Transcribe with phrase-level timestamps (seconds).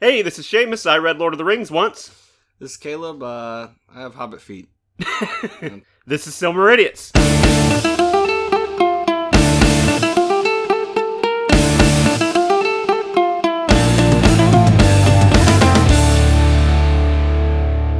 [0.00, 0.88] Hey, this is Seamus.
[0.88, 2.30] I read Lord of the Rings once.
[2.60, 3.20] This is Caleb.
[3.20, 4.68] Uh, I have hobbit feet.
[6.06, 7.10] this is Silmarilliots.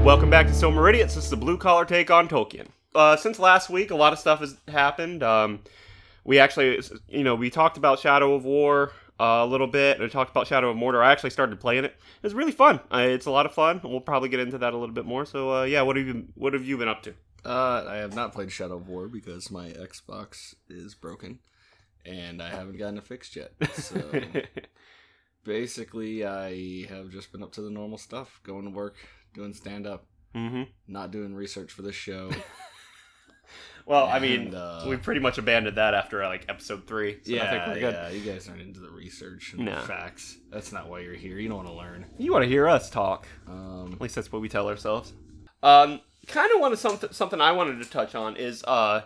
[0.04, 1.16] Welcome back to Silmarilliots.
[1.16, 2.68] This is the blue collar take on Tolkien.
[2.94, 5.24] Uh, since last week, a lot of stuff has happened.
[5.24, 5.64] Um,
[6.22, 10.00] we actually, you know, we talked about Shadow of War a little bit.
[10.00, 11.04] I talked about Shadow of Mordor.
[11.04, 11.92] I actually started playing it.
[11.92, 12.80] It was really fun.
[12.92, 13.80] Uh, it's a lot of fun.
[13.82, 15.24] We'll probably get into that a little bit more.
[15.24, 17.14] So, uh, yeah, what have you what have you been up to?
[17.44, 21.38] Uh, I have not played Shadow of War because my Xbox is broken,
[22.04, 23.52] and I haven't gotten it fixed yet.
[23.74, 24.10] So
[25.44, 28.96] basically, I have just been up to the normal stuff: going to work,
[29.34, 30.64] doing stand up, mm-hmm.
[30.86, 32.30] not doing research for this show.
[33.88, 37.12] Well, I mean, And, uh, we pretty much abandoned that after like episode three.
[37.14, 37.94] So I think yeah, we're good.
[37.94, 39.80] yeah, you guys aren't into the research and No.
[39.80, 40.36] the facts.
[40.50, 41.38] That's not why you're here.
[41.38, 42.04] You don't want to learn.
[42.18, 43.26] You want to hear us talk?
[43.46, 45.14] Um, At least that's what we tell ourselves.
[45.62, 49.02] Um, kind of wanted something something I wanted to touch on is uh,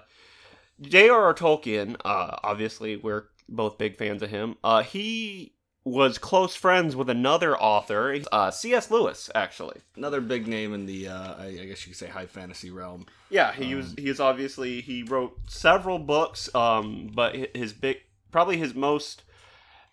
[0.80, 1.34] J.R.R.
[1.34, 1.94] Tolkien.
[2.04, 4.56] Uh, obviously we're both big fans of him.
[4.64, 8.90] Uh, he was close friends with another author, uh, C.S.
[8.90, 9.80] Lewis, actually.
[9.96, 13.06] another big name in the, uh, I, I guess you could say, high fantasy realm.
[13.30, 13.94] Yeah, he was.
[13.98, 16.54] He is obviously he wrote several books.
[16.54, 17.96] Um, but his big,
[18.30, 19.22] probably his most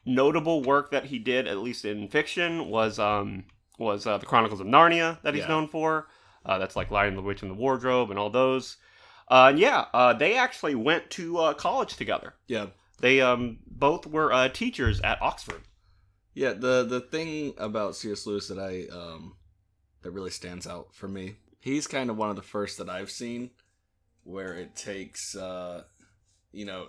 [0.05, 3.45] notable work that he did, at least in fiction, was um
[3.77, 5.49] was uh, the Chronicles of Narnia that he's Yeah.
[5.49, 6.07] known for.
[6.45, 8.77] Uh, that's like Lion, the Witch, and the Wardrobe, and all those.
[9.29, 12.33] Uh, and yeah, uh, they actually went to uh, college together.
[12.47, 12.67] Yeah,
[12.99, 15.61] They um both were uh, teachers at Oxford.
[16.39, 18.25] Yeah, the the thing about C.S.
[18.25, 19.35] Lewis that I um
[20.03, 23.11] that really stands out for me, he's kind of one of the first that I've
[23.11, 23.49] seen
[24.23, 25.83] where it takes uh
[26.53, 26.87] you know,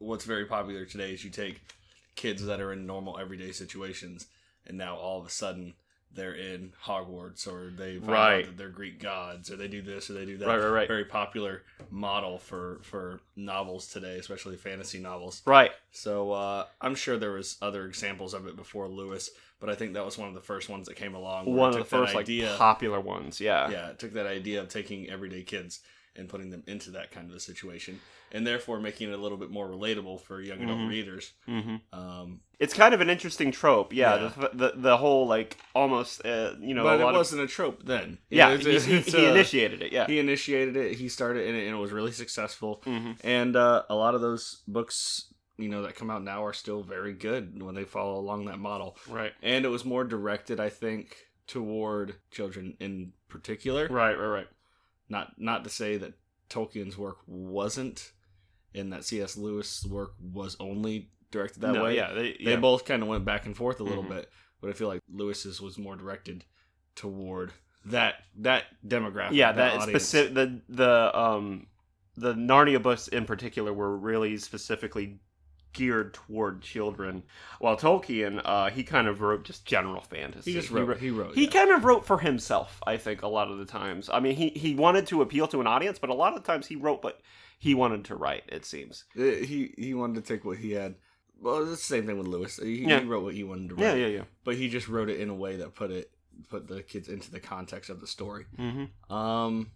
[0.00, 1.62] what's very popular today is you take
[2.14, 4.26] kids that are in normal everyday situations
[4.66, 5.72] and now all of a sudden
[6.14, 8.56] they're in Hogwarts or they Right.
[8.56, 10.46] they're Greek gods or they do this or they do that.
[10.46, 10.88] Right, right, right.
[10.88, 15.42] Very popular model for for novels today, especially fantasy novels.
[15.44, 15.72] Right.
[15.90, 19.30] So uh, I'm sure there was other examples of it before Lewis,
[19.60, 21.46] but I think that was one of the first ones that came along.
[21.54, 23.40] One of the first like popular ones.
[23.40, 23.70] Yeah.
[23.70, 25.80] yeah, it took that idea of taking everyday kids
[26.16, 28.00] and putting them into that kind of a situation,
[28.32, 30.88] and therefore making it a little bit more relatable for young adult Mhm.
[30.88, 31.32] readers.
[31.46, 33.92] hmm Um, It's kind of an interesting trope.
[33.92, 34.14] Yeah.
[34.14, 34.28] Yeah.
[34.36, 37.42] The, the the whole like almost uh, you know but a it lot of wasn't
[37.42, 38.18] a trope then.
[38.30, 39.92] Yeah, It was- he, he, it's, he uh, initiated it.
[39.92, 40.06] Yeah.
[40.06, 40.96] He initiated it.
[40.96, 42.80] He started in it, and it was really successful.
[42.84, 46.52] hmm And uh, a lot of those books, you know, that come out now are
[46.52, 48.96] still very good when they follow along that model.
[49.08, 49.32] Right.
[49.42, 54.14] and it was more directed i think toward children in particular Right.
[54.18, 54.26] Right.
[54.38, 54.46] Right.
[55.08, 56.14] Not not to say that
[56.50, 58.12] tolkien's work wasn't
[58.74, 62.12] and that cs lewis work was only directed that no, way Yeah.
[62.12, 64.10] They, they both kind of went back and forth a little Mhm.
[64.10, 66.44] bit but i feel like lewis's was more directed
[66.94, 67.52] toward
[67.86, 69.52] that that demographic yeah.
[69.52, 70.04] That audience.
[70.04, 71.66] specific the the um
[72.16, 75.18] the Narnia books in particular were really specifically
[75.74, 77.22] geared toward children,
[77.58, 80.52] while Tolkien uh he kind of wrote just general fantasy.
[80.52, 81.50] he just wrote he wrote, He yeah.
[81.50, 84.08] kind of wrote for himself, I think, a lot of the times.
[84.10, 86.46] I mean, he, he wanted to appeal to an audience, but a lot of the
[86.46, 87.20] times he wrote what
[87.58, 89.04] he wanted to write, it seems.
[89.18, 90.94] Uh, he he wanted to take what he had
[91.40, 93.00] well it's the same thing with lewis he, Yeah.
[93.00, 94.22] he wrote what he wanted to write Yeah, yeah, yeah.
[94.44, 96.10] but he just wrote it in a way that put it
[96.48, 98.46] put the kids into the context of the story.
[98.58, 99.12] Mm-hmm.
[99.12, 99.70] Um,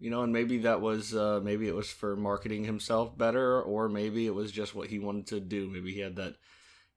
[0.00, 3.88] you know, and maybe that was uh, maybe it was for marketing himself better, or
[3.88, 5.68] maybe it was just what he wanted to do.
[5.68, 6.36] Maybe he had that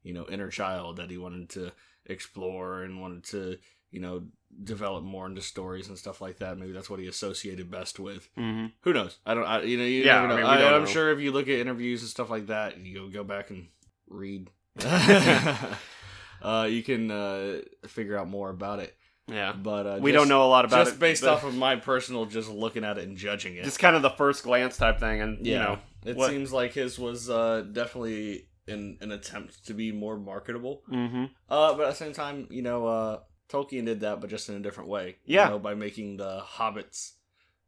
[0.04, 1.74] you know inner child that he wanted to
[2.06, 3.58] explore and wanted to
[3.92, 4.24] you know
[4.64, 6.58] develop more into stories and stuff like that.
[6.58, 8.30] Maybe that's what he associated best with.
[8.38, 8.68] Mm-hmm.
[8.82, 9.18] Who knows?
[9.26, 9.46] I don't.
[9.46, 10.48] I, you know, you Yeah, never know.
[10.48, 12.98] I mean, I am sure if you look at interviews and stuff like that, you
[12.98, 13.68] go go back and
[14.08, 14.50] read.
[16.42, 18.96] uh, you can uh, figure out more about it.
[19.28, 19.54] Yeah.
[19.54, 21.00] But uh, we just- don't know a lot about just it.
[21.00, 23.64] based off of my personal just looking at it and judging it.
[23.64, 26.74] just kind of the first glance type thing, and you know, it what- seems like
[26.74, 30.84] his was uh, definitely an an attempt to be more marketable.
[30.92, 31.26] mm-hmm.
[31.50, 33.20] Uh, but at the same time, you know, uh,
[33.50, 35.18] Tolkien did that, but just in a different way.
[35.26, 35.46] Yeah.
[35.46, 37.12] you know, by making the hobbits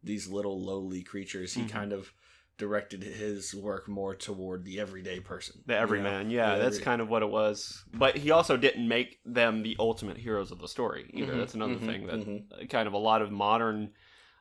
[0.03, 1.69] these little lowly creatures, he Mhm.
[1.69, 2.11] kind of
[2.57, 5.81] directed his work more toward the everyday person, the you know?
[5.83, 6.29] everyman.
[6.29, 7.83] Yeah, The that's kind of what it was.
[7.93, 11.33] But he also didn't make them the ultimate heroes of the story either.
[11.33, 12.43] Mhm, That's another mhm, thing that mhm.
[12.51, 13.91] uh, kind of a lot of modern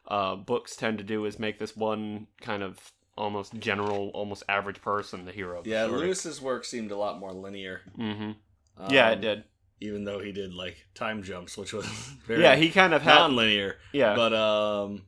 [0.06, 4.82] uh, books tend to do is make this one kind of almost general, almost average
[4.82, 5.60] person the hero.
[5.60, 6.06] Of Yeah, the story.
[6.06, 7.82] Lewis's work seemed a lot more linear.
[7.96, 8.32] hmm
[8.90, 9.44] yeah, it um, did.
[9.80, 11.86] Even though he did like time jumps, which was
[12.26, 13.14] very Yeah, he kind of had.
[13.14, 13.76] non-linear.
[13.92, 15.02] yeah, But um,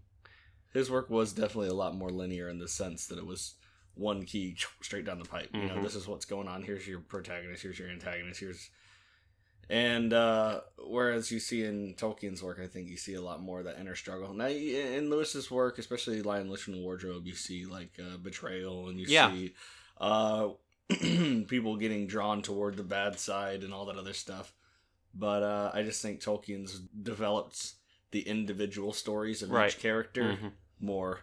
[0.77, 3.55] his work was definitely a lot more linear in the sense that it was
[3.95, 5.49] one key straight down the pipe.
[5.55, 5.83] You know, Mhm.
[5.83, 6.63] this is what's going on.
[6.63, 7.63] Here's your protagonist.
[7.63, 8.41] Here's your antagonist.
[8.41, 8.71] Here's
[9.69, 13.59] And uh, whereas you see in Tolkien's work, I think you see a lot more
[13.59, 14.33] of that inner struggle.
[14.33, 18.89] Now, in Lewis's work, especially Lion, Witch, and the Wardrobe, you see like uh, betrayal,
[18.89, 19.31] and you Yeah.
[19.33, 19.55] see
[19.99, 20.51] uh,
[21.49, 24.55] people getting drawn toward the bad side and all that other stuff.
[25.15, 27.73] But uh, I just think Tolkien's developed
[28.13, 29.71] the individual stories of Right.
[29.73, 30.53] each character Mhm.
[30.81, 31.21] More,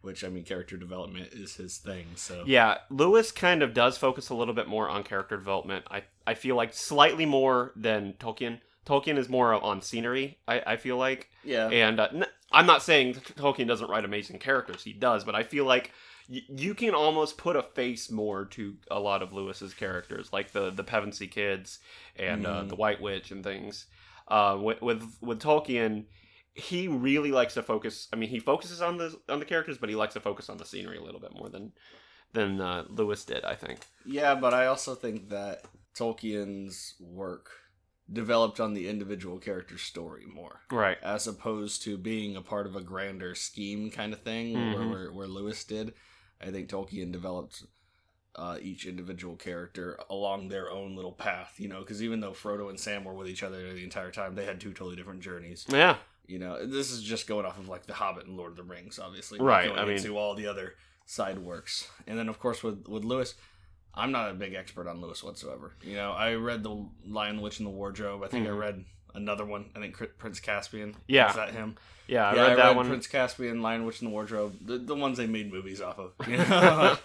[0.00, 2.06] which I mean, character development is his thing.
[2.16, 5.84] So Yeah, Lewis kind of does focus a little bit more on character development.
[5.90, 8.60] I I feel like slightly more than Tolkien.
[8.86, 10.38] Tolkien is more on scenery.
[10.46, 14.38] I, I feel like, yeah, and uh, n- I'm not saying Tolkien doesn't write amazing
[14.38, 14.84] characters.
[14.84, 15.90] He does, but I feel like
[16.30, 20.52] y- you can almost put a face more to a lot of Lewis's characters, like
[20.52, 21.78] the the Pevensie kids
[22.16, 22.68] and uh, Mhm.
[22.68, 23.86] the White Witch and things.
[24.28, 26.04] Uh, with, with with Tolkien,
[26.54, 28.08] he really likes to focus.
[28.12, 30.56] I mean, he focuses on the on the characters, but he likes to focus on
[30.58, 31.72] the scenery a little bit more than
[32.32, 33.44] than uh, Lewis did.
[33.44, 33.80] I think.
[34.06, 35.64] Yeah, but I also think that
[35.96, 37.50] Tolkien's work
[38.12, 40.98] developed on the individual character's story more, Right.
[41.02, 44.90] as opposed to being a part of a grander scheme kind of thing, where, Mhm.
[44.90, 45.94] where, where Lewis did.
[46.40, 47.62] I think Tolkien developed
[48.36, 52.68] uh, each individual character along their own little path, you know, because even though Frodo
[52.68, 55.64] and Sam were with each other the entire time, they had two totally different journeys.
[55.68, 55.98] Yeah.
[56.26, 58.62] You know, this is just going off of like The Hobbit and Lord of the
[58.62, 59.38] Rings, obviously.
[59.40, 60.74] Right, going I mean- to all the other
[61.06, 63.34] side works, and then of course with with Lewis,
[63.94, 65.72] I'm not a big expert on Lewis whatsoever.
[65.82, 68.22] You know, I read the Lion, Witch, and the Wardrobe.
[68.24, 68.50] I think Mhm.
[68.50, 68.84] I read
[69.14, 69.70] another one.
[69.76, 70.96] I think Prince Caspian.
[71.06, 71.28] Yeah.
[71.30, 71.76] is that him?
[72.08, 72.28] Yeah.
[72.28, 72.88] I yeah, read I that read one.
[72.88, 74.56] Prince Caspian, Lion, Witch, and the Wardrobe.
[74.62, 76.12] The, the ones they made movies off of.
[76.26, 76.96] You know?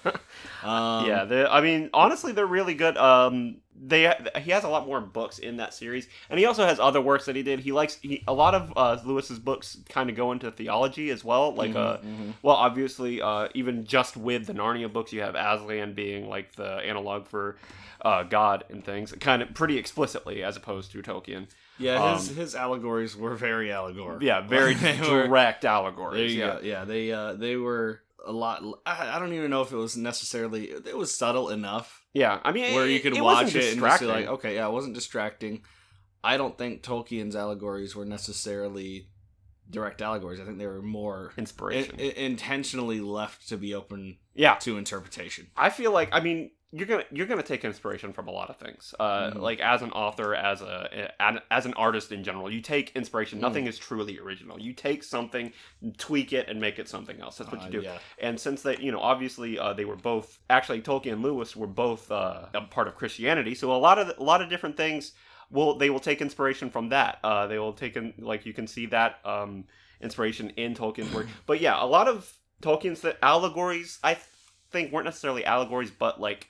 [0.64, 2.98] um, yeah, I mean, honestly, they're really good.
[2.98, 6.80] Um, they he has a lot more books in that series, and he also has
[6.80, 7.60] other works that he did.
[7.62, 11.24] He likes he, a lot of uh, Lewis's books kind of go into theology as
[11.24, 11.54] well.
[11.54, 12.34] Like, uh, mhm, mhm.
[12.42, 16.66] well, obviously, uh, even just with the Narnia books, you have Aslan being like the
[16.86, 17.56] analog for
[18.02, 21.48] uh, God and things, kind of pretty explicitly, as opposed to Tolkien.
[21.78, 24.26] yeah, his um, his allegories were very allegorical.
[24.26, 26.36] Yeah, very They were- direct allegories.
[26.36, 26.48] Yeah.
[26.56, 26.60] go.
[26.64, 28.64] Yeah, they uh, they were a lot.
[28.86, 30.66] I, I don't even know if it was necessarily.
[30.66, 33.82] It was subtle enough yeah, I mean, where it- you could it watch it and
[33.82, 35.64] just be like, okay, yeah, it wasn't distracting.
[36.24, 39.08] I don't think Tolkien's allegories were necessarily
[39.70, 40.40] direct allegories.
[40.40, 41.96] I think they were more in, inspiration.
[42.00, 45.48] i- intentionally left to be open yeah, to interpretation.
[45.56, 48.58] I feel like I mean you're gonna you're gonna take inspiration from a lot of
[48.58, 48.94] things.
[49.00, 49.40] Uh, Mhm.
[49.42, 51.12] Like as an author, as a
[51.52, 53.40] as an artist in general, you take inspiration.
[53.40, 53.42] Mm.
[53.42, 54.60] Nothing is truly original.
[54.60, 55.52] You take something,
[55.98, 57.38] tweak it, and make it something else.
[57.38, 57.82] That's what Uh, you do.
[57.82, 57.98] Yeah.
[58.20, 61.68] And since they, you know, obviously uh, they were both actually Tolkien and Lewis were
[61.68, 63.56] both uh, a part of Christianity.
[63.56, 65.14] So a lot of a lot of different things
[65.50, 67.18] will they will take inspiration from that.
[67.24, 69.64] Uh, they will take in like you can see that um,
[70.02, 71.26] inspiration in Tolkien's work.
[71.48, 72.32] But yeah, a lot of
[72.62, 74.26] Tolkien's allegories I th-
[74.70, 76.48] think weren't necessarily allegories, but like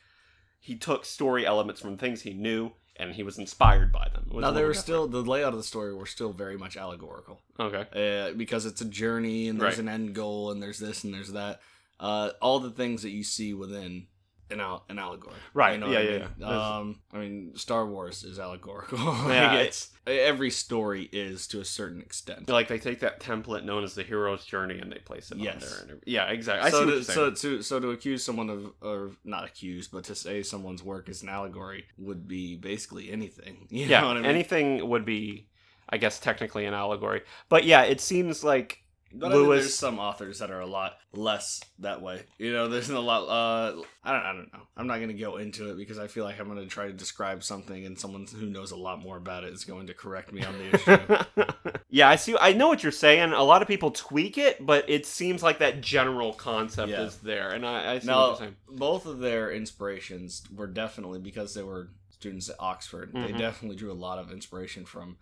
[0.59, 4.25] he took story elements from things he knew and he was inspired by them.
[4.31, 4.77] Now they were different.
[4.77, 7.41] still the layout of the story were still very much allegorical.
[7.59, 7.85] okay.
[8.29, 9.79] uh, because it's a journey and there's Right.
[9.83, 11.61] an end goal and there's this and there's that.
[12.00, 14.07] Uh, all the things that you see within
[14.51, 15.36] an, al- an allegory.
[15.54, 16.28] Right, You know yeah, what I yeah, mean?
[16.40, 16.78] yeah.
[16.78, 18.98] Um, I mean, Star Wars is allegorical.
[19.30, 22.50] Yeah, Like, it's every story is to a certain extent.
[22.50, 25.56] Like they take that template known as the hero's journey and they place it Yes.
[25.56, 25.94] on there.
[25.96, 26.68] And, yeah, exactly.
[26.68, 30.16] I so, to, so to so to accuse someone of or not accuse, but to
[30.16, 33.68] say someone's work is an allegory would be basically anything.
[33.69, 34.30] You yeah, know what I mean?
[34.31, 35.48] anything would be,
[35.90, 37.22] I guess, technically an allegory.
[37.50, 40.68] But yeah, it seems like But I think Lewis- there's some authors that are a
[40.68, 42.23] lot less that way.
[42.37, 43.23] You know, there's a lot.
[43.28, 44.21] Uh, I don't.
[44.23, 44.59] I don't know.
[44.78, 47.44] I'm not gonna go into it because I feel like I'm gonna try to describe
[47.44, 50.44] something, and someone who knows a lot more about it is going to correct me
[50.44, 51.44] on the issue.
[51.89, 52.35] yeah, I see.
[52.39, 53.33] I know what you're saying.
[53.33, 57.01] A lot of people tweak it, but it seems like that general concept Yeah.
[57.04, 58.56] is there, and I, I see what now, you're saying.
[58.69, 63.11] both of their inspirations were definitely because they were students at Oxford.
[63.13, 63.37] They Mhm.
[63.37, 65.18] definitely drew a lot of inspiration from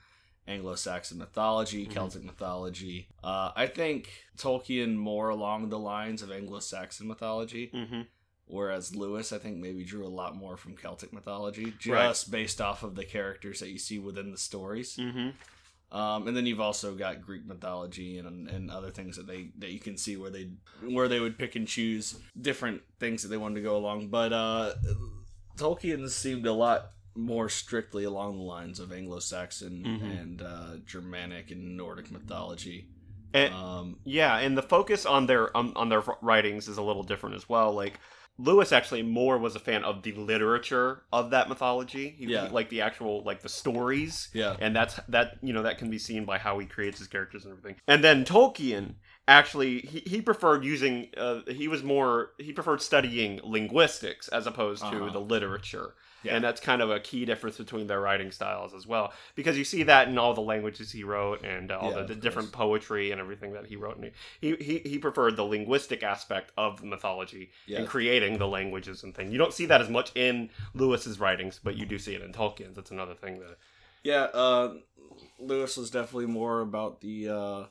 [0.48, 1.92] Anglo-Saxon mythology, Mhm.
[1.94, 3.08] Celtic mythology.
[3.24, 7.68] Uh, I think Tolkien more along the lines of Anglo-Saxon mythology.
[7.68, 8.02] hmm
[8.50, 12.32] Whereas Lewis, I think, maybe drew a lot more from Celtic mythology, just Right.
[12.32, 14.96] based off of the characters that you see within the stories.
[14.96, 15.32] hmm
[15.90, 19.72] Um, and then you've also got Greek mythology and and other things that they that
[19.72, 20.50] you can see where they
[20.82, 24.10] where they would pick and choose different things that they wanted to go along.
[24.10, 24.74] But uh,
[25.58, 30.20] Tolkien seemed a lot more strictly along the lines of Anglo-Saxon Mhm.
[30.22, 32.88] and uh, Germanic and Nordic mythology.
[33.34, 37.04] And, Um, Yeah, and the focus on their on, on their writings is a little
[37.04, 37.74] different as well.
[37.74, 38.00] Like
[38.40, 42.12] Lewis actually more was a fan of the literature of that mythology.
[42.18, 42.50] He, Yeah.
[42.52, 44.30] like the actual like the stories.
[44.34, 47.08] yeah, And that's that you know that can be seen by how he creates his
[47.08, 47.82] characters and everything.
[47.88, 48.96] And then Tolkien
[49.28, 54.84] actually he, he preferred using uh, he was more he preferred studying linguistics as opposed
[54.84, 55.10] to Uh-huh.
[55.12, 55.96] the literature.
[56.24, 56.36] Yeah.
[56.36, 59.14] and that's kind of a key difference between their writing styles as well.
[59.36, 62.06] Because you see that in all the languages he wrote and uh, all Yeah, the,
[62.06, 63.98] the different poetry and everything that he wrote.
[63.98, 69.14] And he, he he preferred the linguistic aspect of mythology and creating the languages and
[69.16, 69.32] things.
[69.32, 72.34] You don't see that as much in Lewis's writings, but you do see it in
[72.34, 72.76] Tolkien's.
[72.76, 73.58] That's another thing that
[74.04, 74.74] Yeah, uh,
[75.40, 77.64] Lewis was definitely more about the uh,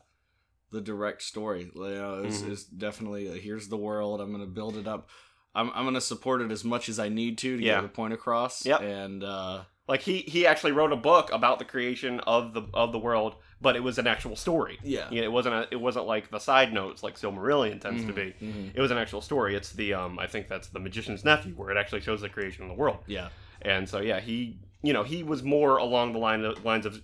[0.71, 1.71] the direct story.
[1.75, 2.51] You know, it's, Mhm.
[2.53, 4.21] it's definitely uh, here's the world.
[4.21, 5.09] I'm gonna build it up.
[5.57, 7.77] I'm I'm gonna support it as much as I need to to Yeah.
[7.77, 8.65] get the point across.
[8.67, 8.81] Yep.
[8.83, 12.93] And uh, like he he actually wrote a book about the creation of the of
[12.93, 14.79] the world, but it was an actual story.
[14.83, 18.05] yeah, You know, it wasn't a, it wasn't like the side notes like Silmarillion tends
[18.05, 18.35] to be.
[18.43, 18.73] Mhm.
[18.75, 19.55] It was an actual story.
[19.57, 22.63] It's the um I think that's the magician's nephew where it actually shows the creation
[22.65, 22.99] of the world.
[23.07, 23.29] Yeah,
[23.63, 27.01] And so yeah, he you know he was more along the line lines of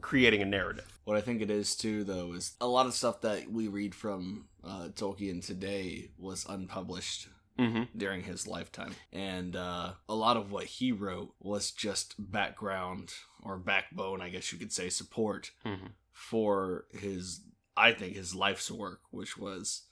[0.00, 0.98] creating a narrative.
[1.04, 3.94] What I think it is too, though, is a lot of stuff that we read
[3.94, 7.28] from uh, Tolkien today was unpublished
[7.58, 7.82] Mm-hmm.
[7.96, 13.56] during his lifetime, and uh, a lot of what he wrote was just background or
[13.58, 15.92] backbone, I guess you could say, support Mhm.
[16.12, 17.40] for his,
[17.76, 19.82] I think, his life's work, which was.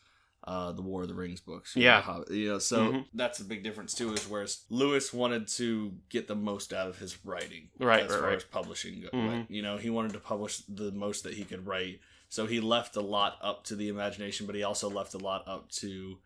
[0.47, 1.94] Uh, the War of the Rings books, you Yeah.
[1.97, 3.06] know, how- you know, so Mhm.
[3.14, 4.12] that's a big difference too.
[4.12, 8.18] Is whereas Lewis wanted to get the most out of his writing, Right, as right,
[8.21, 8.37] far right.
[8.37, 9.26] as publishing Mhm.
[9.26, 9.50] went.
[9.50, 12.00] You know, he wanted to publish the most that he could write.
[12.28, 15.49] So he left a lot up to the imagination, but he also left a lot
[15.49, 16.21] up to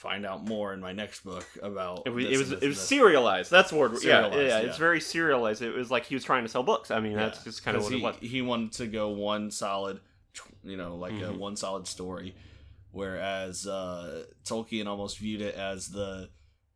[0.00, 3.50] find out more in my next book about It was it was it was serialized.
[3.50, 3.92] That's the word.
[3.92, 4.58] Yeah, Serialized, yeah, yeah.
[4.68, 5.60] It's very serialized.
[5.62, 6.90] It was like he was trying to sell books.
[6.90, 8.16] I mean, that's just kind of what he, it was.
[8.20, 10.00] He wanted to go one solid,
[10.64, 11.36] you know, like a Mhm.
[11.38, 12.34] one solid story,
[12.92, 16.30] whereas uh, Tolkien almost viewed it as the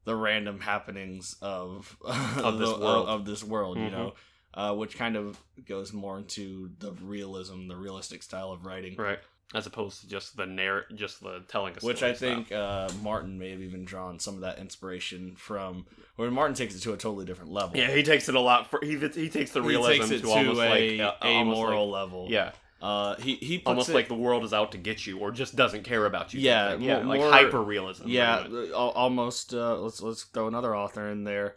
[0.04, 3.08] the random happenings of Of this the- world.
[3.08, 3.92] of this world, you Mhm.
[3.92, 4.14] know,
[4.52, 8.96] uh, which kind of goes more into the realism, the realistic style of writing.
[8.96, 9.18] Right.
[9.52, 13.38] As opposed to just the narr- just the telling a Which I think uh, Martin
[13.38, 15.86] may have even drawn some of that inspiration from,
[16.16, 17.76] where Martin takes it to a totally different level.
[17.76, 18.68] Yeah, he takes it a lot.
[18.70, 21.90] For, he he takes the realism takes to, to, almost a like uh, almost amoral
[21.90, 22.26] like- level.
[22.30, 22.50] yeah,
[22.82, 25.54] uh, he he almost it, like the world is out to get you, or just
[25.54, 26.40] doesn't care about you.
[26.40, 28.08] Yeah, yeah, mo- like hyper realism.
[28.08, 29.54] yeah, al- almost.
[29.54, 31.56] Uh, let's let's throw another author in there,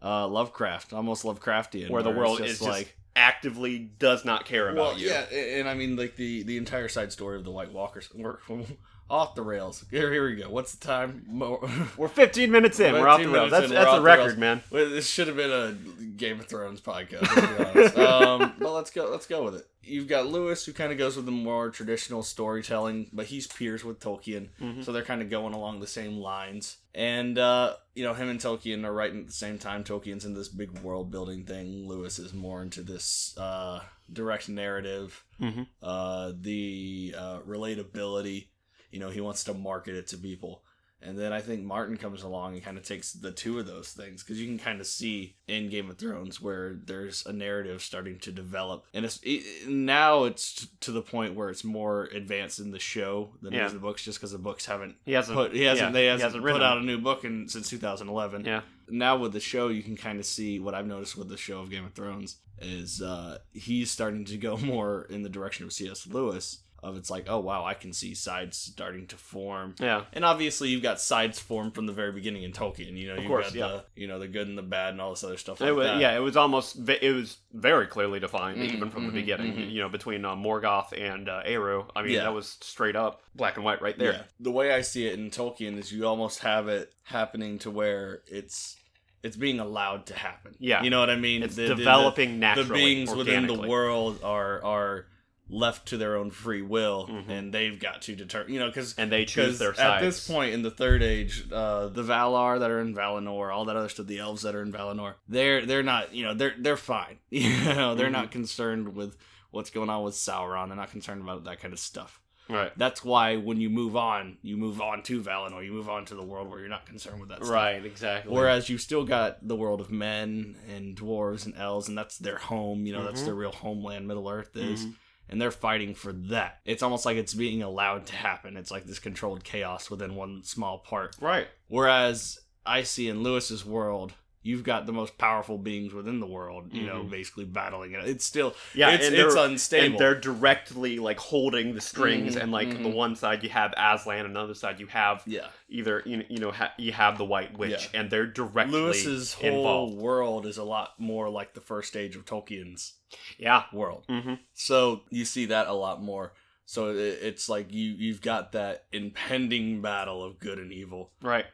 [0.00, 4.98] uh, Lovecraft, almost Lovecraftian, where the world is just actively does not care about well,
[4.98, 5.08] you.
[5.08, 8.08] yeah, a- and I mean like the the entire side story of the White Walkers.
[9.10, 9.84] Off the rails.
[9.90, 10.48] Here, here we go.
[10.48, 11.26] What's the time?
[11.98, 12.94] We're 15 minutes in.
[12.94, 13.50] We're off the rails.
[13.50, 14.62] That's that's a record, man.
[14.70, 15.72] This should have been a
[16.16, 17.28] Game of Thrones podcast.
[17.28, 17.40] To
[17.74, 17.98] be honest.
[17.98, 19.10] um, but let's go.
[19.10, 19.66] Let's go with it.
[19.84, 23.84] You've got Lewis, who kind of goes with the more traditional storytelling, but he's peers
[23.84, 24.84] with Tolkien, Mhm.
[24.84, 26.76] so they're kind of going along the same lines.
[26.94, 29.82] And uh, you know, him and Tolkien are writing at the same time.
[29.84, 31.86] Tolkien's in this big world building thing.
[31.88, 33.80] Lewis is more into this uh,
[34.10, 35.66] direct narrative, Mhm.
[35.82, 38.46] uh, the uh, relatability.
[38.92, 40.62] You know, he wants to market it to people.
[41.04, 43.88] And then I think Martin comes along and kind of takes the two of those
[43.90, 47.82] things because you can kind of see in Game of Thrones where there's a narrative
[47.82, 52.60] starting to develop, and it's it, now it's to the point where it's more advanced
[52.60, 53.66] in the show than Yeah.
[53.66, 55.36] is in the books, just because the books haven't He hasn't.
[55.36, 58.44] put he hasn't yeah, they hasn't, hasn't put out a new book in since 2011
[58.44, 58.60] Yeah.
[58.88, 61.58] now with the show you can kind of see what i've noticed with the show
[61.62, 65.72] of game of thrones is uh he's starting to go more in the direction of
[65.72, 70.04] cs lewis of it's like oh wow i can see sides starting to form Yeah.
[70.12, 73.28] and obviously you've got sides formed from the very beginning in tolkien you know you've
[73.28, 73.66] course, got yeah.
[73.68, 75.86] the you know the good and the bad and all this other stuff like was,
[75.86, 79.14] that yeah, it was almost it was very clearly defined Mhm, even from the mhm,
[79.14, 79.52] beginning.
[79.54, 79.70] mhm.
[79.70, 81.84] You know, between uh, Morgoth and uh, Eru.
[81.94, 82.24] I mean, Yeah.
[82.24, 84.12] that was straight up black and white right there.
[84.12, 84.22] Yeah.
[84.40, 88.22] The way I see it in Tolkien is you almost have it happening to where
[88.26, 88.76] it's
[89.22, 90.54] it's being allowed to happen.
[90.58, 90.82] Yeah.
[90.82, 91.42] You know what I mean?
[91.44, 92.68] It's The- the- the- developing naturally.
[92.68, 95.06] the beings within the world are are
[95.48, 97.28] left to their own free will Mhm.
[97.28, 99.80] and they've got to determine you know because and they choose their sides.
[99.80, 103.64] at this point in the third age uh the valar that are in valinor all
[103.66, 106.54] that other stuff the elves that are in valinor they're they're not you know they're
[106.58, 108.12] they're fine you know they're Mhm.
[108.12, 109.16] not concerned with
[109.50, 113.02] what's going on with sauron they're not concerned about that kind of stuff right, that's
[113.04, 116.22] why when you move on you move on to valinor you move on to the
[116.22, 118.32] world where you're not concerned with that stuff right, exactly.
[118.32, 122.36] Whereas you've still got the world of men and dwarves and elves, and that's their
[122.38, 122.84] home.
[122.84, 123.24] You know, that's Mhm.
[123.26, 124.06] their real homeland.
[124.06, 124.94] Middle Earth is, Mhm.
[125.28, 126.60] And they're fighting for that.
[126.64, 128.56] It's almost like it's being allowed to happen.
[128.56, 131.16] It's like this controlled chaos within one small part.
[131.20, 134.12] right, Whereas I see in Lewis's world,
[134.42, 136.72] you've got the most powerful beings within the world.
[136.72, 137.10] You know, Mhm.
[137.10, 138.04] basically battling it.
[138.08, 139.86] It's still yeah, it's, and it's unstable.
[139.86, 142.82] and they're directly like holding the strings, Mhm, and like mhm.
[142.82, 145.48] the one side you have Aslan, and the other side you have yeah.
[145.68, 148.00] either you know, you know ha- you have the White Witch, Yeah.
[148.00, 149.94] and they're directly Lewis's whole involved.
[149.96, 152.94] world is a lot more like the first stage of Tolkien's
[153.38, 153.64] Yeah.
[153.72, 154.04] world.
[154.08, 154.34] Mm-hmm.
[154.54, 156.32] So you see that a lot more.
[156.64, 161.44] So it, it's like you you've got that impending battle of good and evil, Right.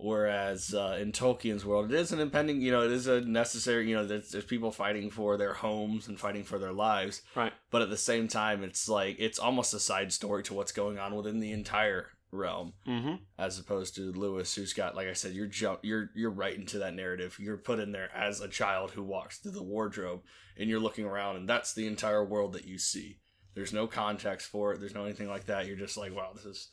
[0.00, 3.88] Whereas uh, in Tolkien's world, it is an impending, you know, it is a necessary,
[3.88, 7.22] you know, there's, there's people fighting for their homes and fighting for their lives.
[7.34, 7.52] Right.
[7.70, 10.98] But at the same time, it's like, it's almost a side story to what's going
[10.98, 13.14] on within the entire realm Mm-hmm.
[13.38, 16.78] as opposed to Lewis, who's got, like I said, you're jump, you're you're right into
[16.78, 17.38] that narrative.
[17.40, 20.20] You're put in there as a child who walks through the wardrobe,
[20.56, 23.18] and you're looking around, and that's the entire world that you see.
[23.54, 24.78] There's no context for it.
[24.78, 25.66] There's no anything like that.
[25.66, 26.68] You're just like, wow, this is.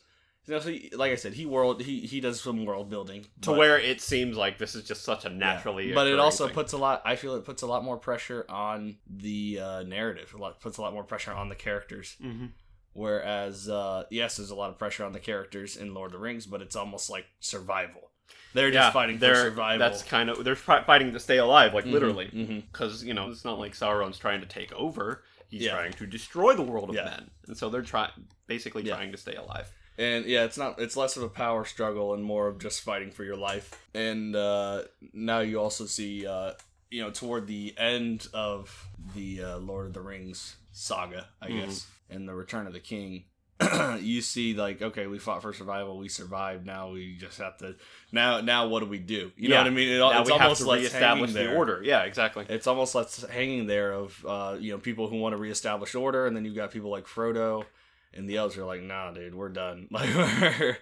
[0.46, 3.22] You know, so he, like I said, he world he he does some world building
[3.42, 5.34] To but- where it seems like this is just such a yeah.
[5.36, 5.92] naturally.
[5.92, 6.54] But it also thing.
[6.54, 7.02] puts a lot.
[7.04, 10.32] I feel it puts a lot more pressure on the uh, narrative.
[10.34, 12.16] A lot puts a lot more pressure on the characters.
[12.22, 12.50] Mhm.
[12.92, 16.18] Whereas, uh, yes, there's a lot of pressure on the characters in Lord of the
[16.18, 18.10] Rings, but it's almost like survival.
[18.54, 19.78] They're just Yeah, fighting for they're- survival.
[19.78, 23.30] That's kind of they're fi- fighting to stay alive, like Mhm, literally, because you know
[23.30, 25.22] it's not like Sauron's trying to take over.
[25.48, 25.72] He's Yeah.
[25.72, 27.04] trying to destroy the world of Yeah.
[27.04, 28.10] men, and so they're trying,
[28.46, 28.94] basically Yeah.
[28.94, 29.70] trying to stay alive.
[29.98, 30.78] And yeah, it's not.
[30.80, 33.80] It's less of a power struggle and more of just fighting for your life.
[33.94, 36.52] And uh, now you also see, uh,
[36.90, 41.64] you know, toward the end of the uh, Lord of the Rings saga, I Mhm.
[41.64, 43.24] guess, and the Return of the King.
[44.00, 47.74] you see like okay we fought for survival we survived now we just have to
[48.12, 50.60] now now what do we do you know what i mean it, now it's almost
[50.60, 51.80] like reestablish the order.
[51.82, 52.44] Yeah, exactly.
[52.50, 56.26] It's almost like hanging there of uh, you know people who want to reestablish order,
[56.26, 57.64] and then you've got people like Frodo
[58.14, 59.88] and the elves are like, nah, dude, we're done.
[59.90, 60.78] Like we're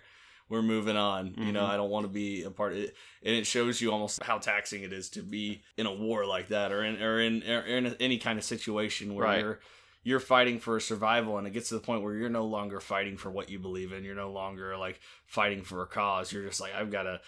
[0.51, 1.35] we're moving on.
[1.39, 1.69] You know, Mhm.
[1.71, 4.39] I don't want to be a part of it, and it shows you almost how
[4.39, 7.61] taxing it is to be in a war like that, or in or in or
[7.61, 9.41] in any kind of situation where Right.
[9.41, 9.61] you're
[10.07, 13.17] you're fighting for survival and it gets to the point where you're no longer fighting
[13.17, 16.61] for what you believe in you're no longer like fighting for a cause you're just
[16.61, 17.19] like i've got to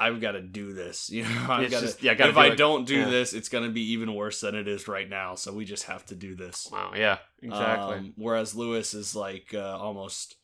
[0.00, 2.36] i've got to do this you know i've It's got just- to yeah, gotta if
[2.36, 2.56] i it.
[2.56, 3.10] don't do Yeah.
[3.10, 5.84] this it's going to be even worse than it is right now so we just
[5.84, 6.92] have to do this Wow.
[6.96, 7.18] Yeah.
[7.42, 7.96] Exactly.
[7.98, 10.36] Um, whereas lewis is like uh, almost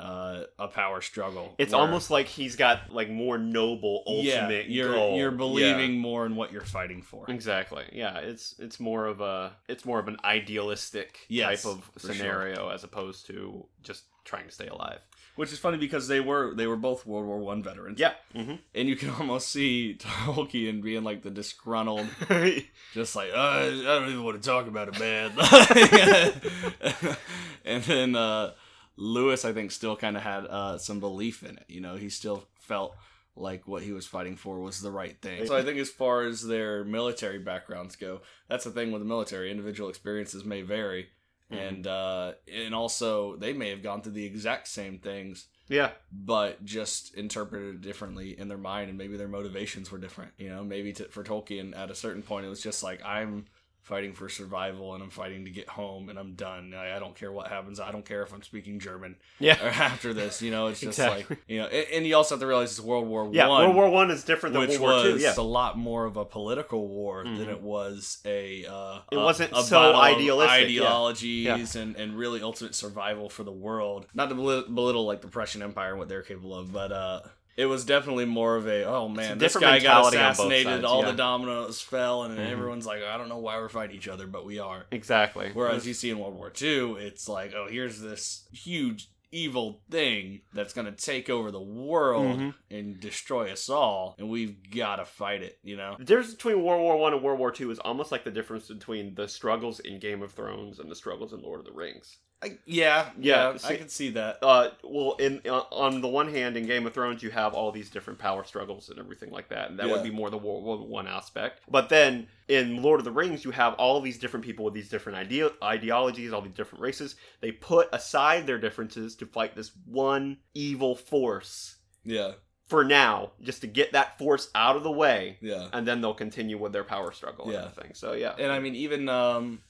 [0.00, 4.68] uh, a power struggle it's where- almost like he's got like more noble yeah, ultimate
[4.68, 5.16] you're goal.
[5.16, 5.36] you're Yeah.
[5.36, 7.84] believing more in what you're fighting for Exactly.
[7.92, 12.00] Yeah, it's it's more of a it's more of an idealistic Yes, type of for
[12.00, 12.14] sure.
[12.14, 15.00] scenario as opposed to just trying to stay alive.
[15.36, 18.12] Which is funny because they were they were both world war one veterans Yeah.
[18.34, 22.06] hmm and you can almost see Tolkien being like the disgruntled,
[22.94, 25.32] just like uh, I don't even want to talk about it, man.
[27.64, 28.52] and then uh,
[28.96, 31.64] Lewis, I think, still kind of had uh, some belief in it.
[31.68, 32.94] You know, he still felt
[33.34, 35.46] like what he was fighting for was the right thing.
[35.46, 39.08] So I think as far as their military backgrounds go, that's the thing with the
[39.08, 39.50] military.
[39.50, 41.08] Individual experiences may vary.
[41.52, 41.68] Mhm.
[41.68, 45.90] And uh, and also they may have gone through the exact same things yeah.
[46.12, 50.62] but just interpreted differently in their mind and maybe their motivations were different you know
[50.62, 53.46] maybe to, for tolkien at a certain point it was just like i'm
[53.82, 57.14] fighting for survival and i'm fighting to get home and i'm done i, I don't
[57.16, 59.60] care what happens i don't care if i'm speaking german Yeah.
[59.62, 61.26] or after this you know it's just Exactly.
[61.28, 63.48] like you know and, and you also have to realize it's world war Yeah.
[63.48, 65.18] one World War One is different than World War Two.
[65.18, 65.34] Yeah.
[65.36, 67.48] a lot more of a political war than Mhm.
[67.48, 68.64] it was a.
[68.66, 70.82] Uh, It a- wasn't a so idealistic, yeah.
[70.84, 74.06] ideologies and, and really ultimate survival for the world.
[74.14, 77.20] Not to belittle like the Prussian Empire and what they're capable of, but uh,
[77.56, 80.66] it was definitely more of a oh man, this guy got mentality on both assassinated,
[80.66, 81.10] sides, all yeah.
[81.10, 82.50] the dominoes fell, and Mhm.
[82.50, 84.86] everyone's like, I don't know why we're fighting each other, but we are.
[84.90, 85.50] Exactly.
[85.52, 90.42] Whereas you see in World War II, it's like, oh, here's this huge evil thing
[90.52, 92.54] that's going to take over the world Mhm.
[92.70, 95.96] and destroy us all, and we've got to fight it, you know?
[95.98, 98.68] The difference between World War One and World War Two is almost like the difference
[98.68, 102.18] between the struggles in Game of Thrones and the struggles in Lord of the Rings.
[102.42, 104.38] I, yeah, Yeah, yeah, see- I can see that.
[104.42, 107.70] Uh, well, in uh, on the one hand, in Game of Thrones, you have all
[107.70, 109.92] these different power struggles and everything like that, and that Yeah.
[109.92, 111.60] would be more the World War One aspect.
[111.70, 114.88] But then in Lord of the Rings, you have all these different people with these
[114.88, 117.14] different idea- ideologies, all these different races.
[117.40, 122.32] They put aside their differences to fight this one evil force Yeah,
[122.66, 125.68] for now, just to get that force out of the way, yeah.
[125.72, 127.66] and then they'll continue with their power struggle and Yeah.
[127.66, 127.94] everything.
[127.94, 129.62] So yeah, And I mean, even, um,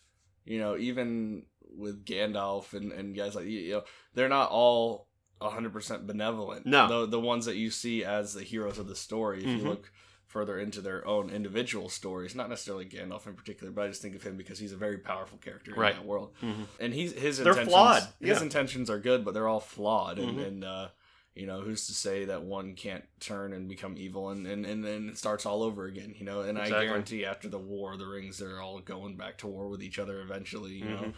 [0.47, 1.45] you know, even
[1.77, 3.83] with Gandalf and, and guys like, you know,
[4.15, 5.09] they're not all
[5.41, 6.67] 100% benevolent.
[6.67, 6.89] No.
[7.03, 9.59] The, the ones that you see as the heroes of the story, if Mhm.
[9.59, 9.91] you look
[10.29, 14.15] further into their own individual stories, not necessarily Gandalf in particular, but I just think
[14.15, 15.93] of him because he's a very powerful character Right.
[15.95, 16.33] in that world.
[16.41, 16.67] Mhm.
[16.81, 18.43] And he's his They're intentions, flawed, His yeah.
[18.43, 20.19] intentions are good, but they're all flawed.
[20.19, 20.47] And, Mhm.
[20.47, 20.89] and uh,
[21.35, 24.85] you know, who's to say that one can't turn and become evil and, and, and
[24.85, 26.41] then it starts all over again, you know?
[26.43, 26.77] And Exactly.
[26.79, 29.83] I guarantee after the War of the Rings, they're all going back to war with
[29.83, 31.13] each other eventually, you know?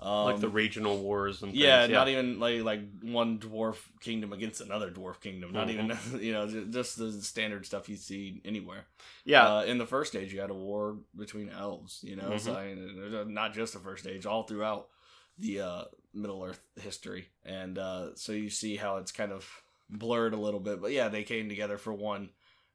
[0.00, 1.60] Um, like the regional wars and things.
[1.60, 5.52] yeah, not even like like one dwarf kingdom against another dwarf kingdom.
[5.52, 5.72] Not Mhm.
[5.72, 8.86] even you know just the standard stuff you see anywhere.
[9.24, 9.46] yeah.
[9.56, 12.00] Uh, in the first age, you had a war between elves.
[12.04, 13.18] You know, Mm-hmm.
[13.18, 14.88] I, not just the first age, all throughout
[15.36, 15.84] the uh,
[16.14, 19.48] Middle Earth history, and uh, so you see how it's kind of
[19.90, 20.80] blurred a little bit.
[20.80, 22.30] But yeah, they came together for one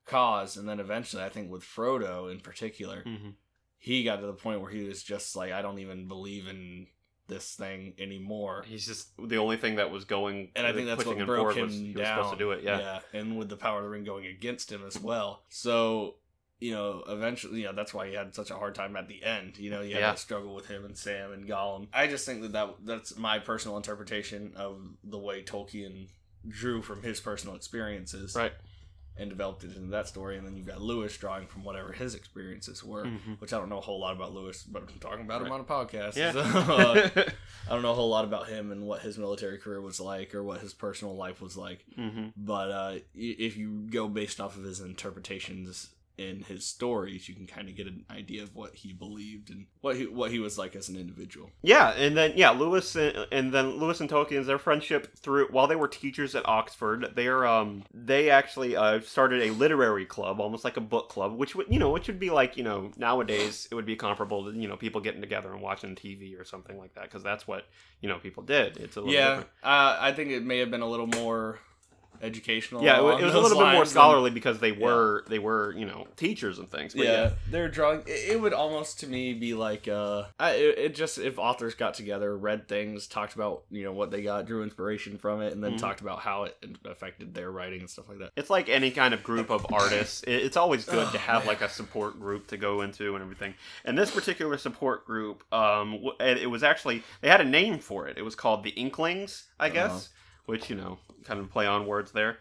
[0.06, 3.30] cause, and then eventually, I think with Frodo in particular, hmm
[3.78, 6.88] he got to the point where he was just like, I don't even believe in
[7.34, 8.63] this thing anymore.
[8.67, 11.65] He's just the only thing that was going, And I think that's what broke him
[11.67, 12.17] was he was down.
[12.17, 12.63] supposed to do it.
[12.63, 13.00] Yeah.
[13.13, 15.43] and with the power of the ring going against him as well.
[15.50, 16.15] So,
[16.60, 19.24] you know, eventually, you know, that's why he had such a hard time at the
[19.24, 19.58] end.
[19.58, 20.08] You know, he had Yeah.
[20.12, 21.88] that struggle with him and Sam and Gollum.
[21.93, 26.08] I just think that, that that's my personal interpretation of the way Tolkien
[26.48, 28.52] drew from his personal experiences Right.
[29.17, 30.38] And developed it into that story.
[30.38, 33.06] And then you've got Lewis drawing from whatever his experiences were.
[33.06, 33.39] Mhm.
[33.39, 35.60] Which I don't know a whole lot about Lewis, but I'm talking about him on
[35.60, 36.15] a podcast.
[36.15, 36.32] Yeah.
[36.32, 37.10] So, uh,
[37.67, 40.34] I don't know a whole lot about him and what his military career was like
[40.34, 41.86] or what his personal life was like.
[41.95, 47.34] hmm But uh, if you go based off of his interpretations in his stories, you
[47.34, 50.39] can kind of get an idea of what he believed and what he what he
[50.39, 51.49] was like as an individual.
[51.62, 55.67] Yeah, and then yeah, Lewis and, and then Lewis and Tolkien's their friendship through while
[55.67, 57.13] they were teachers at Oxford.
[57.15, 61.56] They're um they actually uh, started a literary club, almost like a book club, which
[61.56, 64.58] would you know which would be like you know nowadays it would be comparable to
[64.58, 67.65] you know people getting together and watching TV or something like that because that's what
[68.02, 68.78] you know people did.
[68.78, 71.60] It's a little Yeah, uh, I think it may have been a little more
[72.24, 72.84] educational.
[72.84, 75.40] Yeah, it, wa- along it was a little bit more scholarly because they were they
[75.40, 76.94] were you know teachers and things.
[76.96, 78.00] But yeah, yeah, they're drawing.
[78.08, 81.76] It, it would almost to me be like, uh, I, it, it just if authors
[81.76, 85.54] got together, read things, talked about you know what they got, drew inspiration from it,
[85.54, 85.80] and then Mhm.
[85.80, 88.32] talked about how it affected their writing and stuff like that.
[88.38, 90.24] It's like any kind of group of artists.
[90.24, 91.48] It- It's always good to Oh, have man.
[91.48, 93.54] like a support group to go into and everything.
[93.86, 98.18] And this particular support group, um, it was actually they had a name for it.
[98.18, 100.00] It was called the Inklings, I guess, Uh-huh.
[100.46, 102.38] Which you know, kind of play on words there.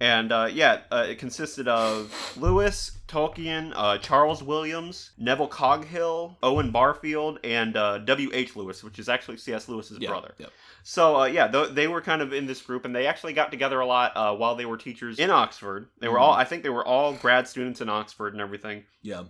[0.00, 6.72] And uh, yeah, uh, it consisted of Lewis, Tolkien, uh, Charles Williams, Neville Coghill, Owen
[6.72, 8.28] Barfield, and uh, W.
[8.32, 8.56] H.
[8.56, 9.68] Lewis, which is actually C.S.
[9.68, 10.34] Lewis's Yeah, brother.
[10.38, 10.50] Yep.
[10.82, 13.52] So uh, yeah, th- they were kind of in this group, and they actually got
[13.52, 15.86] together a lot uh, while they were teachers in Oxford.
[16.00, 16.22] They were Mhm.
[16.22, 19.22] all, I think, they were all grad students in Oxford and everything, Yeah.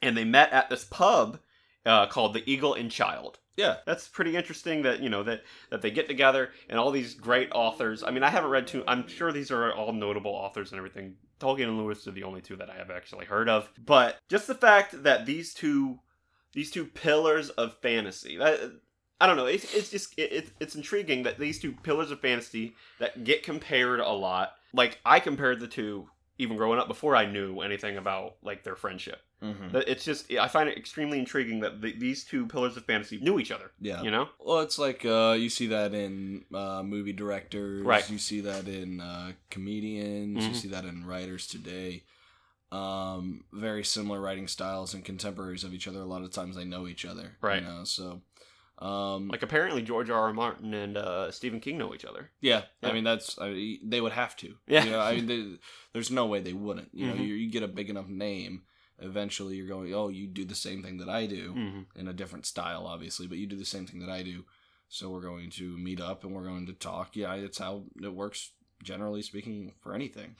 [0.00, 1.40] and they met at this pub
[1.84, 3.40] uh, called the Eagle and Child.
[3.56, 3.76] Yeah.
[3.86, 7.50] That's pretty interesting that you know that that they get together and all these great
[7.52, 8.02] authors.
[8.02, 8.84] I mean, I haven't read too.
[8.86, 11.16] I'm sure these are all notable authors and everything.
[11.40, 13.68] Tolkien and Lewis are the only two that I have actually heard of.
[13.84, 15.98] But just the fact that these two,
[16.52, 18.60] these two pillars of fantasy, that
[19.20, 19.46] I don't know.
[19.46, 23.44] It's it's just it, it, it's intriguing that these two pillars of fantasy that get
[23.44, 24.54] compared a lot.
[24.72, 26.08] Like I compared the two
[26.42, 29.18] even growing up before I knew anything about like their friendship.
[29.42, 29.76] Mm-hmm.
[29.86, 33.38] It's just I find it extremely intriguing that the, these two pillars of fantasy knew
[33.40, 33.72] each other.
[33.80, 34.02] Yeah.
[34.02, 34.28] You know.
[34.38, 37.84] Well, it's like uh, you see that in uh, movie directors.
[37.84, 38.08] Right.
[38.08, 40.44] You see that in uh, comedians.
[40.44, 40.56] You Mhm.
[40.56, 42.04] see that in writers today.
[42.70, 46.00] Um, very similar writing styles and contemporaries of each other.
[46.00, 47.36] A lot of times they know each other.
[47.40, 47.62] Right.
[47.62, 48.22] You know, so.
[48.82, 50.18] Um, Like apparently George R.
[50.28, 50.32] R.
[50.32, 52.30] Martin and uh, Stephen King know each other.
[52.40, 52.88] yeah, Yeah.
[52.88, 54.54] I mean that's I mean, they would have to.
[54.66, 54.84] Yeah.
[54.84, 55.58] You know, I mean they,
[55.92, 56.90] there's no way they wouldn't.
[56.92, 57.26] You know, Mhm.
[57.26, 58.62] you, you get a big enough name,
[58.98, 61.98] eventually you're going, oh, you do the same thing that I do Mm-hmm.
[62.00, 64.44] in a different style, obviously, but you do the same thing that I do.
[64.88, 67.16] So we're going to meet up and we're going to talk.
[67.16, 68.50] Yeah, it's how it works,
[68.82, 70.36] generally speaking, for anything.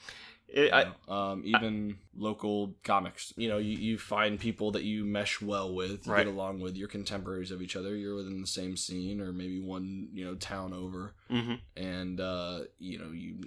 [0.53, 0.71] It, you
[1.09, 3.33] I, um, even local comics.
[3.35, 6.25] You know, you, you find people that you mesh well with, you Right.
[6.25, 9.59] get along with, you're contemporaries of each other, you're within the same scene or maybe
[9.59, 11.13] one, you know, town over.
[11.29, 11.59] mhm.
[11.75, 13.39] And, uh, you know, you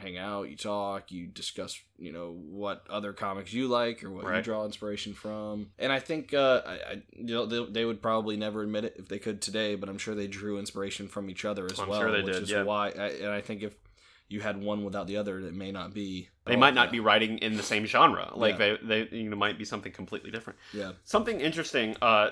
[0.00, 4.24] hang out, you talk, you discuss, you know, what other comics you like or what
[4.34, 5.70] you draw inspiration from.
[5.78, 8.96] And I think, uh, I, I you know, they, they would probably never admit it
[8.98, 11.88] if they could today, but I'm sure they drew inspiration from each other as I'm
[11.88, 12.00] well.
[12.00, 12.64] sure they which did, is yeah.
[12.64, 13.74] why, I, and I think if
[14.28, 16.28] you had one without the other, it may not be.
[16.46, 18.30] They might not be writing in the same genre.
[18.34, 18.76] Like Yeah.
[18.82, 20.58] they, they, you know, might be something completely different.
[20.72, 20.92] Yeah.
[21.04, 21.96] Something interesting.
[22.02, 22.30] Uh,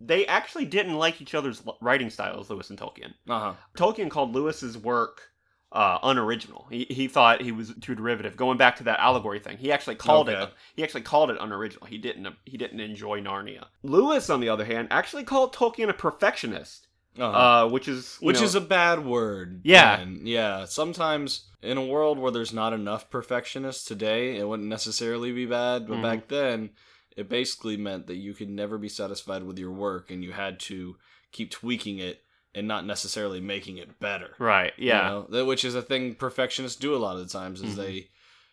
[0.00, 3.14] they actually didn't like each other's writing styles, Lewis and Tolkien.
[3.28, 3.54] Uh huh.
[3.76, 5.22] Tolkien called Lewis's work
[5.70, 6.66] uh, unoriginal.
[6.70, 8.36] He, he thought he was too derivative.
[8.36, 10.42] Going back to that allegory thing, he actually called Okay.
[10.44, 11.86] it he actually called it unoriginal.
[11.86, 13.66] He didn't he didn't enjoy Narnia.
[13.82, 16.87] Lewis, on the other hand, actually called Tolkien a perfectionist,
[17.18, 17.64] Uh-huh.
[17.66, 19.60] uh, which is Which know- is a bad word.
[19.64, 19.96] Yeah.
[19.96, 20.20] Ben.
[20.24, 20.64] yeah.
[20.64, 25.88] Sometimes in a world where there's not enough perfectionists today, it wouldn't necessarily be bad.
[25.88, 26.02] But Mhm.
[26.02, 26.70] back then,
[27.16, 30.60] it basically meant that you could never be satisfied with your work, and you had
[30.60, 30.96] to
[31.32, 32.22] keep tweaking it
[32.54, 34.34] and not necessarily making it better.
[34.38, 34.72] right.
[34.78, 35.20] Yeah.
[35.22, 35.44] You know?
[35.44, 37.60] Which is a thing perfectionists do a lot of the times.
[37.62, 37.76] Is Mhm.
[37.76, 38.08] they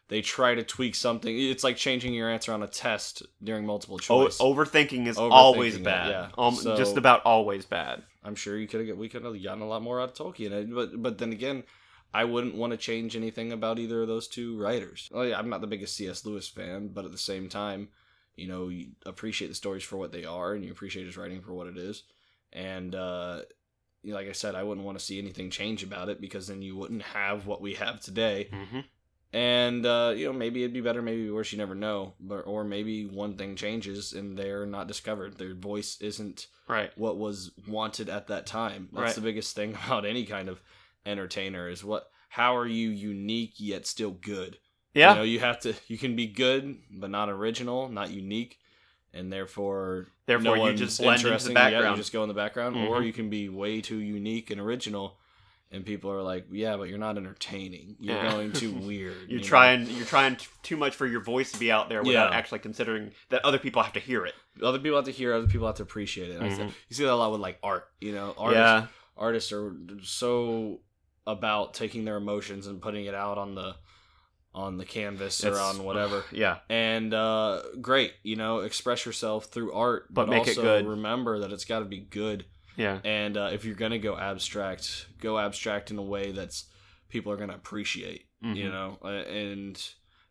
[0.07, 1.35] they try to tweak something.
[1.35, 4.37] It's like changing your answer on a test during multiple O- choice.
[4.37, 6.09] overthinking is Overthinking always it, bad.
[6.11, 6.29] yeah.
[6.37, 8.03] Um, So- just about always bad.
[8.25, 10.73] I'm sure you could have we could have gotten a lot more out of Tolkien,
[10.73, 11.63] but but then again,
[12.13, 15.09] I wouldn't want to change anything about either of those two writers.
[15.11, 16.25] Well, yeah, I'm not the biggest C.S.
[16.25, 17.89] Lewis fan, but at the same time,
[18.35, 21.41] you know, you appreciate the stories for what they are, and you appreciate his writing
[21.41, 22.03] for what it is,
[22.51, 23.41] and uh,
[24.03, 26.75] like I said, I wouldn't want to see anything change about it because then you
[26.75, 28.49] wouldn't have what we have today.
[28.51, 28.79] Mm-hmm.
[29.35, 31.51] And uh, you know, maybe it'd be better, maybe worse.
[31.51, 32.13] You never know.
[32.21, 35.37] But or maybe one thing changes and they're not discovered.
[35.37, 36.89] Their voice isn't Right.
[36.97, 38.87] what was wanted at that time.
[38.93, 39.15] That's Right.
[39.15, 40.61] the biggest thing about any kind of
[41.05, 42.09] entertainer is what.
[42.29, 44.57] How are you unique yet still good?
[44.93, 45.11] Yeah.
[45.11, 45.73] You know, you have to.
[45.87, 48.57] You can be good but not original, not unique,
[49.13, 51.49] and therefore Therefore, no you just blend into the.
[51.51, 51.97] Yeah, background.
[51.97, 53.05] you just go in the background, or Mhm.
[53.05, 55.17] you can be way too unique and original,
[55.75, 57.97] and people are like, "Yeah, but you're not entertaining.
[57.99, 58.31] You're Yeah.
[58.31, 59.15] going too weird.
[59.21, 59.43] You're you know?
[59.43, 59.87] trying.
[59.89, 62.37] You're trying t- too much for your voice to be out there without Yeah.
[62.37, 64.33] actually considering that other people have to hear it.
[64.63, 65.33] Other people have to hear.
[65.33, 66.39] Other people have to appreciate it.
[66.41, 66.55] Mhm.
[66.55, 67.87] said- You see that a lot with like art.
[68.01, 68.87] You know, artists, yeah.
[69.17, 70.79] artists are so
[71.27, 73.75] about taking their emotions and putting it out on the
[74.53, 76.23] on the canvas or on whatever.
[76.31, 76.59] Yeah.
[76.69, 80.85] and uh great you know express yourself through art But but, make it also good.
[80.87, 82.45] remember that it's got to be good
[82.77, 82.99] Yeah.
[83.03, 86.65] and uh, if you're gonna go abstract go abstract in a way that's
[87.09, 88.71] people are gonna appreciate you Mhm.
[88.71, 89.81] know uh, and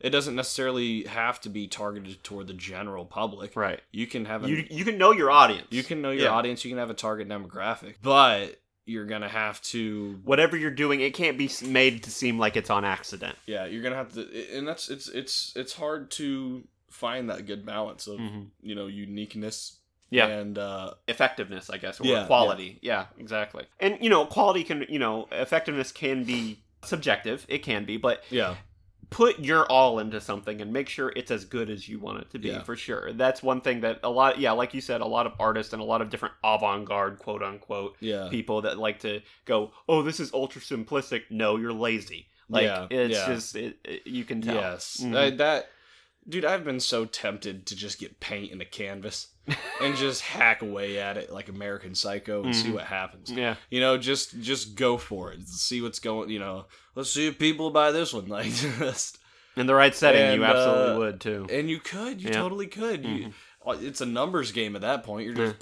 [0.01, 3.81] it doesn't necessarily have to be targeted toward the general public Right.
[3.93, 5.67] you can have a, You you can know your audience.
[5.71, 6.31] you can know your Yeah.
[6.31, 11.01] audience you can have a target demographic but you're gonna have to whatever you're doing,
[11.01, 13.37] it can't be made to seem like it's on accident.
[13.47, 14.23] yeah you're gonna have to
[14.57, 18.49] and that's it's it's it's hard to find that good balance of Mhm.
[18.63, 19.79] you know uniqueness
[20.15, 20.27] Yeah.
[20.29, 22.79] and uh Effectiveness, I guess, or Yeah, quality.
[22.83, 23.07] Yeah.
[23.19, 23.65] exactly.
[23.81, 27.45] And you know, quality can, you know, effectiveness can be subjective.
[27.49, 28.55] It can be, but yeah
[29.11, 32.31] put your all into something and make sure it's as good as you want it
[32.31, 32.63] to be Yeah.
[32.65, 33.13] for sure.
[33.13, 35.81] That's one thing that a lot yeah, like you said, a lot of artists and
[35.81, 40.19] a lot of different avant-garde quote unquote yeah people that like to go, "Oh, this
[40.19, 42.27] is ultra simplistic." No, you're lazy.
[42.49, 43.27] Like Yeah, it's yeah.
[43.27, 44.55] just it, it- you can tell.
[44.57, 45.17] yes Mhm.
[45.17, 45.71] I- that
[46.29, 49.29] dude i've been so tempted to just get paint and a canvas
[49.81, 52.75] and just hack away at it like american psycho and see Mhm.
[52.75, 53.57] what happens Yeah.
[53.71, 57.39] you know just just go for it see what's going you know let's see if
[57.39, 58.47] people buy this one like
[58.79, 59.19] just
[59.57, 61.47] In the right setting, And, you absolutely uh, would too.
[61.51, 62.41] and you could you Yeah.
[62.41, 63.33] totally could you,
[63.67, 65.57] it's a numbers game at that point you're just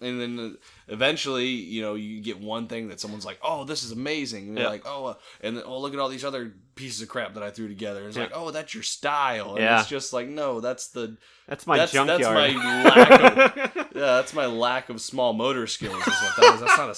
[0.00, 0.56] and then
[0.88, 4.54] eventually you know you get one thing that someone's like oh this is amazing and
[4.56, 4.70] you're Yeah.
[4.70, 7.42] like oh uh, and then oh look at all these other pieces of crap that
[7.42, 8.24] i threw together and it's Yeah.
[8.24, 9.80] like oh that's your style and Yeah.
[9.80, 11.16] it's just like no that's the
[11.48, 12.54] That's my that's- that's junkyard.
[12.54, 16.60] my lack of, yeah that's my lack of small motor skills is what that is
[16.60, 16.94] that's not a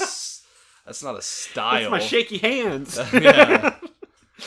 [0.87, 2.99] that's not a style That's my shaky hands.
[3.13, 3.70] Yeah.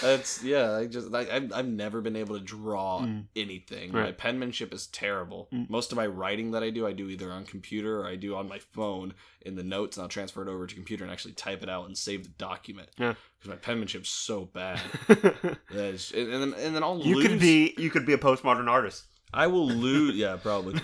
[0.01, 0.75] That's yeah.
[0.75, 3.25] I just I, I've I've never been able to draw Mm.
[3.35, 3.91] anything.
[3.91, 5.49] My penmanship is terrible.
[5.53, 5.69] Mm.
[5.69, 8.35] Most of my writing that I do, I do either on computer or I do
[8.35, 11.33] on my phone in the notes, and I'll transfer it over to computer and actually
[11.33, 12.89] type it out and save the document.
[12.97, 13.13] Yeah.
[13.39, 14.79] because my penmanship's so bad.
[15.71, 17.27] Is, and, and then and then I'll you lose.
[17.27, 19.05] could be you could be a postmodern artist.
[19.33, 20.15] I will lose.
[20.23, 20.79] Yeah, probably.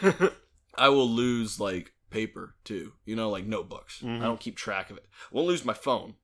[0.78, 2.94] I will lose like paper too.
[3.06, 4.02] You know, like notebooks.
[4.02, 4.20] Mhm.
[4.22, 5.06] I don't keep track of it.
[5.32, 6.16] I won't lose my phone.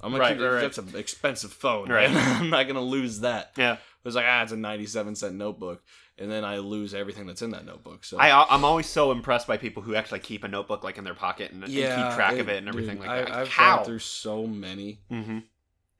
[0.00, 0.60] I'm gonna Right, keep right, right.
[0.60, 1.88] that's an expensive phone.
[1.90, 2.08] Right.
[2.08, 2.16] Right.
[2.40, 3.52] I'm not gonna lose that.
[3.56, 3.76] yeah.
[4.04, 5.82] It's like ah, it's a 97 cent notebook,
[6.16, 8.04] and then I lose everything that's in that notebook.
[8.04, 11.02] So I I'm always so impressed by people who actually keep a notebook like in
[11.02, 13.34] their pocket and, and keep track of it and everything dude, like that.
[13.34, 13.76] I, I've How?
[13.78, 15.30] gone through so many, mm-hmm.
[15.32, 15.44] and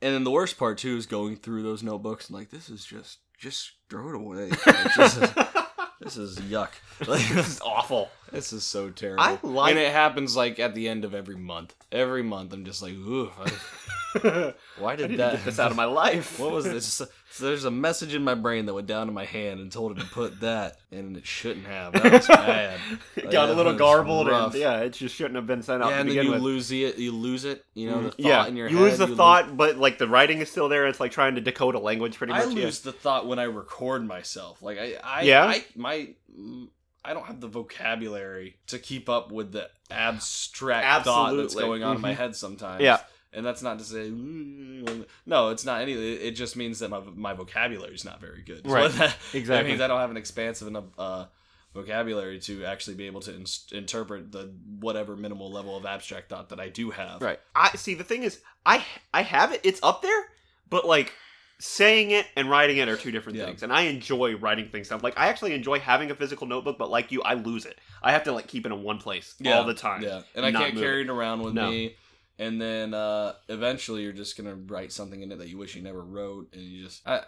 [0.00, 3.18] then the worst part too is going through those notebooks and like this is just
[3.36, 4.50] just throw it away.
[4.66, 5.18] Like, is,
[6.06, 6.70] this is yuck.
[7.06, 8.08] Like, this is awful.
[8.32, 9.22] This is so terrible.
[9.22, 11.74] I like- and it happens like at the end of every month.
[11.92, 13.52] Every month, I'm just like, ooh, I-
[14.78, 15.32] why I did that?
[15.36, 16.38] get this out of my life.
[16.38, 16.86] What was this?
[16.86, 17.06] So
[17.44, 20.00] there's a message in my brain that went down to my hand and told it
[20.00, 21.92] to put that, and it shouldn't have.
[21.92, 22.78] That was bad.
[23.16, 24.52] It Like, got a little garbled, rough.
[24.54, 26.40] and yeah, it just shouldn't have been sent out yeah, and then you with.
[26.40, 26.96] lose it.
[26.98, 27.64] You lose it.
[27.74, 28.82] You know, the thought yeah, in your you head.
[28.84, 30.86] lose the thought, but like the writing is still there.
[30.86, 32.54] It's like trying to decode a language, pretty I much.
[32.54, 32.64] yeah.
[32.64, 34.62] lose the thought when I record myself.
[34.62, 35.44] Like I, I, Yeah?
[35.44, 36.08] I, my.
[37.04, 41.94] I don't have the vocabulary to keep up with the abstract thought that's going on
[41.96, 42.16] in my Mhm.
[42.16, 42.82] head sometimes.
[42.82, 42.98] Yeah.
[43.36, 45.92] And that's not to say mm, no, it's not any.
[45.92, 48.62] It just means that my my vocabulary is not very good.
[48.66, 48.90] So Right.
[48.92, 48.98] that,
[49.32, 49.70] that Exactly.
[49.70, 51.26] means I don't have an expansive enough uh,
[51.74, 56.48] vocabulary to actually be able to ins- interpret the whatever minimal level of abstract thought
[56.48, 57.20] that I do have.
[57.22, 57.38] Right.
[57.54, 57.94] I see.
[57.94, 59.60] The thing is, I I have it.
[59.62, 60.24] It's up there,
[60.70, 61.12] but like
[61.58, 63.46] saying it and writing it are two different Yeah.
[63.46, 63.62] things.
[63.62, 65.00] And I enjoy writing things down.
[65.02, 67.78] Like I actually enjoy having a physical notebook, but like you, I lose it.
[68.02, 70.02] I have to like keep it in one place Yeah, all the time.
[70.02, 71.70] Yeah, and I can't carry it around with No.
[71.70, 71.96] me.
[72.38, 75.82] And then uh, eventually, you're just gonna write something in it that you wish you
[75.82, 77.20] never wrote, and you just I, I,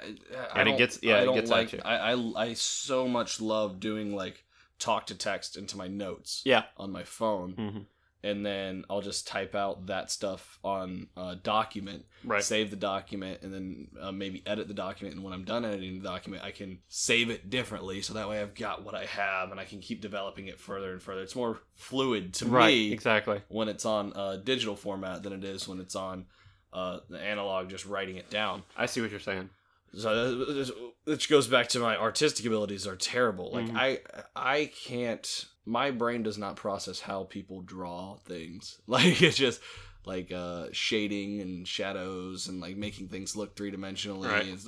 [0.52, 1.74] I And it gets- yeah, I don't gets like.
[1.84, 4.44] I, I I so much love doing like
[4.78, 6.64] talk to text into my notes Yeah.
[6.76, 7.86] on my phone Mhm.
[8.22, 12.42] And then I'll just type out that stuff on a document, Right.
[12.42, 15.14] save the document, and then uh, maybe edit the document.
[15.14, 18.40] And when I'm done editing the document, I can save it differently, so that way
[18.40, 21.22] I've got what I have, and I can keep developing it further and further.
[21.22, 22.66] It's more fluid to right.
[22.74, 23.40] me Exactly.
[23.48, 26.26] when it's on uh, digital format than it is when it's on
[26.72, 28.62] uh, the analog, just writing it down.
[28.76, 29.48] I see what you're saying.
[29.96, 30.64] So uh,
[31.04, 33.52] which goes back to my artistic abilities are terrible.
[33.52, 33.76] Like Mhm.
[33.76, 34.00] I
[34.37, 38.81] I can't my brain does not process how people draw things.
[38.87, 39.61] Like it's just
[40.07, 44.31] like uh shading and shadows and like making things look three dimensionally.
[44.31, 44.48] Right.
[44.48, 44.66] It's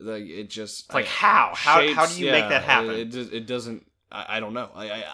[0.00, 1.52] like it just It's like I- how?
[1.54, 2.90] How, how do shapes, you make that happen?
[2.90, 3.86] It, it, it doesn't.
[4.10, 4.70] I, I don't know.
[4.74, 5.04] I, I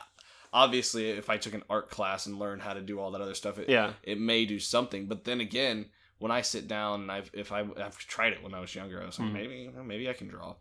[0.52, 3.34] obviously if I took an art class and learned how to do all that other
[3.34, 3.92] stuff, it, yeah.
[4.02, 5.06] it may do something.
[5.06, 5.86] But then again,
[6.18, 9.02] when I sit down and I've if I, I've tried it when I was younger,
[9.02, 9.32] I was like Mhm.
[9.34, 10.54] maybe maybe I can draw,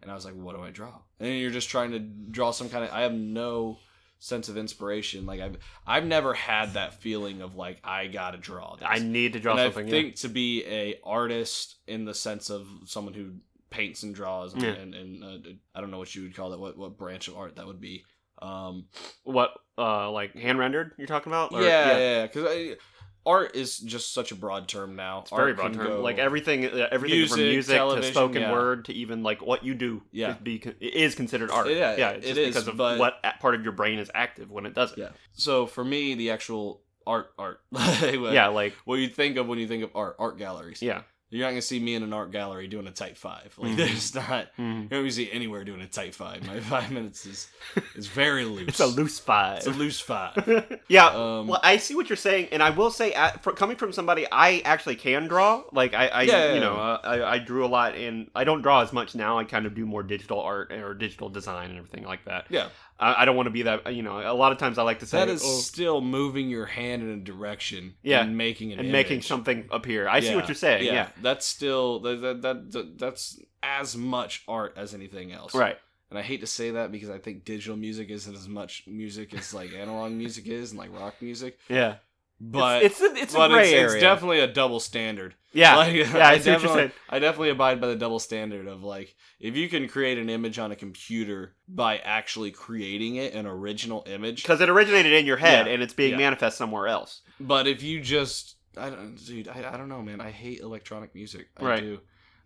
[0.00, 0.94] and I was like, what do I draw?
[1.18, 2.92] And you're just trying to draw some kind of.
[2.92, 3.78] I have no
[4.22, 5.26] sense of inspiration.
[5.26, 5.56] Like I've
[5.86, 8.76] I've never had that feeling of like I gotta draw.
[8.76, 8.86] This.
[8.88, 9.86] I need to draw and something.
[9.88, 13.32] I think to be a artist in the sense of someone who
[13.70, 14.70] paints and draws and, Yeah.
[14.70, 16.60] and, and uh, I don't know what you would call that.
[16.60, 18.04] What what branch of art that would be?
[18.40, 18.86] Um,
[19.24, 21.52] what uh like hand rendered you're talking about?
[21.52, 22.76] Or- yeah, yeah, because
[23.24, 25.20] art is just such a broad term now.
[25.20, 25.86] It's very Art broad term.
[25.86, 28.52] go- Like everything, uh, everything from Music, music to spoken yeah.
[28.52, 30.02] word to even like what you do.
[30.10, 30.32] Yeah.
[30.32, 31.68] is, be, is considered art.
[31.70, 32.10] Yeah, yeah.
[32.10, 34.66] It's it just is, because of but- what part of your brain is active when
[34.66, 34.98] it does it.
[34.98, 35.08] Yeah.
[35.34, 39.66] So for me, the actual art, art, Yeah, like what you think of when you
[39.68, 40.82] think of art, art galleries.
[40.82, 41.02] yeah.
[41.32, 43.54] You're not gonna see me in an art gallery doing a type five.
[43.56, 43.76] Like Mhm.
[43.76, 44.48] there's not.
[44.58, 44.58] Mhm.
[44.58, 46.46] You're not gonna see anywhere doing a type five.
[46.46, 47.48] My five minutes is
[47.94, 48.68] is very loose.
[48.68, 49.56] It's a loose five.
[49.58, 50.80] It's a loose five.
[50.88, 51.06] yeah.
[51.06, 53.92] Um, well, I see what you're saying, and I will say, at, for, coming from
[53.92, 55.62] somebody, I actually can draw.
[55.72, 58.60] Like I, I Yeah, you know, uh, I, I drew a lot, and I don't
[58.60, 59.38] draw as much now.
[59.38, 62.46] I kind of do more digital art or digital design and everything like that.
[62.50, 62.68] yeah,
[63.02, 63.92] I, I don't want to be that.
[63.94, 66.48] You know, a lot of times I like to say that is oh, still moving
[66.48, 67.94] your hand in a direction.
[68.02, 68.22] Yeah.
[68.22, 70.08] and making an and making something appear.
[70.08, 70.86] I see what you're saying.
[70.86, 71.08] Yeah.
[71.20, 75.54] that's still that, that, that that's as much art as anything else.
[75.54, 75.76] Right.
[76.10, 79.32] And I hate to say that because I think digital music isn't as much music
[79.32, 81.58] as like analog music is and like rock music.
[81.68, 81.96] Yeah.
[82.44, 83.92] But it's it's a, it's a gray it's, area.
[83.94, 85.36] it's definitely a double standard.
[85.52, 85.76] yeah.
[85.76, 86.16] Like, yeah.
[86.28, 86.90] I you're definitely.
[87.08, 90.58] I definitely abide by the double standard of like if you can create an image
[90.58, 94.42] on a computer by actually creating it an original image.
[94.42, 95.72] Because it originated in your head Yeah.
[95.74, 96.16] and it's being Yeah.
[96.16, 97.22] manifest somewhere else.
[97.38, 100.20] But if you just I don't dude, I, I don't know, man.
[100.20, 101.46] I hate electronic music.
[101.56, 101.80] I Right.
[101.80, 102.00] do.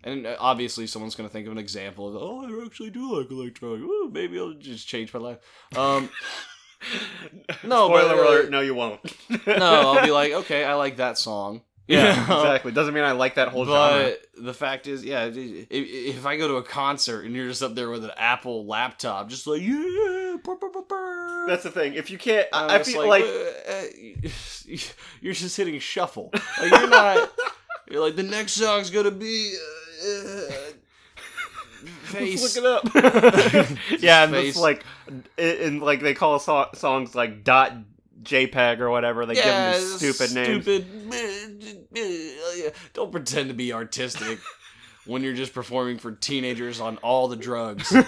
[0.05, 3.31] And uh, obviously someone's gonna think of an example of oh I actually do like
[3.31, 3.81] electronic.
[3.81, 5.39] Ooh, maybe I'll just change my life.
[5.75, 6.11] Um
[7.65, 8.51] No, but, Spoiler uh, alert.
[8.51, 9.01] No, you won't.
[9.47, 11.63] no, I'll be like, okay, I like that song.
[11.89, 12.73] yeah, exactly.
[12.73, 14.15] Doesn't mean I like that whole genre.
[14.37, 15.37] The fact is, yeah, if,
[15.71, 19.29] if I go to a concert and you're just up there with an Apple laptop,
[19.29, 21.47] just like yeah, brr, brr, brr.
[21.47, 21.95] That's the thing.
[21.95, 23.83] If you can't, I, I feel like, uh, uh,
[25.21, 26.31] you're just hitting shuffle.
[26.61, 27.33] Like you're not.
[27.89, 29.57] You're like the next song's gonna be.
[30.05, 30.73] Uh, uh,
[32.07, 32.57] face.
[32.57, 32.85] Look it up.
[34.01, 37.73] yeah, and it's like, and, and like they call so- songs like dot
[38.23, 39.27] JPEG or whatever.
[39.27, 40.65] They give them these stupid names.
[40.65, 40.87] Stupid.
[42.95, 44.39] Don't pretend to be artistic
[45.07, 47.95] when you're just performing for teenagers on all the drugs.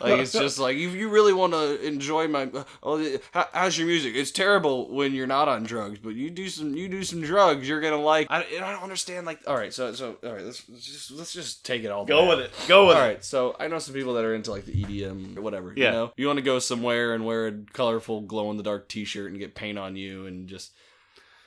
[0.00, 2.50] Like it's just like if you really want to enjoy my
[2.82, 4.14] oh how's your music?
[4.14, 7.68] It's terrible when you're not on drugs, but you do some you do some drugs,
[7.68, 8.26] you're gonna like.
[8.30, 9.26] I, I don't understand.
[9.26, 12.06] Like all right, so so all right, let's, let's just let's just take it all.
[12.06, 12.50] Go with it.
[12.66, 13.04] Go with All it.
[13.04, 15.74] All right, so I know some people that are into like the EDM or whatever.
[15.76, 15.84] Yeah.
[15.86, 18.88] You know, you want to go somewhere and wear a colorful glow in the dark
[18.88, 20.72] T-shirt and get paint on you and just.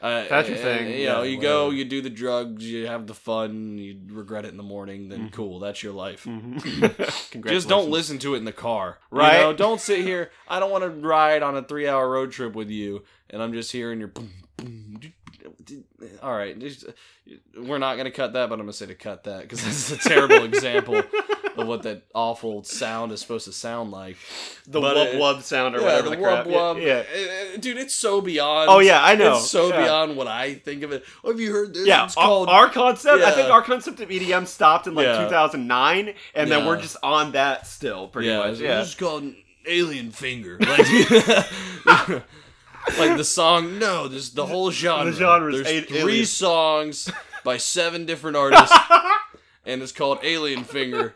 [0.04, 0.88] Uh, That's your uh, thing.
[1.00, 1.76] You know, Yeah, you go, whatever.
[1.78, 5.08] you do the drugs, you have the fun, you regret it in the morning.
[5.08, 5.32] Then Mhm.
[5.32, 6.26] cool, that's your life.
[6.30, 7.46] Mhm.
[7.48, 9.00] Just don't listen to it in the car.
[9.12, 9.38] Right.
[9.38, 10.30] You know, don't sit here.
[10.48, 13.54] I don't want to ride on a three hour road trip with you and I'm
[13.54, 15.00] just hearing your boom, boom.
[16.22, 16.58] All right.
[16.60, 16.86] just-
[17.58, 19.64] we're not going to cut that, but I'm going to say to cut that because
[19.64, 21.02] this is a terrible example
[21.58, 24.18] of what that awful sound is supposed to sound like.
[24.68, 26.46] the But wub it- wub sound or yeah, whatever the the, crap.
[26.48, 26.82] wub wub.
[26.86, 27.04] Yeah.
[27.14, 28.70] Uh, uh, Dude, it's so beyond.
[28.70, 29.34] Oh yeah, I know.
[29.38, 29.84] It's so Yeah.
[29.84, 31.04] beyond what I think of it.
[31.24, 31.86] Oh, have you heard this?
[31.88, 32.50] Yeah, it's our, called.
[32.50, 33.24] our concept.
[33.24, 35.24] I think our concept of EDM stopped in like Yeah.
[35.26, 38.52] 2009, and then we're just on that still, pretty yeah, much.
[38.54, 39.32] it's, Yeah, it's called
[39.68, 40.58] Alien Finger.
[40.60, 40.80] Like,
[42.98, 43.80] like the song.
[43.80, 45.12] No, this the whole genre.
[45.12, 47.10] The genre's There's three songs
[47.44, 48.76] by seven different artists,
[49.66, 51.14] and it's called Alien Finger.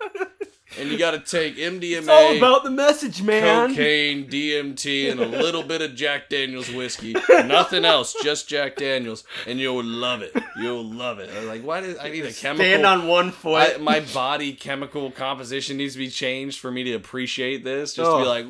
[0.79, 1.81] And you got to take MDMA.
[1.97, 3.69] it's all about the message, man.
[3.69, 7.15] cocaine, DMT, and a little bit of Jack Daniels whiskey.
[7.29, 10.35] Nothing else, just Jack Daniels, and you'll love it.
[10.59, 11.31] You'll love it.
[11.35, 12.65] I'm like, why did I need a chemical?
[12.65, 13.75] Stand on one foot.
[13.75, 17.93] I, my body chemical composition needs to be changed for me to appreciate this.
[17.95, 18.29] Just to be Oh.
[18.29, 18.45] like,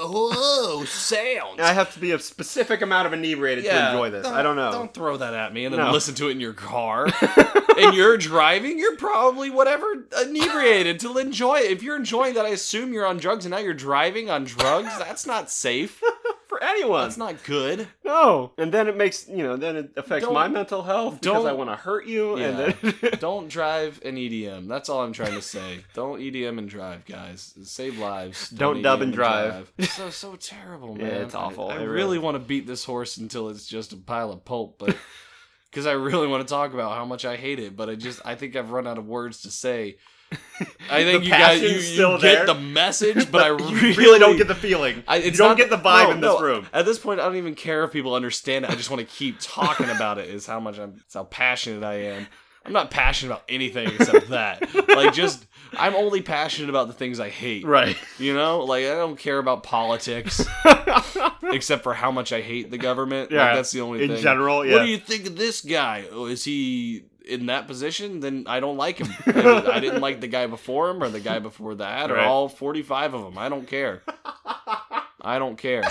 [0.00, 1.58] "Whoa." sounds.
[1.60, 4.26] I have to be a specific amount of inebriated to enjoy this.
[4.26, 4.70] I don't know.
[4.72, 5.90] Don't throw that at me and then No.
[5.92, 7.08] listen to it in your car.
[7.78, 11.70] and you're driving, you're probably whatever inebriated to enjoy it.
[11.70, 14.88] If you're enjoying that, I assume you're on drugs and now you're driving on drugs.
[14.98, 16.02] That's not safe.
[16.58, 17.02] For anyone.
[17.02, 17.86] That's not good.
[18.04, 18.52] no.
[18.58, 21.48] And then it makes, you know, then it affects Don't- my mental health because I
[21.50, 22.36] don't- want to hurt you.
[22.36, 22.94] And then.
[23.20, 24.66] Don't drive an EDM.
[24.68, 25.84] That's all I'm trying to say.
[25.94, 27.54] Don't EDM and drive, guys.
[27.62, 28.50] Save lives.
[28.50, 29.72] Don't dub and drive.
[29.98, 31.20] So so terrible, Yeah, man.
[31.22, 31.68] it's awful.
[31.70, 34.30] I, I It really, really- want to beat this horse until it's just a pile
[34.32, 34.96] of pulp, but
[35.70, 38.20] because I really want to talk about how much I hate it, but I just
[38.24, 39.96] I think I've run out of words to say.
[40.90, 44.36] I think you guys you, you get there, the message, but I really, really don't
[44.36, 45.02] get the feeling.
[45.06, 46.40] I, you don't not- get the vibe no, in this no.
[46.40, 46.66] room.
[46.72, 48.70] At this point, I don't even care if people understand it.
[48.70, 50.28] I just want to keep talking about it.
[50.28, 52.26] Is how much I'm, it's how passionate I am.
[52.64, 54.74] I'm not passionate about anything except that.
[54.88, 57.64] like, just I'm only passionate about the things I hate.
[57.64, 57.96] Right.
[58.18, 60.44] You know, like I don't care about politics
[61.44, 63.30] except for how much I hate the government.
[63.30, 64.22] Yeah, like, that's the only in thing.
[64.22, 64.74] general, yeah.
[64.74, 66.06] What do you think of this guy?
[66.10, 68.20] Oh, is he in that position?
[68.20, 69.08] Then I don't like him.
[69.26, 72.26] I, I didn't like the guy before him or the guy before that or Right.
[72.26, 73.38] all 45 of them.
[73.38, 74.02] I don't care.
[75.20, 75.82] I don't care.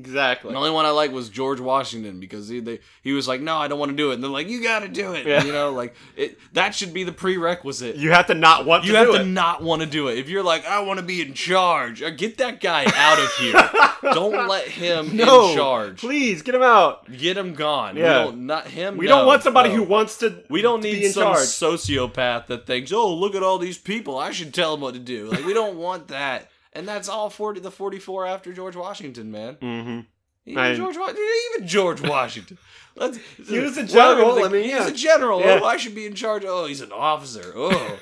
[0.00, 0.52] Exactly.
[0.52, 3.56] The only one I like was George Washington because he they, he was like, no,
[3.56, 4.14] I don't want to do it.
[4.14, 5.26] And they're like, you got to do it.
[5.26, 5.44] Yeah.
[5.44, 6.38] You know, like it.
[6.54, 7.96] That should be the prerequisite.
[7.96, 9.24] You have to not want You to have to it.
[9.26, 10.18] not want to do it.
[10.18, 13.30] If you're like, I want to be in charge, uh, get that guy out of
[13.34, 13.70] here.
[14.14, 16.00] don't let him no, in charge.
[16.00, 17.10] Please get him out.
[17.10, 17.96] Get him gone.
[17.96, 18.24] Yeah.
[18.24, 18.96] We don't, not him.
[18.96, 19.76] We no, don't want somebody no.
[19.76, 20.42] who wants to.
[20.48, 21.38] We don't need some charge.
[21.40, 24.18] sociopath that thinks, "Oh, look at all these people.
[24.18, 26.49] I should tell them what to do." Like we don't want that.
[26.72, 29.56] And that's all forty the forty four after George Washington, man.
[29.56, 30.00] Mm-hmm.
[30.46, 32.58] Even I- George, even George Washington.
[32.96, 33.18] Let's,
[33.48, 34.88] He was a general, the- I mean, he's yeah.
[34.88, 35.40] a general.
[35.40, 35.60] Yeah.
[35.62, 36.44] Oh, I should be in charge.
[36.46, 37.52] Oh, he's an officer.
[37.54, 37.98] Oh,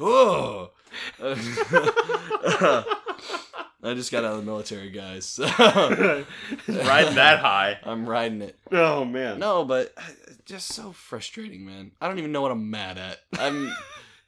[0.00, 0.70] oh.
[3.82, 5.38] I just got out of the military, guys.
[5.58, 6.26] Riding
[6.66, 7.78] that high.
[7.84, 8.58] I'm riding it.
[8.70, 9.38] Oh man.
[9.38, 10.02] No, but uh,
[10.44, 11.92] just so frustrating, man.
[12.00, 13.20] I don't even know what I'm mad at.
[13.38, 13.72] I'm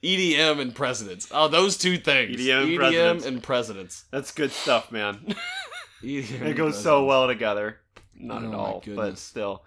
[0.03, 1.29] EDM and presidents.
[1.31, 2.37] Oh, those two things.
[2.37, 3.27] EDM and EDM presidents.
[3.27, 4.05] and presidents.
[4.11, 5.35] That's good stuff, man.
[6.03, 7.79] EDM it goes so well together.
[8.19, 9.63] Not Oh, at all, but still.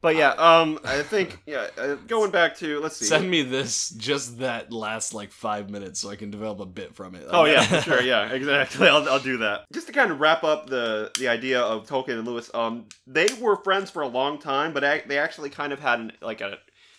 [0.00, 3.04] But yeah, um, I think yeah, uh, going back to let's see.
[3.06, 6.94] Send me this, just that last like five minutes, so I can develop a bit
[6.94, 7.26] from it.
[7.28, 8.02] Oh yeah, for sure.
[8.02, 8.86] Yeah, exactly.
[8.88, 9.64] I'll, I'll do that.
[9.72, 12.48] Just to kind of wrap up the the idea of Tolkien and Lewis.
[12.54, 15.98] Um, they were friends for a long time, but ac- they actually kind of had
[15.98, 16.58] an, like a,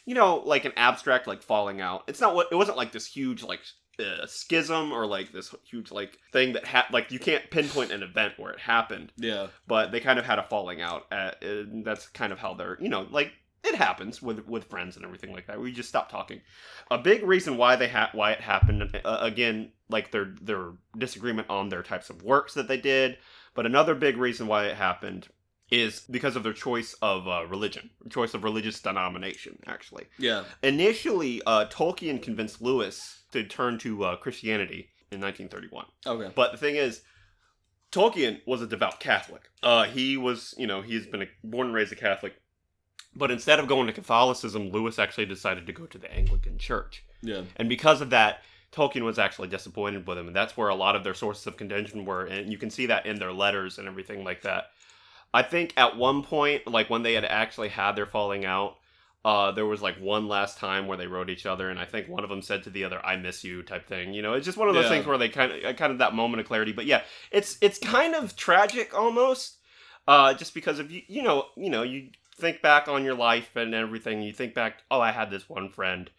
[0.09, 2.03] you know, like an abstract like falling out.
[2.07, 3.61] It's not what it wasn't like this huge like
[3.99, 8.01] uh, schism or like this huge like thing that ha- like you can't pinpoint an
[8.01, 9.47] event where it happened, Yeah.
[9.67, 11.05] but they kind of had a falling out.
[11.11, 13.31] At, and that's kind of how they're you know like
[13.63, 15.59] it happens with with friends and everything like that.
[15.61, 16.41] We just stop talking.
[16.89, 21.49] A big reason why they had why it happened uh, again, like their their disagreement
[21.49, 23.17] on their types of works that they did,
[23.53, 25.27] but another big reason why it happened
[25.71, 29.59] is because of their choice of uh, religion, choice of religious denomination.
[29.67, 30.43] Actually, Yeah.
[30.63, 35.85] initially, uh, Tolkien convinced Lewis to turn to uh, Christianity in 1931.
[36.05, 36.31] Okay.
[36.35, 37.01] But the thing is,
[37.91, 39.49] Tolkien was a devout Catholic.
[39.63, 42.33] Uh, he was, you know, he's been a, born and raised a Catholic.
[43.15, 47.03] But instead of going to Catholicism, Lewis actually decided to go to the Anglican Church.
[47.21, 47.41] Yeah.
[47.55, 50.27] And because of that, Tolkien was actually disappointed with him.
[50.27, 52.25] And that's where a lot of their sources of contention were.
[52.25, 54.65] And you can see that in their letters and everything like that.
[55.33, 58.77] I think at one point, like when they had actually had their falling out,
[59.25, 62.07] uh, there was like one last time where they wrote each other, and I think
[62.07, 64.13] one of them said to the other, "I miss you" type thing.
[64.13, 64.89] You know, it's just one of those Yeah.
[64.91, 66.71] things where they kind of, kind of that moment of clarity.
[66.71, 69.57] But yeah, it's it's kind of tragic almost,
[70.07, 73.55] uh, just because of you, you know, you know, you think back on your life
[73.55, 74.21] and everything.
[74.21, 76.09] You think back, oh, I had this one friend,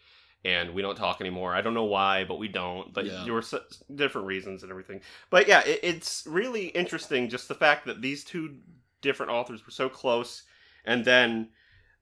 [0.44, 1.54] and we don't talk anymore.
[1.54, 2.92] I don't know why, but we don't.
[2.92, 3.24] But Yeah.
[3.24, 3.54] there were s
[3.94, 5.00] different reasons and everything.
[5.30, 8.56] But yeah, it, it's really interesting just the fact that these two
[9.02, 10.42] different authors were so close,
[10.84, 11.48] and then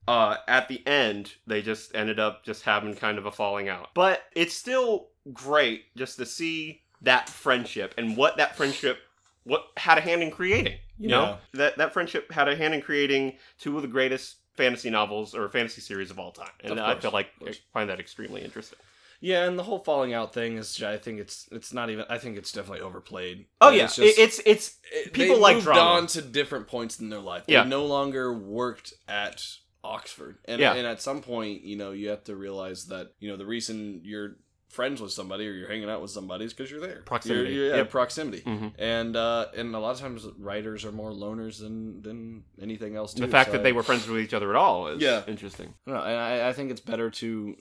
[0.06, 3.88] uh, at the end they just ended up just having kind of a falling out.
[3.94, 8.98] But it's still great just to see that friendship and what that friendship
[9.44, 10.78] what had a hand in creating.
[10.98, 14.90] You know that that friendship had a hand in creating two of the greatest fantasy
[14.90, 17.28] novels or fantasy series of all time, and Of I course, feel like.
[17.46, 18.78] I find that extremely interesting.
[19.20, 22.04] Yeah, and the whole falling out thing is, I think it's it's not even.
[22.08, 23.46] I think it's definitely overplayed.
[23.60, 25.80] Oh yeah, it's just- it's it's it- people they like moved drama.
[25.80, 27.46] on to different points in their life.
[27.46, 27.64] They Yeah.
[27.64, 29.42] no longer worked at
[29.82, 30.74] Oxford, and Yeah.
[30.74, 34.02] and at some point, you know, you have to realize that you know the reason
[34.04, 34.36] you're
[34.68, 37.00] friends with somebody or you're hanging out with somebody is because you're there.
[37.06, 37.40] Proximity.
[37.44, 37.90] You're, you're- yeah, Yep.
[37.90, 38.42] proximity.
[38.42, 38.72] Mhm.
[38.78, 43.14] And uh, and a lot of times writers are more loners than than anything else.
[43.14, 43.22] Too.
[43.22, 45.24] the fact So that I- they were friends with each other at all is Yeah.
[45.26, 45.74] interesting.
[45.86, 47.56] I don't know, and I, I think it's better to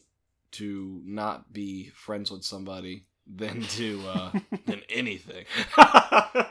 [0.54, 4.32] to not be friends with somebody than to uh,
[4.66, 5.46] than anything.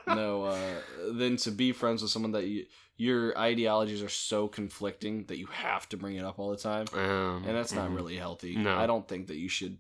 [0.07, 0.81] No, uh,
[1.13, 2.65] than to be friends with someone that you,
[2.97, 6.87] your ideologies are so conflicting that you have to bring it up all the time,
[6.95, 7.97] Um, and that's not mhm.
[7.97, 8.57] really healthy.
[8.57, 8.77] No.
[8.77, 9.79] I don't think that you should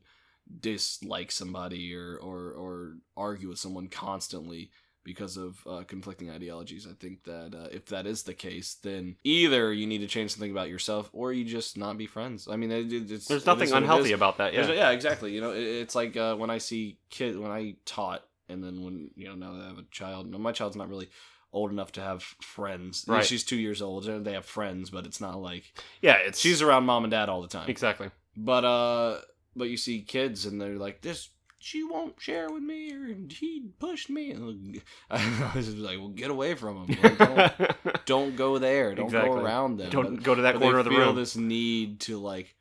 [0.60, 4.70] dislike somebody or or or argue with someone constantly
[5.06, 6.86] because of uh, conflicting ideologies.
[6.86, 10.32] I think that uh, if that is the case, then either you need to change
[10.32, 12.48] something about yourself, or you just not be friends.
[12.50, 14.52] I mean, it, it- it's There's nothing unhealthy about that.
[14.52, 14.74] There's- Yeah.
[14.74, 15.32] yeah, exactly.
[15.32, 18.82] You know, it, it's like uh, when I see kids when I taught, and then
[18.84, 20.28] when you know now that I have a child.
[20.30, 21.08] No, my child's not really
[21.52, 23.04] old enough to have friends.
[23.08, 23.24] Right.
[23.24, 25.64] She's two years old, and they have friends, but it's not like
[26.02, 26.16] Yeah.
[26.26, 27.68] It's she's around mom and dad all the time.
[27.70, 28.10] exactly.
[28.36, 29.20] But uh,
[29.54, 31.28] but you see kids, and they're like this.
[31.66, 34.30] She won't share with me, or he pushed me.
[34.30, 36.96] And I was just like, "Well, get away from him!
[37.02, 38.94] Like, don't, don't go there.
[38.94, 39.30] Don't Exactly.
[39.34, 39.90] go around them.
[39.90, 41.16] Don't But- go to that corner of the feel room.
[41.16, 42.54] this need to like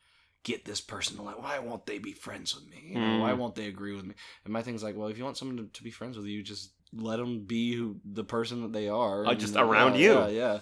[0.43, 3.21] get this person to like why won't they be friends with me you know Mm.
[3.21, 5.57] why won't they agree with me and my thing's like well if you want someone
[5.57, 8.87] to, to be friends with you just let them be who the person that they
[8.87, 10.13] are Uh, and, just uh, around yeah, you.
[10.13, 10.59] yeah, yeah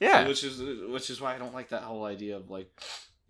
[0.00, 0.28] Yeah.
[0.28, 0.60] which is
[0.96, 2.68] which is why i don't like that whole idea of like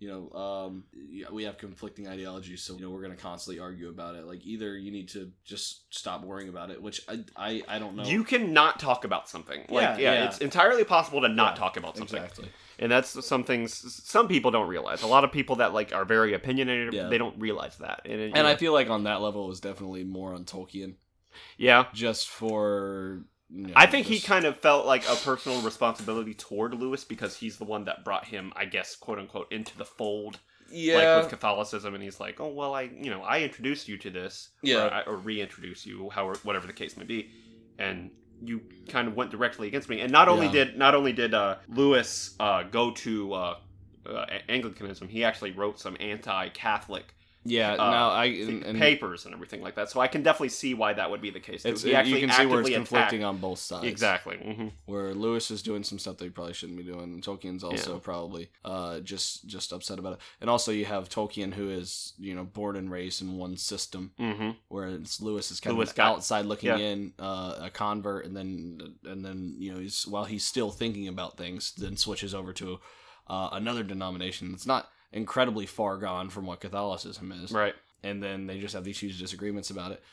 [0.03, 0.83] you know um
[1.31, 4.45] we have conflicting ideologies so you know we're going to constantly argue about it like
[4.45, 8.03] either you need to just stop worrying about it which i i, I don't know
[8.03, 9.59] You cannot talk about something.
[9.69, 10.25] Like, Yeah, yeah, yeah.
[10.25, 12.17] it's entirely possible to not Yeah, talk about something.
[12.21, 12.49] exactly
[12.79, 13.69] And that's some things
[14.17, 15.03] some people don't realize.
[15.03, 17.07] A lot of people that like are very opinionated, Yeah.
[17.07, 18.01] they don't realize that.
[18.05, 20.95] And, it- and i feel like on that level it was definitely more on tolkien
[21.57, 26.73] yeah, just for know, I think he kind of felt like a personal responsibility toward
[26.73, 30.39] Lewis because he's the one that brought him, I guess, quote unquote, into the fold,
[30.71, 31.93] yeah like with Catholicism.
[31.93, 34.85] And he's like, "Oh well, I, you know, I introduced you to this, Yeah.
[34.87, 37.29] or, I- or reintroduce you, however, whatever the case may be,
[37.77, 40.51] and you kind of went directly against me." And not only Yeah.
[40.65, 43.55] did not only did uh, Lewis uh, go to uh,
[44.05, 47.13] uh, Anglicanism, he actually wrote some anti-Catholic
[47.45, 49.89] yeah uh, now i and, and papers and everything like that.
[49.89, 51.65] So I can definitely see why that would be the case.
[51.65, 54.37] It's He you can see where it's conflicting attacked- on both sides Exactly.
[54.37, 57.63] hmm where lewis is doing some stuff that he probably shouldn't be doing and tolkien's
[57.63, 57.99] also Yeah.
[58.01, 62.33] probably uh just just upset about it and also you have tolkien who is you
[62.35, 66.11] know born and raised in one system hmm whereas lewis is kind Lewis of got-
[66.13, 66.77] outside looking yeah.
[66.77, 71.07] in uh, a convert and then and then you know he's while he's still thinking
[71.07, 72.79] about things then switches over to
[73.27, 77.75] uh, another denomination It's not incredibly far gone from what catholicism is Right.
[78.03, 80.03] and then they just have these huge disagreements about it.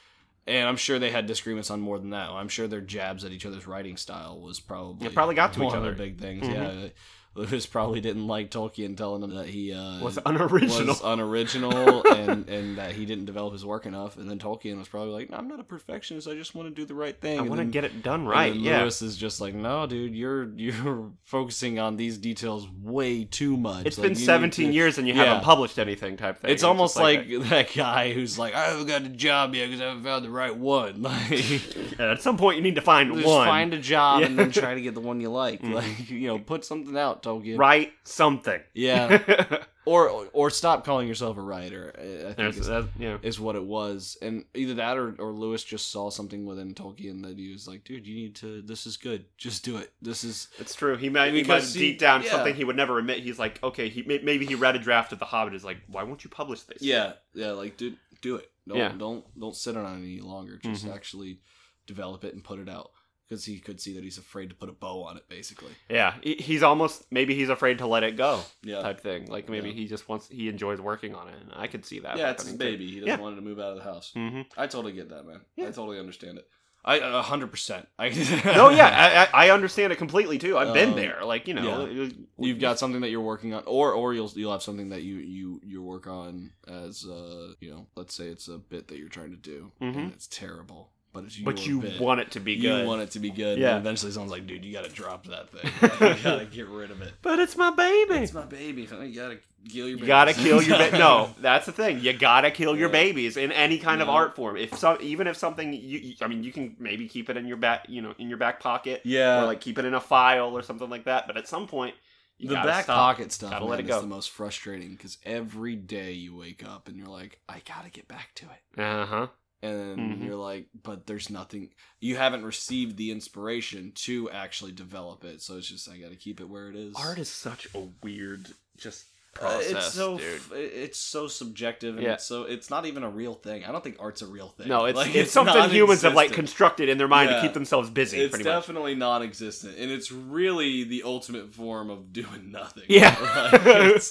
[0.47, 2.31] And I'm sure they had disagreements on more than that.
[2.31, 5.61] I'm sure their jabs at each other's writing style was probably It probably got to
[5.61, 5.91] one each of other.
[5.93, 6.47] the big things.
[6.47, 6.53] Mhm.
[6.55, 6.89] Yeah,
[7.35, 10.87] Lewis probably didn't like Tolkien telling him that he uh, Was unoriginal.
[10.87, 14.17] was unoriginal and and that he didn't develop his work enough.
[14.17, 16.27] And then Tolkien was probably like, no, "I'm not a perfectionist.
[16.27, 18.53] I just want to do the right thing." I want to get it done right.
[18.55, 18.81] Yeah.
[18.83, 23.87] Lewis is just like, "No, dude, you're you're focusing on these details way too much."
[23.87, 25.25] It's Like, been you need 17 to- years and you Yeah.
[25.27, 26.51] haven't published anything type thing.
[26.51, 29.81] it's almost like, a- that guy who's like, I haven't got a job yet because
[29.81, 31.03] I haven't found the right one.
[31.11, 33.47] Like, Yeah, at some point you need to find just one.
[33.47, 35.63] find a job and then try to get the one you like.
[35.63, 35.75] Mhm.
[35.75, 38.61] Like, you know, put something out, Write something.
[38.75, 39.59] Yeah.
[39.87, 41.93] or or stop calling yourself a writer.
[42.29, 43.19] I think is, that- yeah.
[43.23, 47.23] is what it was, and either that or, or Lewis just saw something within Tolkien
[47.23, 48.63] that he was like, dude, you need to.
[48.63, 49.25] This is good.
[49.39, 49.93] Just do it.
[50.03, 50.49] This is.
[50.59, 50.97] It's true.
[50.97, 52.31] He might, he might deep down yeah.
[52.31, 53.21] something he would never admit.
[53.21, 55.55] He's like, okay, he maybe he read a draft of The Hobbit.
[55.55, 56.83] Is like, why won't you publish this?
[56.83, 57.53] Yeah, yeah.
[57.53, 58.51] Like, dude, do it.
[58.69, 58.93] Don't Yeah.
[58.97, 60.59] don't don't sit on it any longer.
[60.63, 60.95] Just Mhm.
[60.95, 61.41] actually
[61.87, 62.91] develop it and put it out.
[63.31, 65.71] Because he could see that he's afraid to put a bow on it, basically.
[65.89, 66.17] Yeah.
[66.21, 68.83] He's almost maybe he's afraid to let it go Yeah.
[68.83, 69.27] type thing.
[69.27, 69.75] Like maybe Yeah.
[69.77, 71.37] he just wants he enjoys working on it.
[71.41, 72.19] And I could see that.
[72.19, 72.77] yeah, it's his happening, too.
[72.79, 72.91] baby.
[72.91, 73.23] He doesn't Yeah.
[73.23, 74.13] want to move out of the house.
[74.17, 74.47] Mhm.
[74.57, 75.43] I totally get that, man.
[75.59, 76.49] I totally understand it.
[76.85, 77.87] I a hundred percent.
[77.99, 78.09] I
[78.47, 80.57] no, yeah, I, I understand it completely too.
[80.59, 81.21] I've been Um, there.
[81.25, 82.09] Like you know,
[82.39, 85.17] You've got something that you're working on, or or you'll you'll have something that you
[85.19, 89.11] you you work on as uh you know, let's say it's a bit that you're
[89.11, 89.95] trying to do, Mhm.
[89.97, 92.01] and it's terrible, but it's but you bit.
[92.01, 92.83] want it to be good.
[92.83, 93.59] you want it to be good.
[93.59, 93.71] Yeah.
[93.71, 95.71] and eventually someone's like, dude, you got to drop that thing.
[96.17, 97.13] you got to get rid of it.
[97.23, 98.15] but it's my baby.
[98.23, 98.87] It's my baby.
[98.87, 99.01] huh?
[99.01, 99.39] You gotta
[99.69, 99.97] kill your.
[99.97, 100.01] Baby.
[100.03, 101.35] You gotta kill your ba- no.
[101.41, 102.01] That's the thing.
[102.01, 102.93] You gotta kill your Yeah.
[102.93, 104.57] babies in any kind of art form.
[104.57, 107.47] If so, even if something you, you- I mean, you can maybe keep it in
[107.47, 109.43] your back, you know, in your back pocket, yeah.
[109.43, 111.27] or like keep it in a file or something like that.
[111.27, 111.95] But at some point,
[112.39, 112.97] you the back stop.
[113.17, 114.01] pocket stuff Gotta man, let it is go.
[114.01, 118.09] the most frustrating because every day you wake up and you're like, I gotta get
[118.09, 118.81] back to it.
[118.81, 119.27] Uh huh.
[119.63, 120.25] And Mhm.
[120.25, 125.57] you're like but there's nothing you haven't received the inspiration to actually develop it so
[125.59, 128.49] it's just i gotta keep it where it is Art is such a weird,
[128.79, 129.05] just
[129.37, 130.41] Uh, process, it's so dude.
[130.53, 132.15] it's so subjective and Yeah.
[132.15, 134.67] it's so it's not even a real thing i don't think art's a real thing
[134.69, 137.37] No, it's Like, it's, something humans have like constructed in their mind Yeah.
[137.37, 138.19] to keep themselves busy.
[138.21, 138.53] it's pretty much.
[138.53, 143.15] definitely non-existent and it's really the ultimate form of doing nothing Yeah.
[143.53, 144.03] Like,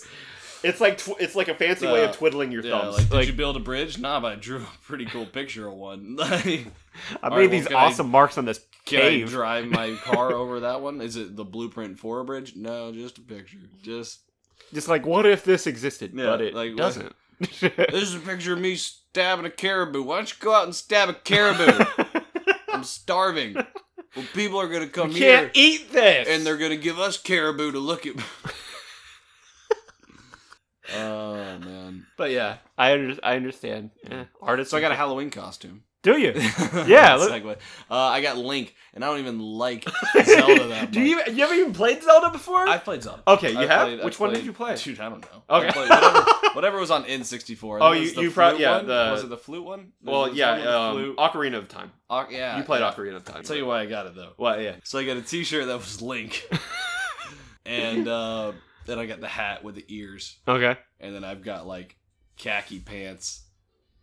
[0.64, 2.98] it's, It's like tw- it's like a fancy way of Uh, twiddling your Yeah, thumbs.
[2.98, 3.98] like, did Like, you build a bridge?
[3.98, 6.18] Nah, but I drew a pretty cool picture of one.
[6.22, 6.68] I made
[7.24, 9.30] Alright, well, these can I- awesome marks on this can I cave.
[9.30, 11.02] drive my car over that one?
[11.02, 12.56] Is it the blueprint for a bridge?
[12.56, 13.58] No, just a picture.
[13.82, 14.20] Just
[14.74, 17.14] Just like, what if this existed, Yeah, but it like, doesn't.
[17.40, 20.04] this is a picture of me stabbing a caribou.
[20.04, 21.86] Why don't you go out and stab a caribou?
[22.74, 23.54] I'm starving.
[23.56, 27.18] Well, people are gonna come you here can't eat this, and they're gonna give us
[27.18, 28.16] caribou to look at.
[30.96, 32.06] oh man!
[32.18, 33.92] But yeah, I under- I understand.
[34.10, 34.72] Eh, artists.
[34.72, 35.84] So I got a Halloween costume.
[36.02, 36.32] Do you?
[36.88, 37.16] yeah.
[37.16, 37.58] look- Segue.
[37.92, 39.86] Uh, I got Link, and I don't even like
[40.24, 40.92] Zelda that much.
[40.92, 41.22] Do you?
[41.30, 42.66] You ever even played Zelda before?
[42.70, 43.22] I played Zelda.
[43.28, 43.88] Okay, you I have?
[43.88, 44.76] played- Which one did played- you play?
[44.78, 45.44] Dude, I don't know.
[45.50, 45.68] Okay.
[45.68, 47.80] I played whatever, whatever was on N64.
[47.82, 48.88] Oh, you- was the you prob- flute yeah, one?
[48.88, 49.92] the- was it the flute one?
[50.02, 50.56] well, yeah.
[50.56, 51.18] the one with the Um, flute?
[51.18, 51.92] Ocarina of Time.
[52.10, 52.58] Oc- yeah.
[52.58, 52.94] You played yeah.
[52.94, 53.36] Ocarina of Time.
[53.38, 54.32] I'll tell you why I got it though.
[54.38, 54.62] What?
[54.62, 54.76] Yeah.
[54.86, 56.48] So I got a T-shirt that was Link,
[57.66, 58.54] and uh,
[58.90, 60.78] then I got the hat with the ears, Okay.
[61.00, 61.96] and then I've got like
[62.38, 63.44] khaki pants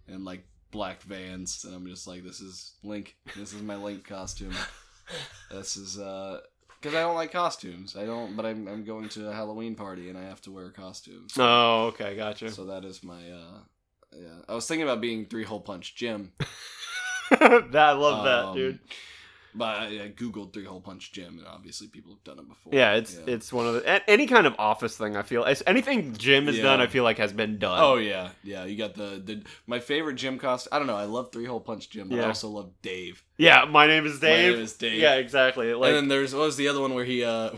[0.08, 3.16] and like black Vans, and I'm just like, this is Link.
[3.36, 4.54] This is my Link costume.
[5.52, 6.40] This is uh,
[6.80, 7.94] because I don't like costumes.
[7.96, 10.70] I don't, but I'm I'm going to a Halloween party and I have to wear
[10.70, 11.32] costumes.
[11.38, 12.50] Oh, okay, gotcha.
[12.50, 13.58] So that is my uh,
[14.12, 14.40] yeah.
[14.48, 16.32] I was thinking about being three hole punch Jim,
[17.30, 18.78] that I love that, Um, dude.
[19.56, 22.72] But I, I googled three hole punch Jim, and obviously people have done it before.
[22.74, 25.16] Yeah, it's it's one of the any kind of office thing.
[25.16, 26.62] I feel anything Jim has Yeah.
[26.64, 26.80] done.
[26.80, 27.78] I feel like has been done.
[27.82, 28.64] Oh yeah, yeah.
[28.64, 30.68] You got the the my favorite Jim cost.
[30.70, 30.96] I don't know.
[30.96, 33.22] I love Three Hole Punch Jim, but I also love Dave.
[33.38, 33.64] yeah.
[33.64, 34.52] My name is Dave.
[34.52, 35.00] My name is Dave.
[35.00, 35.72] Yeah, exactly.
[35.74, 37.50] Like and then there's what was the other one where he uh,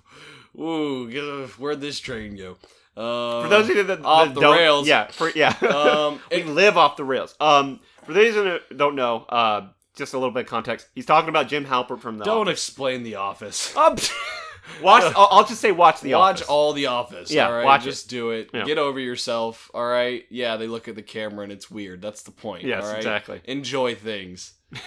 [0.58, 2.56] ooh, where'd this train go?
[2.96, 4.88] Uh, for those of you that, off that the don't, rails.
[4.88, 5.50] yeah, for, yeah.
[5.60, 7.34] um, we it- live off the rails.
[7.40, 10.88] Um, for those who don't know, uh, just a little bit of context.
[10.94, 12.24] He's talking about Jim Halpert from the.
[12.24, 12.68] don't Office.
[12.68, 13.74] explain The Office.
[14.82, 15.04] Watch.
[15.16, 16.48] I'll, I'll just say watch the Watch Office.
[16.48, 17.30] all The Office.
[17.30, 17.64] Yeah, all right?
[17.64, 18.50] watch just do it.
[18.52, 18.64] Yeah.
[18.64, 19.70] Get over yourself.
[19.72, 20.24] All right.
[20.28, 22.02] Yeah, they look at the camera and it's weird.
[22.02, 22.64] That's the point.
[22.64, 22.96] Yes, all right?
[22.96, 23.40] exactly.
[23.44, 24.54] Enjoy things.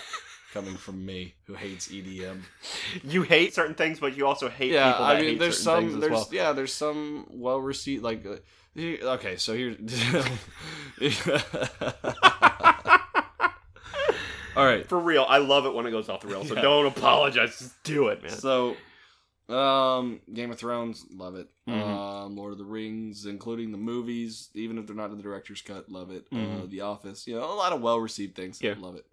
[0.54, 2.42] Coming from me, who hates EDM.
[3.04, 5.62] You hate certain things, but you also hate yeah, people that I mean, hate there's
[5.62, 6.28] some, there's well.
[6.32, 8.26] yeah, there's some well received like.
[8.26, 8.38] Uh,
[8.78, 9.78] okay, so here.
[14.60, 16.48] All right, For real, I love it when it goes off the rails.
[16.50, 16.62] So Yeah.
[16.62, 17.58] don't apologize.
[17.60, 18.32] Just do it, man.
[18.32, 18.76] so
[19.48, 21.48] um, Game of Thrones, love it.
[21.68, 21.74] Mhm.
[21.82, 25.62] Um, Lord of the Rings, including the movies, even if they're not in the director's
[25.62, 26.28] cut, love it.
[26.32, 26.70] Uh, Mhm.
[26.70, 28.62] the Office, you know, a lot of well received things.
[28.62, 28.76] Yeah.
[28.78, 29.06] love it.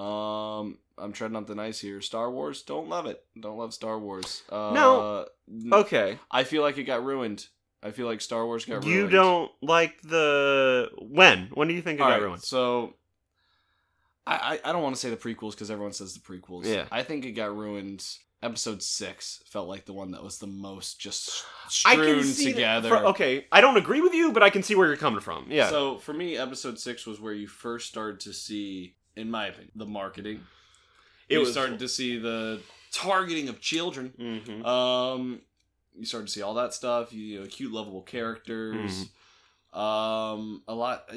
[0.00, 2.00] Um, I'm treading on the ice here.
[2.00, 3.24] Star Wars, don't love it.
[3.38, 4.42] Don't love Star Wars.
[4.50, 5.26] Uh, No.
[5.72, 6.18] Okay.
[6.30, 7.46] I feel like it got ruined.
[7.82, 8.90] I feel like Star Wars got ruined.
[8.90, 11.50] You don't like the when?
[11.54, 12.42] When do you think it All got right, ruined?
[12.42, 12.94] So,
[14.26, 16.64] I, I I don't want to say the prequels because everyone says the prequels.
[16.64, 16.86] Yeah.
[16.90, 18.04] I think it got ruined.
[18.42, 22.88] Episode six felt like the one that was the most just strewn can that- together.
[22.90, 25.46] for- okay, I don't agree with you, but I can see where you're coming from.
[25.48, 25.70] Yeah.
[25.70, 29.72] So for me, episode six was where you first started to see, in my opinion,
[29.74, 30.42] the marketing.
[31.30, 32.60] it you was starting to see the
[32.92, 34.12] targeting of children.
[34.18, 34.64] Mhm.
[34.66, 35.40] Um,
[35.98, 37.12] you started to see all that stuff.
[37.14, 39.06] You, you know, cute, lovable characters.
[39.72, 39.78] Mm-hmm.
[39.78, 41.10] Um, a lot.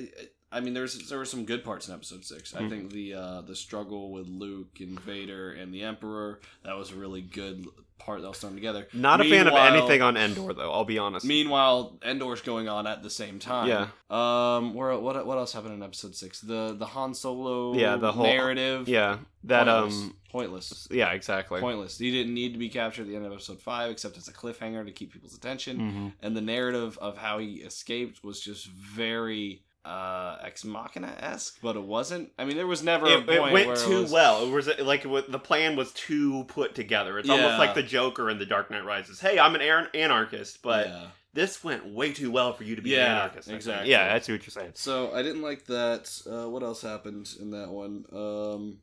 [0.51, 2.69] I mean, there's there were some good parts in episode 6 I Mhm.
[2.69, 6.95] think the uh, the struggle with Luke and Vader and the Emperor that was a
[6.95, 7.67] really good
[7.99, 8.87] part that was thrown together.
[8.93, 10.71] Not a fan of anything on Endor, though.
[10.71, 11.25] I'll be honest.
[11.25, 13.67] Meanwhile, Endor's going on at the same time.
[13.67, 13.87] Yeah.
[14.09, 14.73] Um.
[14.73, 16.41] Where what what else happened in episode six?
[16.41, 17.75] The the Han Solo.
[17.75, 18.87] Yeah, the whole- narrative.
[18.89, 19.93] yeah, that Pointless.
[20.01, 20.87] um, pointless.
[20.89, 21.59] yeah, exactly.
[21.59, 21.97] Pointless.
[21.99, 24.33] He didn't need to be captured at the end of episode five, except as a
[24.33, 25.77] cliffhanger to keep people's attention.
[25.79, 26.13] Mhm.
[26.23, 31.75] and the narrative of how he escaped was just very uh ex machina esque, but
[31.75, 32.31] it wasn't.
[32.37, 34.45] I mean, there was never a It, point it went where too it was, well.
[34.45, 37.17] It was like it wa- the plan was too put together.
[37.17, 39.19] It's almost like the Joker in The Dark Knight Rises.
[39.19, 41.05] Hey, I'm an an- anarchist, but Yeah.
[41.33, 43.49] this went way too well for you to be Yeah, an anarchist.
[43.49, 43.89] Exactly.
[43.91, 44.71] Yeah, I see what you're saying.
[44.75, 46.11] So I didn't like that.
[46.29, 48.05] Uh, what else happened in that one?
[48.11, 48.79] Um,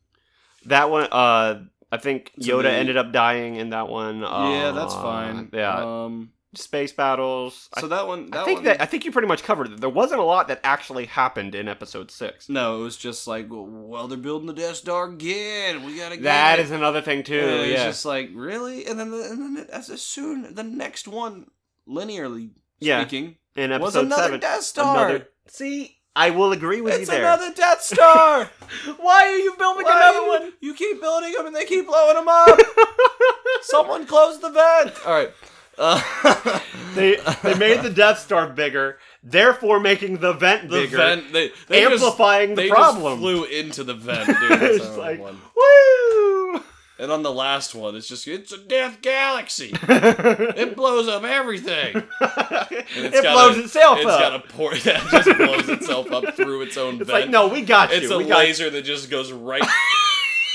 [0.64, 4.24] That one, uh, I think Yoda the- ended up dying in that one.
[4.24, 5.50] Uh, yeah, that's Uh, fine.
[5.52, 7.68] Yeah, Um, space battles.
[7.78, 8.30] so I, that one.
[8.30, 9.80] That I think one, that I think you pretty much covered it.
[9.80, 12.48] There wasn't a lot that actually happened in episode six.
[12.48, 15.84] No, it was just like, well, they're building the Death Star again.
[15.84, 16.16] We gotta.
[16.16, 16.62] Get That it.
[16.64, 17.38] is another thing too.
[17.38, 21.06] And it's yeah, just like really, and then the, and then as soon the next
[21.08, 21.46] one,
[21.88, 22.50] linearly
[22.80, 23.00] Yeah.
[23.02, 24.40] speaking, in was episode another seven.
[24.40, 25.08] Death Star.
[25.08, 25.28] Another.
[25.48, 27.16] See, I will agree with you there.
[27.16, 28.50] It's another Death Star.
[28.98, 30.52] Why are you building Why another one?
[30.60, 32.58] You keep building them and they keep blowing them up.
[33.62, 34.94] Someone close the vent.
[35.06, 35.30] All right.
[35.78, 36.60] Uh,
[36.94, 41.30] They they made the Death Star bigger, therefore making the vent the bigger, vent.
[41.30, 43.12] They, they amplifying just, the they problem.
[43.12, 44.26] Just flew into the vent.
[44.40, 44.62] Dude.
[44.62, 45.38] It's like one.
[45.54, 46.62] woo.
[46.98, 49.74] And on the last one, it's just it's a death galaxy.
[49.88, 52.02] It blows up everything.
[52.22, 54.20] it blows a- itself It's up.
[54.20, 57.20] got a port that just blows itself up through its own it's vent.
[57.24, 57.98] like, no, we got you.
[57.98, 59.60] it's a we got laser that just goes right,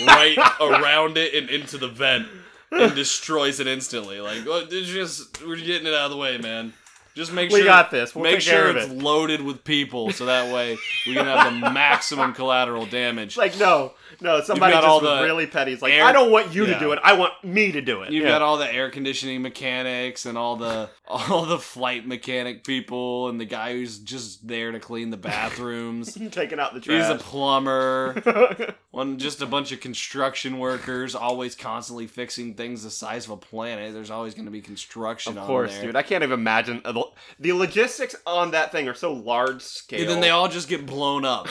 [0.07, 2.28] right around it and into the vent
[2.72, 4.22] and destroys it instantly.
[4.22, 6.74] Like, well, it's just we're getting it out of the way, man.
[7.13, 8.15] Just make We sure got this.
[8.15, 8.97] We'll make sure it's it.
[8.97, 13.36] loaded with people, so that way we can have the maximum collateral damage.
[13.36, 15.72] Like, no, no, somebody got just all was the really petty.
[15.74, 16.74] It's like, air- I don't want you Yeah.
[16.74, 16.99] to do it.
[17.03, 18.12] I want me to do it.
[18.12, 18.32] You've Yeah.
[18.32, 23.39] got all the air conditioning mechanics and all the all the flight mechanic people and
[23.39, 26.18] the guy who's just there to clean the bathrooms.
[26.32, 26.97] taking out the trash.
[27.01, 27.22] He's a trash.
[27.30, 28.76] plumber.
[28.91, 33.38] One just a bunch of construction workers, always constantly fixing things the size of a
[33.38, 33.93] planet.
[33.93, 35.84] There's always going to be construction of on course, there.
[35.88, 35.95] dude.
[35.95, 37.03] I can't even imagine the,
[37.39, 40.01] the logistics on that thing are so large scale.
[40.01, 41.47] and then they all just get blown up.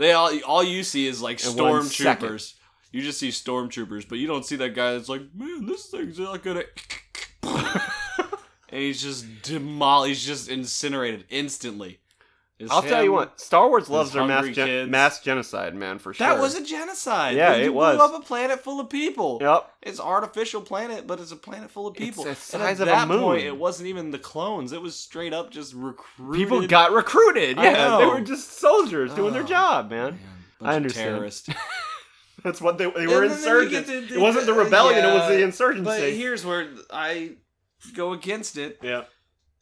[0.00, 2.28] They all all you see is like In one second.
[2.28, 2.54] stormtroopers.
[2.90, 6.18] You just see stormtroopers, but you don't see that guy that's like, man, this thing's
[6.18, 6.64] not gonna.
[7.42, 11.99] and he's just demolished, he's just incinerated instantly.
[12.62, 16.12] It's I'll tell you what, Star Wars loves their mass, gen- mass genocide, man, for
[16.12, 16.26] sure.
[16.26, 17.34] That was a genocide.
[17.34, 19.38] Yeah, You it blew up a planet full of people.
[19.40, 19.72] Yep.
[19.82, 22.24] It's artificial planet, but it's a planet full of It's people.
[22.24, 23.20] the and at of a that moon.
[23.20, 24.72] point, it wasn't even the clones.
[24.72, 26.34] It was straight up just recruited.
[26.38, 27.58] People got recruited.
[27.58, 30.12] I Yeah, they were just soldiers doing their Oh, job, man.
[30.12, 30.18] Man,
[30.58, 31.08] bunch I of understand.
[31.16, 31.48] terrorists.
[32.44, 33.88] That's what they, they were then insurgents.
[33.90, 35.84] get to- it wasn't the rebellion; it was the insurgency.
[35.84, 37.32] But here's where I
[37.94, 38.78] go against it.
[38.82, 39.04] yeah.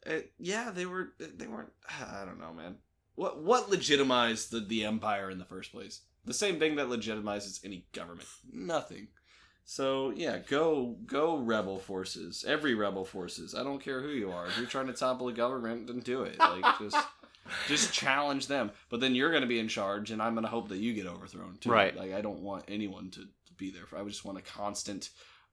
[0.09, 1.11] Uh, yeah, they were.
[1.19, 1.71] They weren't.
[1.89, 2.75] I don't know, man.
[3.19, 6.03] What what legitimized the the empire in the first place?
[6.23, 8.29] The same thing that legitimizes any government.
[8.49, 9.09] Nothing.
[9.65, 12.45] So yeah, go go rebel forces.
[12.47, 13.53] Every rebel forces.
[13.53, 14.47] I don't care who you are.
[14.47, 16.39] If you're trying to topple a government, then do it.
[16.39, 17.07] Like just
[17.67, 18.71] just challenge them.
[18.89, 20.93] But then you're going to be in charge, and I'm going to hope that you
[20.93, 21.71] get overthrown too.
[21.71, 21.93] Right.
[21.93, 23.83] Like I don't want anyone to, to be there.
[23.99, 25.09] I just want a constant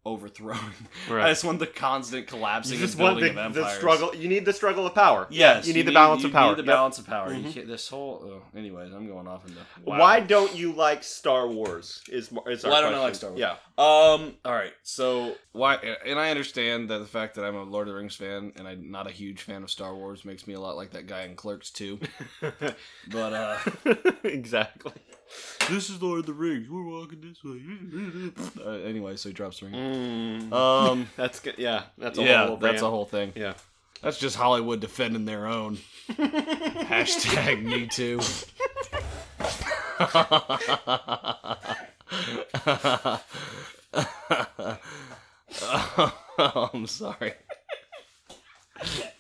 [0.07, 0.61] overthrowing.
[1.11, 1.29] I Right.
[1.29, 4.15] just want the constant collapsing just and want building the, of the struggle.
[4.15, 5.27] You need the struggle of power.
[5.31, 6.51] Yes, You need the balance of power.
[6.53, 6.57] you.
[6.57, 6.77] Need the Yep.
[6.77, 7.31] balance of power.
[7.31, 7.53] Mhm.
[7.53, 8.23] can't, this whole.
[8.55, 9.61] Oh, anyways, I'm going off into.
[9.85, 9.99] wow.
[9.99, 12.03] Why don't you like Star Wars?
[12.09, 13.41] Is is our Why don't I like Star Wars?
[13.41, 13.57] Yeah.
[13.79, 14.37] Um.
[14.45, 14.73] All right.
[14.83, 15.75] So why?
[16.07, 18.67] And I understand that the fact that I'm a Lord of the Rings fan and
[18.69, 21.23] I'm not a huge fan of Star Wars makes me a lot like that guy
[21.25, 21.99] in Clerks II.
[23.11, 23.59] But uh,
[24.25, 24.93] exactly.
[25.69, 26.69] This is Lord of the Rings.
[26.69, 27.61] We're walking this way.
[28.65, 29.75] uh, anyway, so he drops the ring.
[29.75, 30.53] Mm.
[30.53, 31.09] Um.
[31.17, 31.55] that's good.
[31.59, 32.57] Yeah, that's a yeah, whole.
[32.57, 33.33] that's a whole thing.
[33.35, 33.55] Yeah.
[34.03, 35.79] That's just Hollywood defending their own.
[36.11, 38.21] Hashtag me too.
[46.39, 47.33] I'm sorry.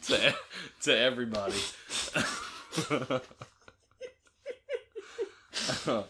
[0.02, 0.34] to,
[0.82, 1.60] to everybody.
[5.86, 6.02] Uh,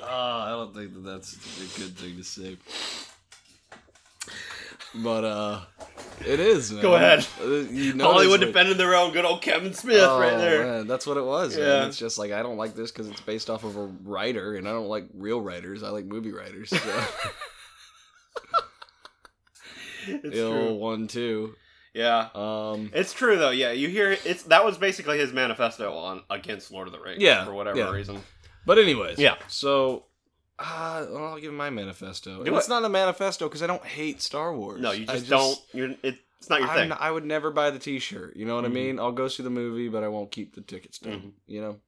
[0.04, 2.56] I don't think that that's a good thing to say.
[4.94, 5.60] But uh,
[6.26, 6.72] it is.
[6.72, 6.80] Man.
[6.82, 7.26] Go ahead.
[7.40, 9.12] Uh, you notice, Hollywood like- defending their own.
[9.12, 10.64] Good old Kevin Smith right Oh, there.
[10.64, 11.56] man, that's what it was.
[11.56, 11.64] Yeah.
[11.80, 11.88] Man.
[11.88, 14.66] It's just like I don't like this because it's based off of a writer, and
[14.66, 15.82] I don't like real writers.
[15.82, 16.70] I like movie writers.
[16.70, 16.78] So.
[20.06, 20.74] It's Ill true.
[20.74, 21.54] one two.
[21.92, 22.28] Yeah.
[22.34, 23.50] Um, It's true though.
[23.50, 27.20] Yeah, you hear it's that was basically his manifesto on against Lord of the Rings.
[27.20, 27.90] Yeah, For whatever yeah.
[27.90, 28.22] reason.
[28.68, 29.34] But anyways, Yeah.
[29.48, 30.04] So,
[30.60, 32.36] uh, well, I'll give my manifesto.
[32.44, 34.80] Do And it's not a manifesto because I don't hate Star Wars.
[34.80, 35.58] No, you I just, don't.
[35.72, 35.90] You're.
[36.02, 36.88] It, it's not your I'm thing.
[36.90, 38.36] not- I would never buy the T-shirt.
[38.36, 38.68] You know what Mhm.
[38.68, 38.98] I mean?
[39.00, 41.12] I'll go see the movie, but I won't keep the ticket stub.
[41.14, 41.32] Mhm.
[41.48, 41.80] You know.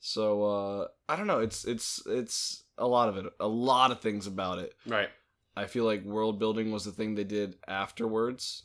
[0.00, 1.40] So uh, I don't know.
[1.40, 3.26] It's it's it's a lot of it.
[3.40, 4.74] A lot of things about it.
[4.86, 5.08] right.
[5.56, 8.62] I feel like world building was the thing they did afterwards.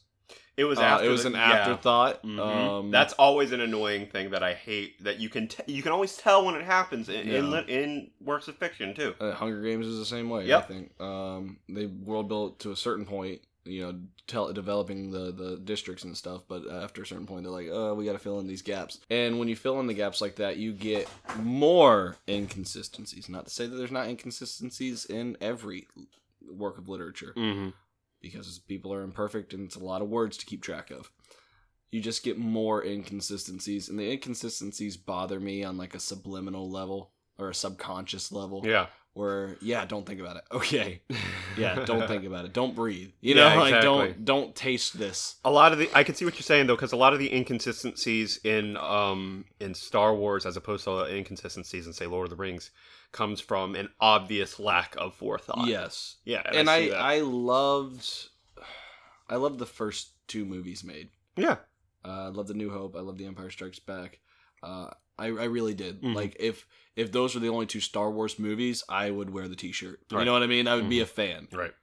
[0.56, 1.06] It was Uh, after.
[1.08, 1.51] it was the- an yeah.
[1.51, 2.24] afterthought.
[2.24, 2.39] Mhm.
[2.39, 5.04] Um, That's always an annoying thing that I hate.
[5.04, 7.49] That you can t- you can always tell when it happens in in, Yeah.
[7.49, 9.16] lit- in works of fiction too.
[9.20, 10.45] uh, Hunger Games is the same way.
[10.45, 10.64] Yep.
[10.64, 13.41] I think um, they world built to a certain point.
[13.66, 16.43] You know, tell developing the the districts and stuff.
[16.47, 18.99] But after a certain point, they're like, "Oh, we got to fill in these gaps."
[19.10, 21.08] And when you fill in the gaps like that, you get
[21.41, 23.30] more inconsistencies.
[23.30, 25.88] Not to say that there's not inconsistencies in every
[26.45, 27.34] work of literature.
[27.38, 27.70] Mm-hmm.
[28.24, 31.11] Because people are imperfect and it's a lot of words to keep track of.
[31.91, 37.11] You just get more inconsistencies, and the inconsistencies bother me on like a subliminal level
[37.38, 38.63] or a subconscious level.
[38.65, 38.88] Yeah.
[39.13, 40.43] Where yeah, don't think about it.
[40.51, 41.03] Okay,
[41.55, 42.53] yeah, don't think about it.
[42.53, 43.11] Don't breathe.
[43.21, 43.84] You Yeah, know, like exactly.
[43.84, 45.36] don't don't taste this.
[45.45, 47.19] a lot of the I can see what you're saying though, because a lot of
[47.19, 52.26] the inconsistencies in um in Star Wars, as opposed to the inconsistencies in say Lord
[52.26, 52.71] of the Rings,
[53.14, 55.68] comes from an obvious lack of forethought.
[55.68, 56.41] Yes, Yeah.
[56.45, 56.99] and I see that.
[57.01, 58.30] I loved
[59.30, 61.09] I loved the first two movies made.
[61.38, 61.57] yeah.
[62.05, 62.97] Uh, I love the New Hope.
[62.97, 64.20] I love the Empire Strikes Back.
[64.61, 66.01] Uh, I I really did.
[66.01, 66.14] Mhm.
[66.16, 69.55] Like if if those were the only two Star Wars movies, I would wear the
[69.55, 70.01] T-shirt.
[70.11, 70.68] You know what I mean?
[70.68, 71.03] I would be Mhm.
[71.03, 71.47] a fan.
[71.51, 71.74] Right.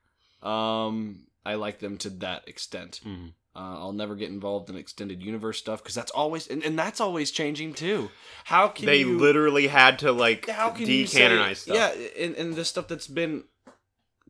[0.43, 3.01] Um, I like them to that extent.
[3.03, 6.79] hmm Uh, I'll never get involved in extended universe stuff because that's always and, and
[6.79, 8.11] that's always changing too.
[8.45, 11.75] How can They you, literally had to like how can you say, stuff.
[11.77, 13.45] Yeah, and, and the stuff that's been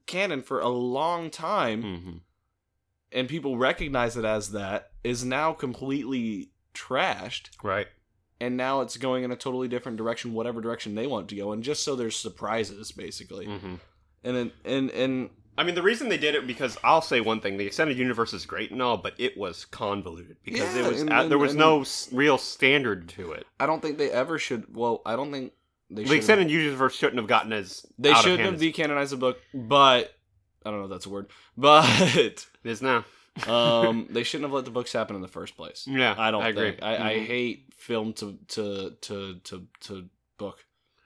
[0.06, 2.10] canon for a long time hmm
[3.12, 7.88] and people recognize it as that is now completely trashed Right.
[8.40, 11.52] and now it's going in a totally different direction whatever direction they want to go
[11.52, 13.74] and just so there's surprises basically hmm
[14.24, 15.30] and then and and
[15.60, 18.32] I mean, the reason they did it because I'll say one thing: the extended universe
[18.32, 21.52] is great and all, but it was convoluted because Yeah, it was and- there was
[21.52, 23.46] and- no s- real standard to it.
[23.60, 25.52] i don't think they ever should well i don't think
[25.90, 30.14] they The extended universe shouldn't have gotten as they shouldn't have decanonized the book but
[30.64, 31.26] i don't know if that's a word
[31.58, 31.84] but
[32.16, 33.04] it is now.
[33.46, 36.42] um they shouldn't have let the books happen in the first place Yeah, i don't
[36.42, 36.70] I agree.
[36.70, 36.82] think.
[36.82, 37.26] I, I Mhm.
[37.26, 40.08] hate film to to to to to
[40.38, 40.64] book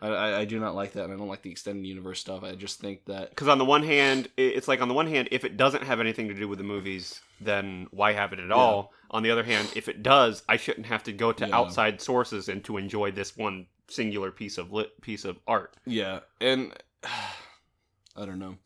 [0.09, 2.55] I, I do not like that and i don't like the extended universe stuff i
[2.55, 5.45] just think that Because on the one hand, it's like on the one hand, if
[5.45, 8.55] it doesn't have anything to do with the movies, then why have it at Yeah.
[8.55, 8.93] all?
[9.11, 11.57] On the other hand, if it does, I shouldn't have to go to Yeah.
[11.57, 15.77] outside sources and to enjoy this one singular piece of lit piece of art.
[15.87, 16.73] Yeah, and
[18.17, 18.57] I don't know.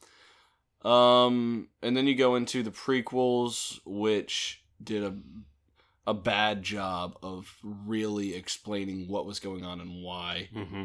[0.90, 5.14] Um, and then you go into the prequels, which did a
[6.06, 10.48] a bad job of really explaining what was going on and why.
[10.54, 10.84] Mm-hmm.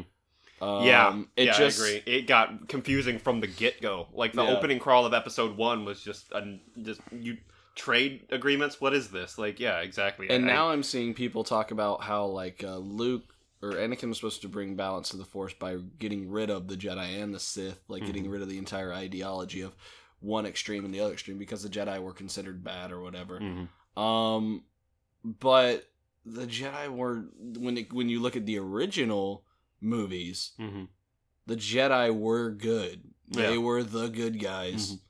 [0.60, 2.02] Um, yeah, it yeah, just I agree.
[2.14, 4.06] It got confusing from the get go.
[4.12, 4.56] Like the Yeah.
[4.56, 7.38] opening crawl of episode one was just a, just you
[7.74, 8.80] trade agreements.
[8.80, 9.36] What is this?
[9.36, 10.28] Like, yeah, exactly.
[10.30, 13.24] and I- now I'm seeing people talk about how like uh, Luke
[13.62, 16.76] or Anakin was supposed to bring balance to the Force by getting rid of the
[16.76, 18.32] Jedi and the Sith, like getting Mhm.
[18.32, 19.74] rid of the entire ideology of
[20.20, 23.40] one extreme and the other extreme because the Jedi were considered bad or whatever.
[23.40, 23.68] Mhm.
[24.00, 24.64] Um,
[25.24, 25.88] but
[26.24, 27.24] the Jedi were
[27.58, 29.44] when it, when you look at the original
[29.84, 30.88] movies, Mhm.
[31.46, 33.02] the Jedi were good.
[33.28, 33.58] They Yeah.
[33.58, 35.00] were the good guys, Mhm.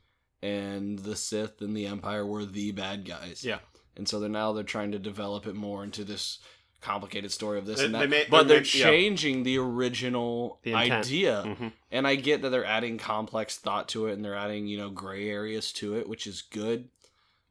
[0.42, 3.44] and the Sith and the Empire were the bad guys.
[3.44, 3.60] Yeah.
[3.96, 6.40] and so they're now they're trying to develop it more into this
[6.80, 8.08] complicated story of this They- and they that.
[8.10, 8.84] made- but they they're made- yeah.
[8.86, 11.72] changing the original The idea, Mhm.
[11.92, 14.90] and I get that they're adding complex thought to it, and they're adding you know
[14.90, 16.88] gray areas to it, which is good.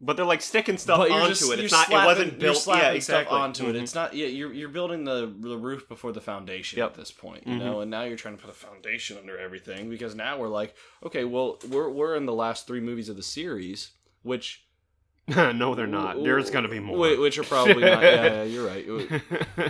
[0.06, 1.60] But they're like sticking stuff but onto just, it.
[1.62, 1.88] It's not.
[1.88, 2.68] slapping, it wasn't built.
[2.68, 3.02] Yeah, exactly.
[3.02, 3.76] stuff onto it.
[3.76, 3.82] Mhm.
[3.84, 4.14] It's not.
[4.14, 6.90] Yeah, you're you're building the the roof before the foundation Yep.
[6.90, 7.48] at this point.
[7.48, 7.60] You Mhm.
[7.60, 10.76] know, and now you're trying to put a foundation under everything because now we're like,
[11.06, 13.92] okay, well, we're we're in the last three movies of the series,
[14.24, 14.66] which
[15.30, 16.22] no, they're not.
[16.22, 16.98] There's gonna be more.
[16.98, 18.04] whi- which are probably not.
[18.04, 18.86] Yeah, yeah, you're right.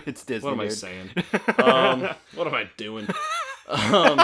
[0.07, 0.47] it's Disney.
[0.49, 1.11] What am I saying?
[1.63, 3.07] Um, what am I doing?
[3.67, 4.19] Um,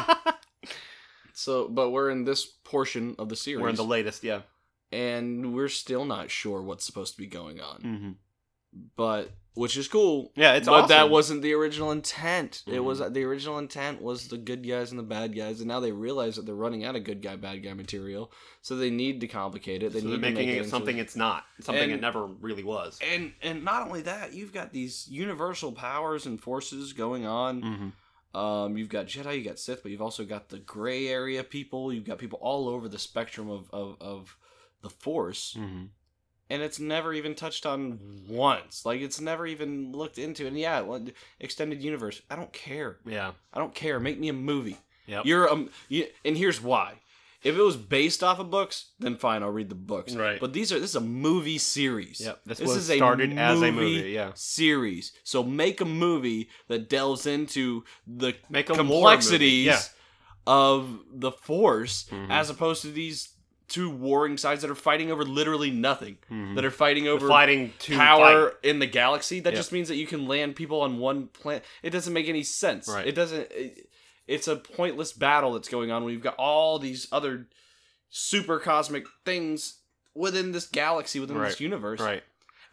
[1.34, 4.24] so, but we're in this portion of the series, We're in the latest.
[4.24, 4.41] Yeah.
[4.92, 7.82] And we're still not sure what's supposed to be going on.
[7.82, 8.12] Mm-hmm.
[8.96, 10.32] But which is cool.
[10.36, 10.90] Yeah, it's but awesome.
[10.90, 12.64] that wasn't the original intent.
[12.68, 12.84] It Mhm.
[12.84, 15.92] was the original intent was the good guys and the bad guys, and now they
[15.92, 18.32] realize that they're running out of good guy bad guy material,
[18.62, 19.92] so they need to complicate it.
[19.92, 21.46] They so need they're to making make it into- something it's not.
[21.62, 23.00] Something it never really was.
[23.02, 27.62] And and not only that, you've got these universal powers and forces going on.
[27.62, 28.38] Mm-hmm.
[28.40, 31.92] Um, you've got Jedi, you got Sith, but you've also got the gray area people.
[31.92, 34.38] You've got people all over the spectrum of of, of
[34.82, 35.86] the Force, Mm-hmm.
[36.50, 38.86] and it's never even touched on once.
[38.86, 40.48] Like it's never even looked into.
[40.48, 40.84] And yeah,
[41.40, 42.22] extended universe.
[42.30, 42.98] I don't care.
[43.06, 43.32] Yeah.
[43.54, 44.00] I don't care.
[44.00, 44.78] Make me a movie.
[45.08, 45.26] Yep.
[45.26, 46.96] You're um, you, and here's why.
[47.42, 50.14] If it was based off of books, then fine, I'll read the books.
[50.14, 50.42] Right.
[50.42, 52.20] But these are this is a movie series.
[52.20, 52.42] Yep.
[52.46, 54.10] This, This was is a started as a movie.
[54.12, 54.32] Yeah.
[54.36, 55.14] Series.
[55.24, 59.80] So make a movie that delves into the Make a complexities yeah.
[60.46, 62.30] of the Force, Mhm.
[62.30, 63.30] as opposed to these
[63.70, 66.18] two warring sides that are fighting over literally nothing.
[66.32, 66.56] Mhm.
[66.56, 68.58] That are fighting They're over fighting to power fight.
[68.64, 69.40] in the galaxy.
[69.40, 69.60] That Yeah.
[69.60, 71.64] just means that you can land people on one planet.
[71.84, 72.88] It doesn't make any sense.
[72.88, 73.08] Right.
[73.08, 73.52] It doesn't.
[73.52, 73.90] It,
[74.28, 77.48] it's a pointless battle that's going on when you've got all these other
[78.10, 79.80] super cosmic things
[80.16, 81.50] within this galaxy, within Right.
[81.50, 82.00] this universe.
[82.00, 82.24] Right.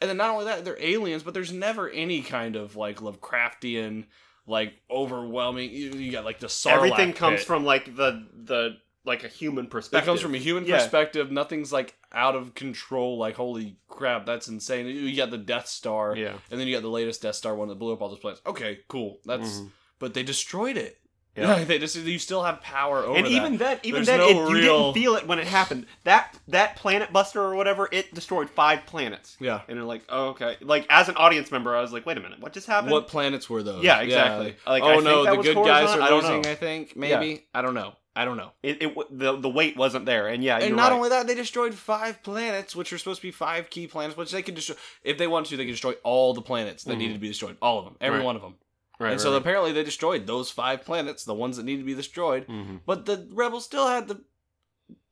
[0.00, 4.04] And then not only that, they're aliens, but there's never any kind of like Lovecraftian,
[4.46, 5.70] like overwhelming.
[5.70, 7.46] You, you got like the Sarlacc Everything comes pit.
[7.46, 8.76] from like the the
[9.06, 10.04] like a human perspective.
[10.04, 10.78] that comes from a human Yeah.
[10.78, 11.30] perspective.
[11.30, 13.18] Nothing's like out of control.
[13.18, 14.86] Like holy crap, that's insane.
[14.86, 16.34] You got the Death Star, Yeah.
[16.50, 18.42] and then you got the latest Death Star one that blew up all those planets.
[18.46, 19.20] Okay, cool.
[19.24, 19.70] That's Mhm.
[19.98, 20.98] but they destroyed it.
[21.36, 21.64] Yeah.
[21.64, 23.18] they just you still have power over it.
[23.18, 23.30] and that.
[23.30, 25.84] even then, even There's then, no it, you didn't feel it when it happened.
[26.04, 29.36] That that planet buster or whatever, it destroyed five planets.
[29.38, 29.60] yeah.
[29.68, 30.56] And you're like, oh, okay.
[30.62, 32.90] Like as an audience member, I was like, wait a minute, what just happened?
[32.92, 33.84] What planets were those?
[33.84, 34.56] Yeah, exactly.
[34.66, 36.40] Like, I oh think no, that the good guys are losing.
[36.40, 36.50] know.
[36.50, 37.44] I think maybe.
[37.54, 37.92] I don't know.
[38.16, 38.52] I don't know.
[38.62, 40.96] It, it the the weight wasn't there, and yeah, and not right.
[40.96, 44.32] only that, they destroyed five planets, which are supposed to be five key planets, which
[44.32, 45.56] they could destroy if they wanted to.
[45.58, 46.98] They could destroy all the planets that Mhm.
[46.98, 48.24] needed to be destroyed, all of them, every Right.
[48.24, 48.54] one of them.
[48.98, 51.94] right, and so apparently they destroyed those five planets, the ones that needed to be
[51.94, 52.44] destroyed.
[52.46, 54.24] hmm But the rebels still had the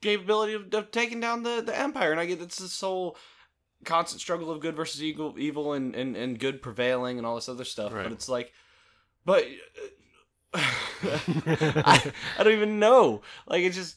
[0.00, 3.16] capability of, of taking down the, the empire, and I get it's this whole
[3.84, 7.48] constant struggle of good versus evil, evil and, and, and good prevailing and all this
[7.50, 7.92] other stuff.
[7.92, 8.04] Right.
[8.04, 8.52] But it's like,
[9.26, 9.44] but
[10.54, 13.22] I, I don't even know.
[13.46, 13.96] Like it's just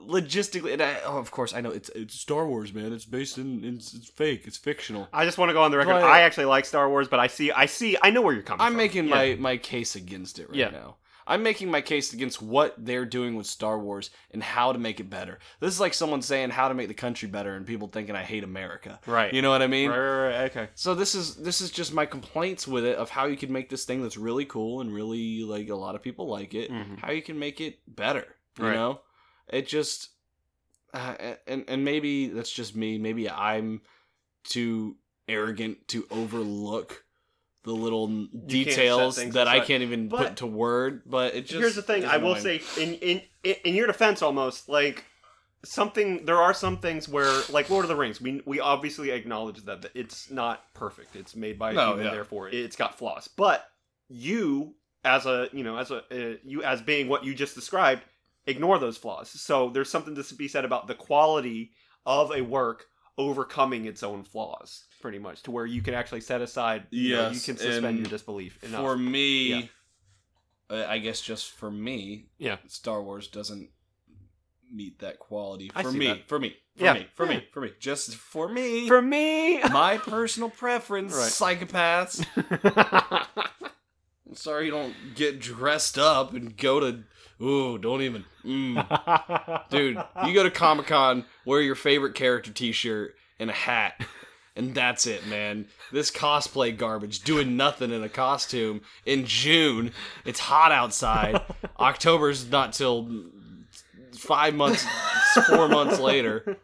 [0.00, 2.92] logistically, and I, oh, of course I know it's it's Star Wars, man.
[2.92, 4.42] It's based in it's, it's fake.
[4.46, 5.08] It's fictional.
[5.12, 5.92] I just want to go on the record.
[5.92, 8.42] But- I actually like Star Wars, but I see, I see, I know where you're
[8.42, 8.66] coming from.
[8.66, 8.76] I'm from.
[8.78, 9.14] making Yeah.
[9.14, 10.70] my my case against it right Yeah.
[10.70, 10.96] now.
[11.26, 14.98] I'm making my case against what they're doing with Star Wars and how to make
[15.00, 15.38] it better.
[15.60, 18.22] This is like someone saying how to make the country better and people thinking I
[18.22, 18.98] hate America.
[19.06, 19.32] right.
[19.32, 19.90] You know what I mean?
[19.90, 20.68] right, right, right, okay.
[20.74, 23.68] So this is this is just my complaints with it of how you can make
[23.70, 26.70] this thing that's really cool and really like a lot of people like it.
[26.70, 26.98] Mhm.
[27.00, 28.26] How you can make it better.
[28.58, 28.74] You Right.
[28.74, 29.00] know,
[29.48, 30.10] it just
[30.94, 31.14] uh,
[31.46, 32.98] and and maybe that's just me.
[32.98, 33.80] Maybe I'm
[34.44, 34.96] too
[35.28, 37.04] arrogant to overlook
[37.64, 38.08] the little
[38.46, 41.02] details that I can't even But- put to word.
[41.06, 42.04] But it just Here's the thing.
[42.04, 42.60] I will annoying.
[42.60, 45.04] say, in, in in in your defense, almost like
[45.64, 46.24] something.
[46.24, 49.86] There are some things where, like Lord of the Rings, we we obviously acknowledge that
[49.94, 51.16] it's not perfect.
[51.16, 52.10] It's made by a No, human, yeah.
[52.12, 53.28] therefore it's got flaws.
[53.28, 53.64] But
[54.08, 58.02] you, as a you know, as a uh, you as being what you just described,
[58.46, 59.30] ignore those flaws.
[59.30, 61.72] So there's something to be said about the quality
[62.04, 62.86] of a work
[63.18, 67.28] overcoming its own flaws pretty much to where you can actually set aside you know,
[67.28, 68.80] you can suspend your disbelief enough.
[68.80, 69.62] For me, Yeah.
[70.70, 72.56] uh, I guess just for me, Yeah.
[72.66, 73.70] Star Wars doesn't
[74.72, 75.70] meet that quality.
[75.80, 76.28] For me, that.
[76.28, 76.92] for me, for Yeah.
[76.94, 77.36] me, for Yeah.
[77.38, 78.88] me, for me, just for me.
[78.88, 81.58] for me my personal preference, Right.
[81.58, 82.24] psychopaths.
[84.32, 87.00] I'm sorry you don't get dressed up and go to.
[87.42, 88.24] Ooh, don't even.
[88.42, 89.68] Mm.
[89.68, 94.02] Dude, you go to Comic Con, wear your favorite character t shirt and a hat,
[94.56, 95.66] and that's it, man.
[95.92, 99.92] This cosplay garbage, doing nothing in a costume in June.
[100.24, 101.42] It's hot outside.
[101.78, 103.26] October's not till
[104.12, 104.86] five months,
[105.46, 106.56] four months later.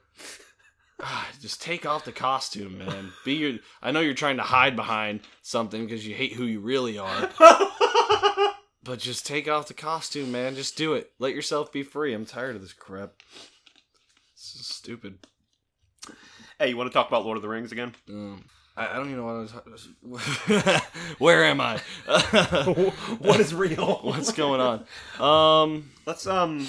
[1.01, 3.13] Ah, Just take off the costume, man.
[3.25, 3.59] Be your.
[3.83, 7.31] I know you're trying to hide behind something because you hate who you really are.
[8.85, 10.55] But just take off the costume, man.
[10.55, 11.13] Just do it.
[11.19, 12.15] Let yourself be free.
[12.15, 13.11] I'm tired of this crap.
[14.35, 15.19] This is stupid.
[16.59, 17.95] hey, you want to talk about Lord of the Rings again?
[18.09, 18.47] Um,
[18.79, 20.83] I, I don't even know what I was.
[21.19, 21.77] Where am I?
[23.19, 23.99] what is real?
[24.03, 24.87] What's going on?
[25.21, 25.91] Um.
[26.07, 26.67] Let's um.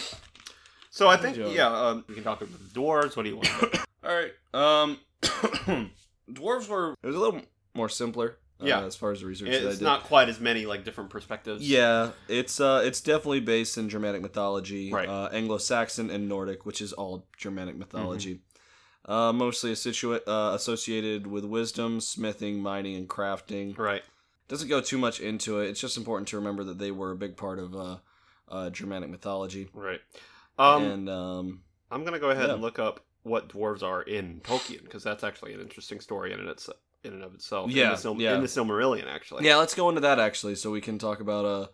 [0.89, 3.15] So I think yeah, um, we can talk about the dwarves.
[3.15, 3.79] What do you want?
[4.03, 4.31] All right.
[4.53, 4.99] Um.
[6.31, 6.93] dwarves were.
[7.03, 7.41] It was a little
[7.75, 8.37] more simpler.
[8.61, 8.83] uh, Yeah.
[8.83, 9.85] as far as the research that I it's did.
[9.85, 11.67] not quite as many like different perspectives.
[11.69, 15.07] Yeah, it's uh, it's definitely based in Germanic mythology, Right.
[15.07, 18.35] uh, Anglo-Saxon and Nordic, which is all Germanic mythology.
[18.35, 19.11] Mm-hmm.
[19.11, 23.77] Uh, mostly situa- uh, associated with wisdom, smithing, mining, and crafting.
[23.77, 24.03] Right.
[24.49, 25.69] Doesn't go too much into it.
[25.69, 27.97] It's just important to remember that they were a big part of uh,
[28.49, 29.69] uh, Germanic mythology.
[29.73, 30.01] Right.
[30.59, 32.53] Um, and um, I'm gonna go ahead yeah.
[32.53, 36.39] and look up what dwarves are in Tolkien because that's actually an interesting story in
[36.39, 36.69] and it's
[37.03, 37.71] in and of itself.
[37.71, 38.35] Yeah, In the, Sil- yeah.
[38.35, 39.45] in the Silmarillion, actually.
[39.45, 41.67] yeah, let's go into that actually, so we can talk about uh,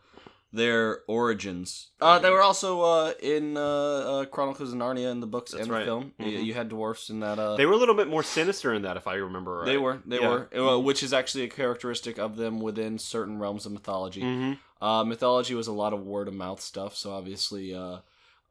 [0.53, 1.89] their origins.
[1.99, 5.63] Uh, they were also uh, in uh, uh, Chronicles of Narnia in the books That's
[5.63, 5.79] and right.
[5.79, 6.13] the film.
[6.19, 6.45] You, Mhm.
[6.45, 7.39] you had dwarfs in that.
[7.39, 9.65] Uh, They were a little bit more sinister in that, if I remember right.
[9.65, 10.29] They were, they Yeah.
[10.53, 14.21] were, uh, which is actually a characteristic of them within certain realms of mythology.
[14.21, 14.83] Mm-hmm.
[14.85, 17.73] Uh, mythology was a lot of word of mouth stuff, so obviously,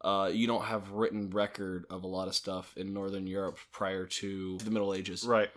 [0.04, 4.04] uh, you don't have written record of a lot of stuff in Northern Europe prior
[4.04, 5.24] to the Middle Ages.
[5.24, 5.50] Right.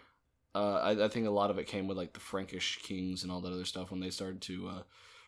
[0.55, 3.31] Uh, I, I think a lot of it came with like the Frankish kings and
[3.31, 4.69] all that other stuff when they started to.
[4.69, 4.81] Uh,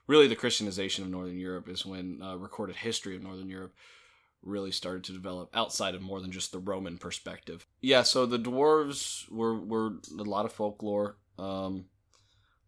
[0.07, 3.73] really, the Christianization of Northern Europe is when uh, recorded history of Northern Europe
[4.41, 7.67] really started to develop outside of more than just the Roman perspective.
[7.81, 11.85] Yeah, so the dwarves were were a lot of folklore, um,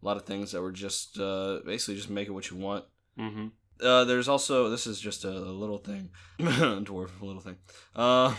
[0.02, 2.84] a lot of things that were just uh, basically just make it what you want.
[3.18, 3.47] Mm-hmm.
[3.82, 6.10] Uh, there's also this is just a, little thing,
[6.40, 7.58] dwarf little thing.
[7.96, 8.36] Uh,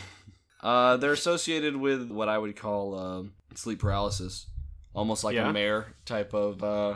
[0.62, 4.47] uh, they're associated with what I would call um, sleep paralysis,
[4.95, 5.51] almost like Yeah.
[5.51, 6.95] a mare type of uh,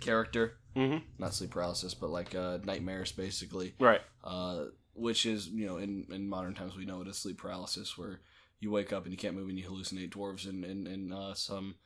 [0.00, 0.54] character.
[0.74, 0.98] Mm-hmm.
[1.18, 3.74] Not sleep paralysis, but like uh, nightmares, basically.
[3.78, 4.00] Right.
[4.24, 4.64] Uh,
[4.94, 8.20] which is you know in, in modern times we know it as sleep paralysis, where
[8.60, 11.34] you wake up and you can't move and you hallucinate dwarves and and, and uh,
[11.34, 11.76] some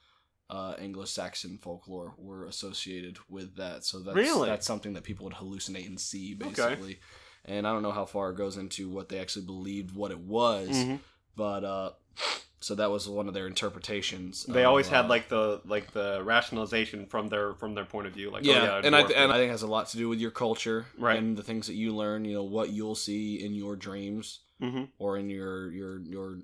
[0.51, 3.84] uh, Anglo-Saxon folklore were associated with that.
[3.84, 4.48] So that's Really?
[4.48, 6.48] that's something that people would hallucinate and see Okay.
[6.51, 6.98] basically.
[7.44, 10.18] And I don't know how far it goes into what they actually believed what it
[10.18, 10.98] was, Mhm.
[11.36, 11.90] but uh,
[12.61, 14.44] so that was one of their interpretations.
[14.44, 18.09] They of, always had uh, like the like the rationalization from their from their point
[18.09, 18.30] of view.
[18.30, 19.96] Like, oh, yeah, yeah, and I th- and I think it has a lot to
[19.96, 21.18] do with your culture Right.
[21.18, 22.24] and the things that you learn.
[22.26, 24.88] You know what you'll see in your dreams Mhm.
[24.98, 26.38] or in your your your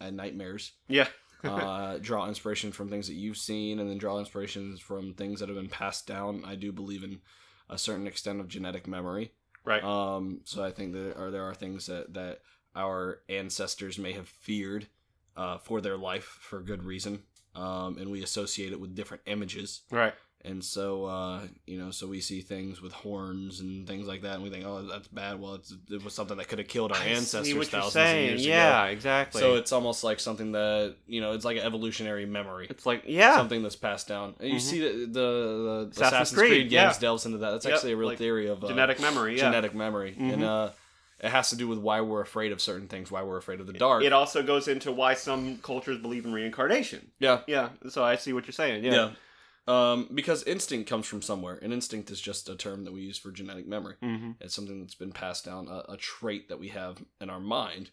[0.00, 0.72] uh, nightmares.
[0.88, 1.08] yeah,
[1.44, 5.48] uh, draw inspiration from things that you've seen, and then draw inspirations from things that
[5.48, 6.42] have been passed down.
[6.44, 7.20] I do believe in
[7.68, 9.32] a certain extent of genetic memory.
[9.64, 9.82] right.
[9.82, 12.40] Um, so I think that are, there are things that, that
[12.74, 14.88] our ancestors may have feared
[15.36, 17.22] uh, for their life for good reason,
[17.54, 19.82] um, and we associate it with different images.
[19.90, 20.14] right.
[20.42, 24.34] And so, uh, you know, so we see things with horns and things like that,
[24.36, 25.38] and we think, oh, that's bad.
[25.38, 27.82] Well, it's, it was something that could have killed our I ancestors see what you're
[27.82, 28.86] thousands of years yeah, ago.
[28.86, 29.40] Yeah, exactly.
[29.42, 33.04] So it's almost like something that you know, it's like an evolutionary memory it's like
[33.06, 34.34] yeah, something that's passed down.
[34.40, 36.84] And you see the the, the Assassin's Assassin's, Creed, Creed, yeah.
[36.86, 37.50] games delves into that.
[37.50, 39.34] That's Yep, actually a real like theory of uh, genetic memory.
[39.36, 39.42] Yeah.
[39.42, 40.32] genetic memory, Mhm.
[40.32, 40.70] and uh,
[41.22, 43.66] it has to do with why we're afraid of certain things, why we're afraid of
[43.66, 44.02] the dark.
[44.04, 47.10] It also goes into why some cultures believe in reincarnation.
[47.18, 48.84] yeah, Yeah, so I see what you're saying.
[48.84, 48.92] Yeah.
[48.92, 49.10] yeah.
[49.68, 53.18] Um, because instinct comes from somewhere, and instinct is just a term that we use
[53.18, 53.94] for genetic memory.
[54.02, 54.32] Mm-hmm.
[54.40, 57.90] It's something that's been passed down, a, a trait that we have in our mind.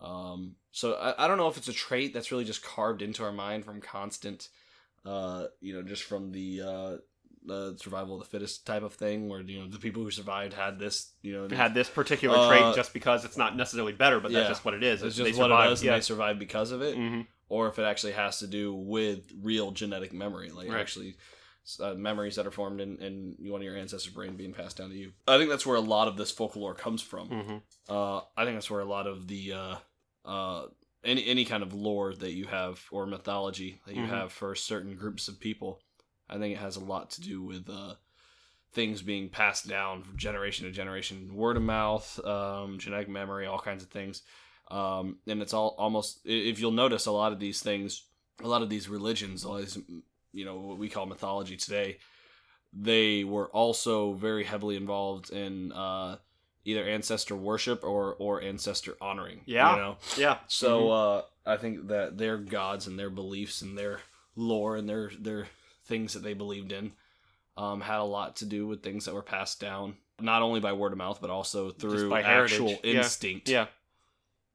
[0.00, 3.22] Um, so I, I don't know if it's a trait that's really just carved into
[3.22, 4.48] our mind from constant,
[5.04, 6.96] uh, you know, just from the uh,
[7.44, 10.54] the survival of the fittest type of thing, where you know the people who survived
[10.54, 14.18] had this, you know, Had this particular Uh, trait just because it's not necessarily better,
[14.18, 14.38] but yeah.
[14.40, 15.02] that's just what it is.
[15.02, 17.20] it's They just what survived- it is, and they survived because of it, hmm
[17.52, 20.80] or if it actually has to do with real genetic memory, like Right.
[20.80, 21.16] actually.
[21.78, 24.90] Uh, memories that are formed in, in one of your ancestors' brain being passed down
[24.90, 25.12] to you.
[25.28, 27.28] I think that's where a lot of this folklore comes from.
[27.28, 29.76] hmm Uh, I think that's where a lot of the uh,
[30.24, 30.66] uh,
[31.04, 34.08] any any kind of lore that you have or mythology that you Mhm.
[34.08, 35.80] have for certain groups of people,
[36.28, 37.94] I think it has a lot to do with uh,
[38.72, 43.60] things being passed down from generation to generation, word of mouth, um, genetic memory, all
[43.60, 44.22] kinds of things.
[44.70, 48.04] Um, and it's all almost if you'll notice a lot of these things,
[48.42, 49.78] a lot of these religions, all these
[50.32, 51.98] you know what we call mythology today,
[52.72, 56.16] they were also very heavily involved in uh,
[56.64, 59.42] either ancestor worship or or ancestor honoring.
[59.44, 59.72] Yeah.
[59.72, 59.96] you know.
[60.16, 60.38] Yeah.
[60.48, 64.00] So uh, I think that their gods and their beliefs and their
[64.36, 65.48] lore and their their
[65.84, 66.92] things that they believed in
[67.56, 70.72] um, had a lot to do with things that were passed down not only by
[70.72, 72.52] word of mouth but also through by heritage.
[72.52, 72.98] actual Yeah.
[72.98, 73.66] instinct Yeah.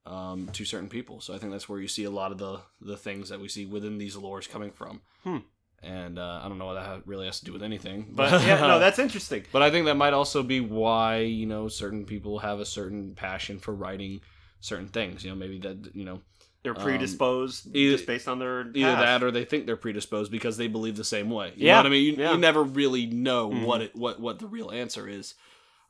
[0.08, 1.22] Um, to certain people.
[1.22, 3.48] So I think that's where you see a lot of the the things that we
[3.48, 5.02] see within these lores coming from.
[5.24, 5.38] Hmm.
[5.84, 8.60] And uh, I don't know what that really has to do with anything, But yeah,
[8.62, 9.44] no, that's interesting.
[9.52, 13.14] but I think that might also be why you know certain people have a certain
[13.14, 14.22] passion for writing
[14.60, 15.24] certain things.
[15.24, 16.22] You know, maybe that you know
[16.64, 19.06] They're Um, predisposed either- just based on their either past.
[19.06, 21.50] that or they think they're predisposed because they believe the same way.
[21.56, 22.06] You Yeah, know what I mean?
[22.06, 22.32] You, yeah.
[22.32, 23.64] you never really know Mhm.
[23.66, 25.36] what it what what the real answer is.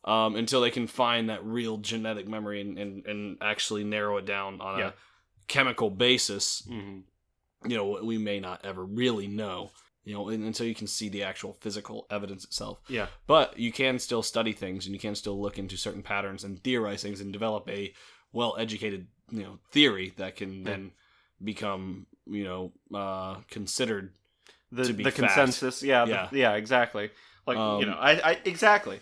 [0.08, 4.26] Um, until they can find that real genetic memory and, and, and actually narrow it
[4.26, 4.88] down on Yeah.
[4.88, 4.93] a
[5.47, 7.03] chemical basis, Mhm.
[7.68, 9.72] you know, we may not ever really know,
[10.05, 12.80] you know, and- until you can see the actual physical evidence itself.
[12.88, 13.08] Yeah.
[13.28, 16.64] But you can still study things and you can still look into certain patterns and
[16.64, 17.93] theorize things and develop a
[18.32, 20.91] well educated, you know, theory that can then
[21.43, 24.14] become, you know, uh, considered.
[24.72, 25.18] The, to be the fact.
[25.34, 25.84] consensus.
[25.84, 26.05] Yeah.
[26.05, 26.30] the- Yeah.
[26.32, 26.53] yeah.
[26.53, 27.10] Exactly.
[27.45, 28.99] Like you Um, know, I, I exactly.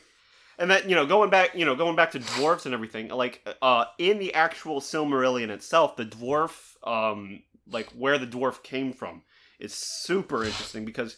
[0.58, 3.48] And that you know, going back, you know, going back to dwarves and everything, like
[3.62, 9.24] uh, in the actual Silmarillion itself, the dwarf, um, like where the dwarf came from,
[9.60, 11.18] is super interesting because,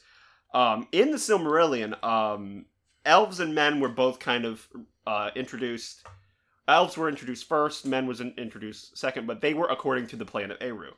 [0.54, 2.66] um, in the Silmarillion, um,
[3.06, 4.68] elves and men were both kind of
[5.06, 6.06] uh, introduced.
[6.68, 10.26] Elves were introduced first, men was in- introduced second, but they were according to the
[10.26, 10.92] planet Eru.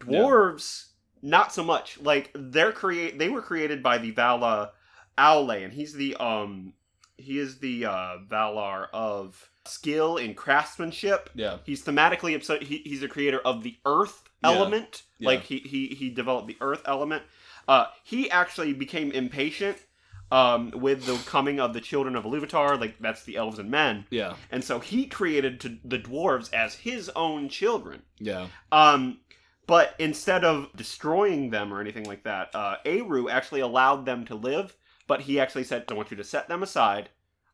[0.00, 0.88] Dwarves,
[1.22, 1.98] not so much.
[2.00, 4.72] Like they're create, they were created by the Vala
[5.16, 6.74] Aule, and he's the um,
[7.18, 11.30] he is the uh, Valar of skill and craftsmanship.
[11.34, 11.58] Yeah.
[11.64, 12.62] He's thematically upset.
[12.62, 14.50] He, he's the creator of the earth Yeah.
[14.50, 15.02] element.
[15.18, 15.28] Yeah.
[15.30, 17.22] Like he, he he developed the earth element.
[17.68, 19.76] Uh, he actually became impatient
[20.30, 22.78] um, with the coming of the children of Iluvatar.
[22.80, 24.34] Like that's the elves and men, Yeah.
[24.50, 28.02] and so he created to, the dwarves as his own children.
[28.18, 28.46] Yeah.
[28.70, 29.18] Um,
[29.66, 34.34] but instead of destroying them or anything like that, uh, Eru actually allowed them to
[34.36, 34.76] live.
[35.06, 37.10] But he actually said, "I want you to set them aside.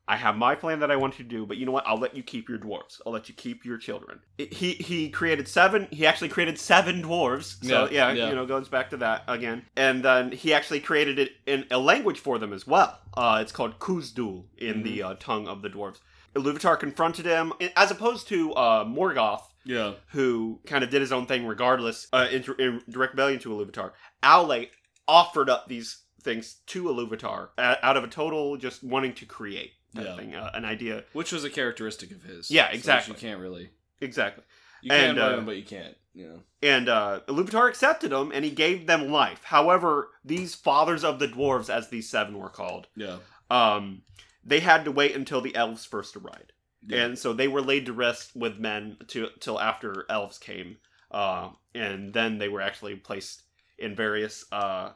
[0.08, 1.86] I have my plan that I want you to do, but you know what?
[1.86, 3.00] I'll let you keep your dwarves.
[3.06, 5.86] I'll let you keep your children." It- he he created seven.
[5.90, 7.64] He actually created seven dwarves.
[7.64, 8.28] So Yeah, yeah, yeah.
[8.30, 9.66] you know, goes back to that again.
[9.76, 12.98] And then he actually created it in a language for them as well.
[13.16, 16.00] Uh, it's called Khuzdul in the uh, tongue of the dwarves.
[16.34, 19.92] Iluvatar confronted him, as opposed to uh, Morgoth, Yeah.
[20.12, 23.92] who kind of did his own thing regardless, uh, in, in direct rebellion to Iluvatar.
[24.22, 24.70] Aule
[25.06, 30.04] offered up these things to Iluvatar out of a total just wanting to create that
[30.04, 30.16] Yeah.
[30.16, 31.04] thing, uh, an idea.
[31.12, 32.50] Which was a characteristic of his.
[32.50, 33.14] Yeah, So exactly.
[33.14, 33.70] you can't really.
[34.00, 34.44] Exactly.
[34.82, 35.96] You can And, blame uh, him, but you can't.
[36.14, 36.42] You know.
[36.62, 39.44] And uh, Iluvatar accepted them, and he gave them life.
[39.44, 43.18] However, these fathers of the dwarves, as these seven were called, Yeah.
[43.50, 44.02] um,
[44.44, 46.52] they had to wait until the elves first arrived.
[46.84, 47.04] Yeah.
[47.04, 50.78] and so they were laid to rest with men to, till after elves came,
[51.12, 53.42] uh, and then they were actually placed
[53.78, 54.90] in various uh,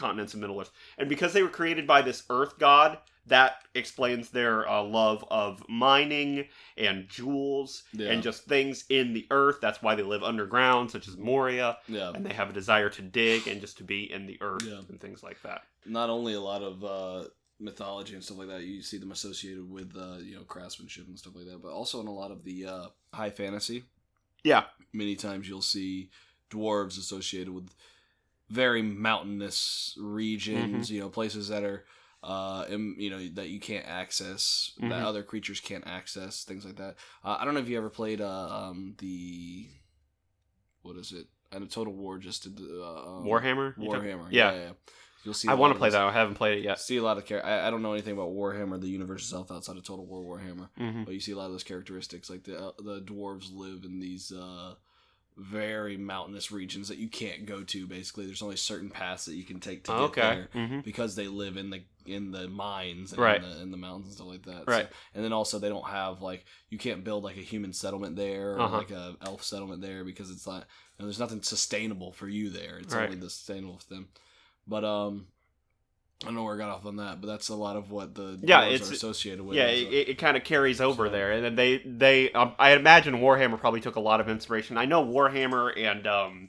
[0.00, 0.70] continents of Middle Earth.
[0.98, 5.62] And because they were created by this Earth god, that explains their uh, love of
[5.68, 6.46] mining
[6.76, 8.10] and jewels Yeah.
[8.10, 9.58] and just things in the earth.
[9.60, 12.10] That's why they live underground, such as Moria, yeah.
[12.14, 14.80] and they have a desire to dig and just to be in the earth Yeah.
[14.88, 15.62] and things like that.
[15.86, 17.28] Not only a lot of uh,
[17.60, 21.18] mythology and stuff like that, you see them associated with uh, you know craftsmanship and
[21.18, 23.84] stuff like that, but also in a lot of the uh, high fantasy.
[24.42, 24.64] Yeah.
[24.92, 26.10] Many times you'll see
[26.50, 27.68] dwarves associated with
[28.50, 30.86] very mountainous regions.
[30.86, 30.94] Mm-hmm.
[30.94, 31.84] You know, places that are.
[32.22, 35.04] Uh, you know that you can't access, that Mhm.
[35.04, 36.96] other creatures can't access, things like that.
[37.24, 39.66] Uh, I don't know if you ever played uh, um, the
[40.82, 41.28] what is it?
[41.50, 43.74] And a Total War just did the uh, um, Warhammer?
[43.78, 44.28] Warhammer.
[44.30, 44.52] Yeah.
[44.52, 44.72] Yeah, yeah.
[45.24, 45.48] You'll see.
[45.48, 46.00] I want to play that.
[46.00, 46.78] I haven't played it yet.
[46.78, 49.50] See a lot of char- I, I don't know anything about Warhammer, the universe itself,
[49.50, 50.68] outside of Total War Warhammer.
[50.76, 53.84] hmm But you see a lot of those characteristics, like the uh, the dwarves live
[53.84, 54.74] in these uh,
[55.40, 57.86] very mountainous regions that you can't go to.
[57.86, 60.20] Basically, there's only certain paths that you can take to get Okay.
[60.20, 63.42] there hmm because they live in the in the mines and Right.
[63.42, 64.66] in, the, in the mountains and stuff like that.
[64.66, 64.86] Right.
[64.88, 68.16] So- and then also they don't have like you can't build like a human settlement
[68.16, 68.78] there or Uh-huh.
[68.78, 70.60] like a elf settlement there because it's not
[70.98, 72.78] you know, there's nothing sustainable for you there.
[72.78, 73.04] It's Right.
[73.04, 74.08] only the sustainable for them.
[74.66, 75.26] But um
[76.22, 78.14] I don't know where I got off on that, but that's a lot of what
[78.14, 79.56] the Yeah, dwarves it's- are associated with.
[79.56, 82.30] Yeah, is, it, uh, it kind of carries over So- there, and then they they
[82.32, 84.76] um, I imagine Warhammer probably took a lot of inspiration.
[84.76, 86.48] I know Warhammer and um,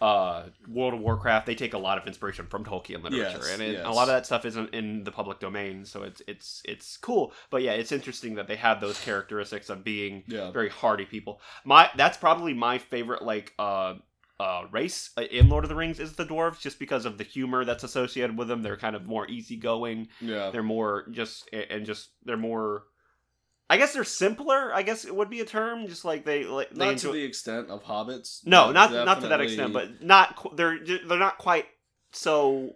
[0.00, 3.62] uh, World of Warcraft they take a lot of inspiration from Tolkien literature, Yes, and
[3.62, 3.86] it, yes.
[3.86, 7.32] a lot of that stuff isn't in the public domain, so it's it's it's cool.
[7.50, 10.50] But yeah, it's interesting that they have those characteristics of being yeah.
[10.50, 11.40] very hardy people.
[11.64, 13.94] My that's probably my favorite like uh
[14.40, 17.64] uh race in Lord of the Rings is the dwarves just because of the humor
[17.64, 18.62] that's associated with them.
[18.62, 20.08] They're kind of more easygoing.
[20.20, 20.50] Yeah.
[20.50, 22.84] They're more just and just they're more
[23.70, 26.70] I guess they're simpler, I guess it would be a term, just like they like
[26.70, 28.46] they Not enjoy- to the extent of hobbits.
[28.46, 31.66] No, not not to that extent, but not they're they're not quite
[32.12, 32.74] so they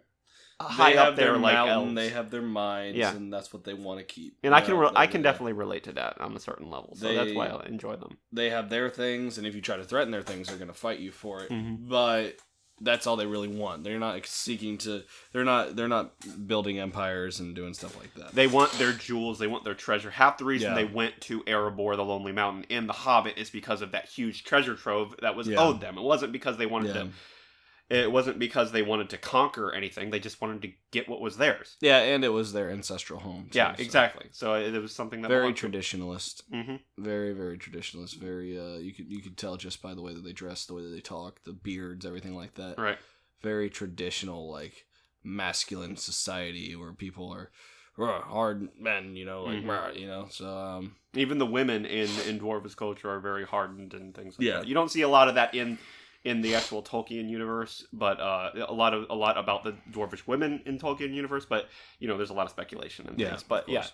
[0.63, 1.95] high have up there their like mountain, elves.
[1.95, 3.15] they have their minds, Yeah.
[3.15, 4.37] and that's what they want to keep.
[4.43, 6.41] and I You can know, re- I they- can definitely relate to that on a
[6.41, 6.95] certain level.
[6.97, 8.19] So that's They- why I enjoy them.
[8.33, 10.75] They have their things, and if you try to threaten their things, they're going to
[10.75, 11.51] fight you for it.
[11.51, 11.89] Mhm.
[11.89, 12.37] But
[12.81, 13.85] that's all they really want.
[13.85, 15.05] They're not seeking to.
[15.33, 15.77] They're not.
[15.77, 16.15] They're not
[16.49, 18.35] building empires and doing stuff like that.
[18.35, 20.11] They want their jewels, they want their treasure.
[20.11, 20.75] Half the reason Yeah.
[20.77, 24.43] they went to Erebor, the Lonely Mountain, in The Hobbit is because of that huge
[24.43, 25.59] treasure trove that was Yeah.
[25.61, 25.97] owed them.
[25.97, 27.03] It wasn't because they wanted yeah.
[27.05, 27.09] to
[27.93, 30.10] it wasn't because they wanted to conquer anything.
[30.10, 31.77] They just wanted to get what was theirs.
[31.81, 33.48] yeah, and it was their ancestral home.
[33.51, 33.82] too, yeah, so.
[33.82, 34.27] exactly.
[34.32, 36.43] So it, it was something that Very traditionalist.
[36.51, 38.16] hmm Very, very traditionalist.
[38.16, 38.59] Very.
[38.59, 40.82] Uh, you could you could tell just by the way that they dress, the way
[40.82, 42.78] that they talk, the beards, everything like that.
[42.78, 42.98] Right.
[43.43, 44.86] very traditional like
[45.24, 47.51] masculine society where people are
[47.97, 49.69] "Rah, hard men you know like Mhm.
[49.69, 53.94] rah," you know so um Even the women in in dwarvish culture are very hardened
[53.94, 54.59] and things like Yeah.
[54.59, 54.66] that.
[54.69, 55.78] You don't see a lot of that in
[56.24, 60.27] in the actual Tolkien universe, but uh, a lot of a lot about the dwarvish
[60.27, 61.47] women in Tolkien universe.
[61.47, 61.69] But
[61.99, 63.43] you know, there's a lot of speculation and Yeah, things.
[63.43, 63.86] But yeah,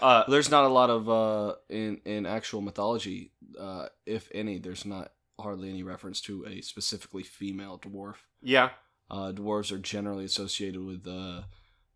[0.00, 4.84] uh, there's not a lot of uh in in actual mythology uh if any there's
[4.84, 8.70] not hardly any reference to a specifically female dwarf yeah.
[9.10, 11.42] uh dwarves are generally associated with uh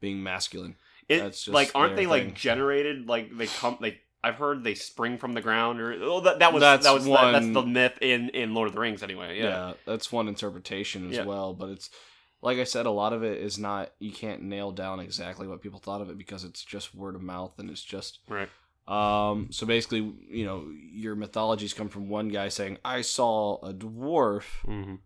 [0.01, 0.77] being masculine
[1.09, 4.75] It, That's just like aren't they like generated like they come they I've heard they
[4.75, 7.63] spring from the ground or oh that, that was That's that was that, that's the
[7.63, 11.25] myth in in Lord of the Rings anyway yeah, yeah, that's one interpretation as Yeah.
[11.25, 11.91] well but it's
[12.41, 15.63] like i said a lot of it is not you can't nail down exactly what
[15.63, 18.49] people thought of it because it's just word of mouth and it's just right
[18.89, 23.73] um so basically you know your mythologies come from one guy saying i saw a
[23.73, 24.97] dwarf mm-hmm.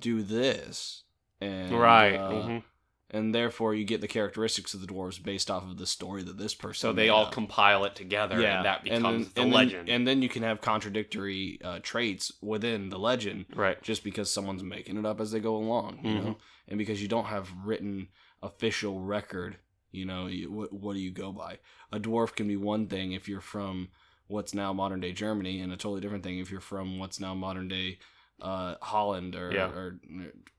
[0.00, 1.02] do this
[1.40, 2.62] and right uh, mhm.
[3.10, 6.38] And therefore you get the characteristics of the dwarves based off of the story that
[6.38, 7.32] this person so they all up.
[7.32, 10.42] compile it together and that becomes then, the and then- legend and then you can
[10.42, 15.30] have contradictory uh, traits within the legend right just because someone's making it up as
[15.30, 16.24] they go along, you Mhm.
[16.24, 16.36] know,
[16.68, 18.08] and because you don't have written
[18.42, 19.56] official record,
[19.92, 21.58] you know, you, what, what do you go by?
[21.92, 23.88] A dwarf can be one thing if you're from
[24.26, 27.34] what's now modern day Germany, and a totally different thing if you're from what's now
[27.34, 27.98] modern day
[28.40, 29.68] uh, Holland or, Yeah.
[29.68, 29.98] or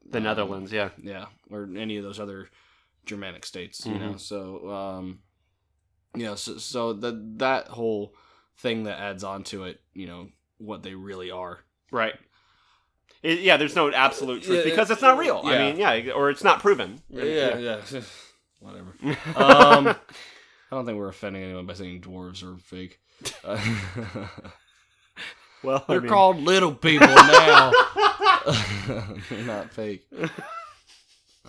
[0.09, 2.49] the um, Netherlands yeah yeah, or any of those other
[3.05, 4.17] Germanic states, you know.
[4.17, 5.19] So, um,
[6.15, 8.13] yeah, so, so that that whole
[8.57, 11.59] thing that adds on to it, you know, what they really are.
[11.91, 12.15] Right.
[13.23, 15.41] It- yeah, there's no absolute truth Yeah, because it's not real.
[15.43, 17.01] I mean, yeah, or it's not proven.
[17.09, 17.81] Yeah, yeah.
[18.59, 18.93] Whatever.
[19.35, 19.87] Um,
[20.69, 22.99] I don't think we're offending anyone by saying dwarves are fake.
[23.43, 23.57] Uh,
[25.63, 27.71] Well, they're mean- called little people now.
[29.29, 30.07] they're not fake.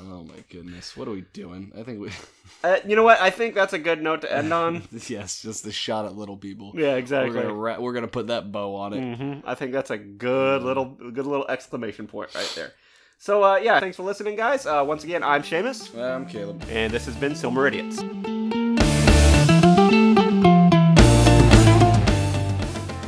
[0.00, 1.72] Oh my goodness, what are we doing?
[1.78, 2.10] I think we.
[2.64, 3.20] Uh, you know what?
[3.20, 4.82] I think that's a good note to end on.
[5.06, 6.72] yes, just the shot at little people.
[6.74, 7.32] yeah, We're exactly.
[7.40, 9.16] gonna ra- we're gonna put that bow on it.
[9.16, 12.72] hmm I think that's a good little, good little exclamation point right there.
[13.18, 14.66] So, uh, yeah, thanks for listening, guys.
[14.66, 16.64] Uh, once again, I'm Seamus, I'm Caleb.
[16.68, 17.98] and this has been Silmeridians.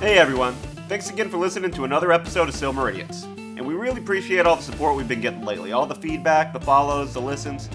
[0.01, 0.55] Hey, everyone.
[0.91, 3.23] Thanks again for listening to another episode of Silmeridians.
[3.57, 5.71] And we really appreciate all the support we've been getting lately.
[5.71, 7.69] All the feedback, the follows, the listens.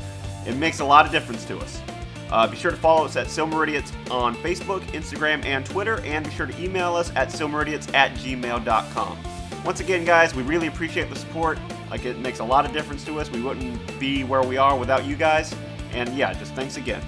[0.45, 1.81] It makes a lot of difference to us.
[2.29, 6.31] Uh, be sure to follow us at Silmeridians on Facebook, Instagram, and Twitter, and be
[6.31, 9.17] sure to email us at silmeridians at gmail.com.
[9.63, 11.57] Once again, guys, we really appreciate the support.
[11.89, 13.31] Like, it makes a lot of difference to us.
[13.31, 15.55] We wouldn't be where we are without you guys.
[15.93, 17.01] And yeah, just thanks again.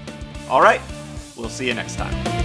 [0.49, 0.79] All right,
[1.35, 2.36] we'll see you next time.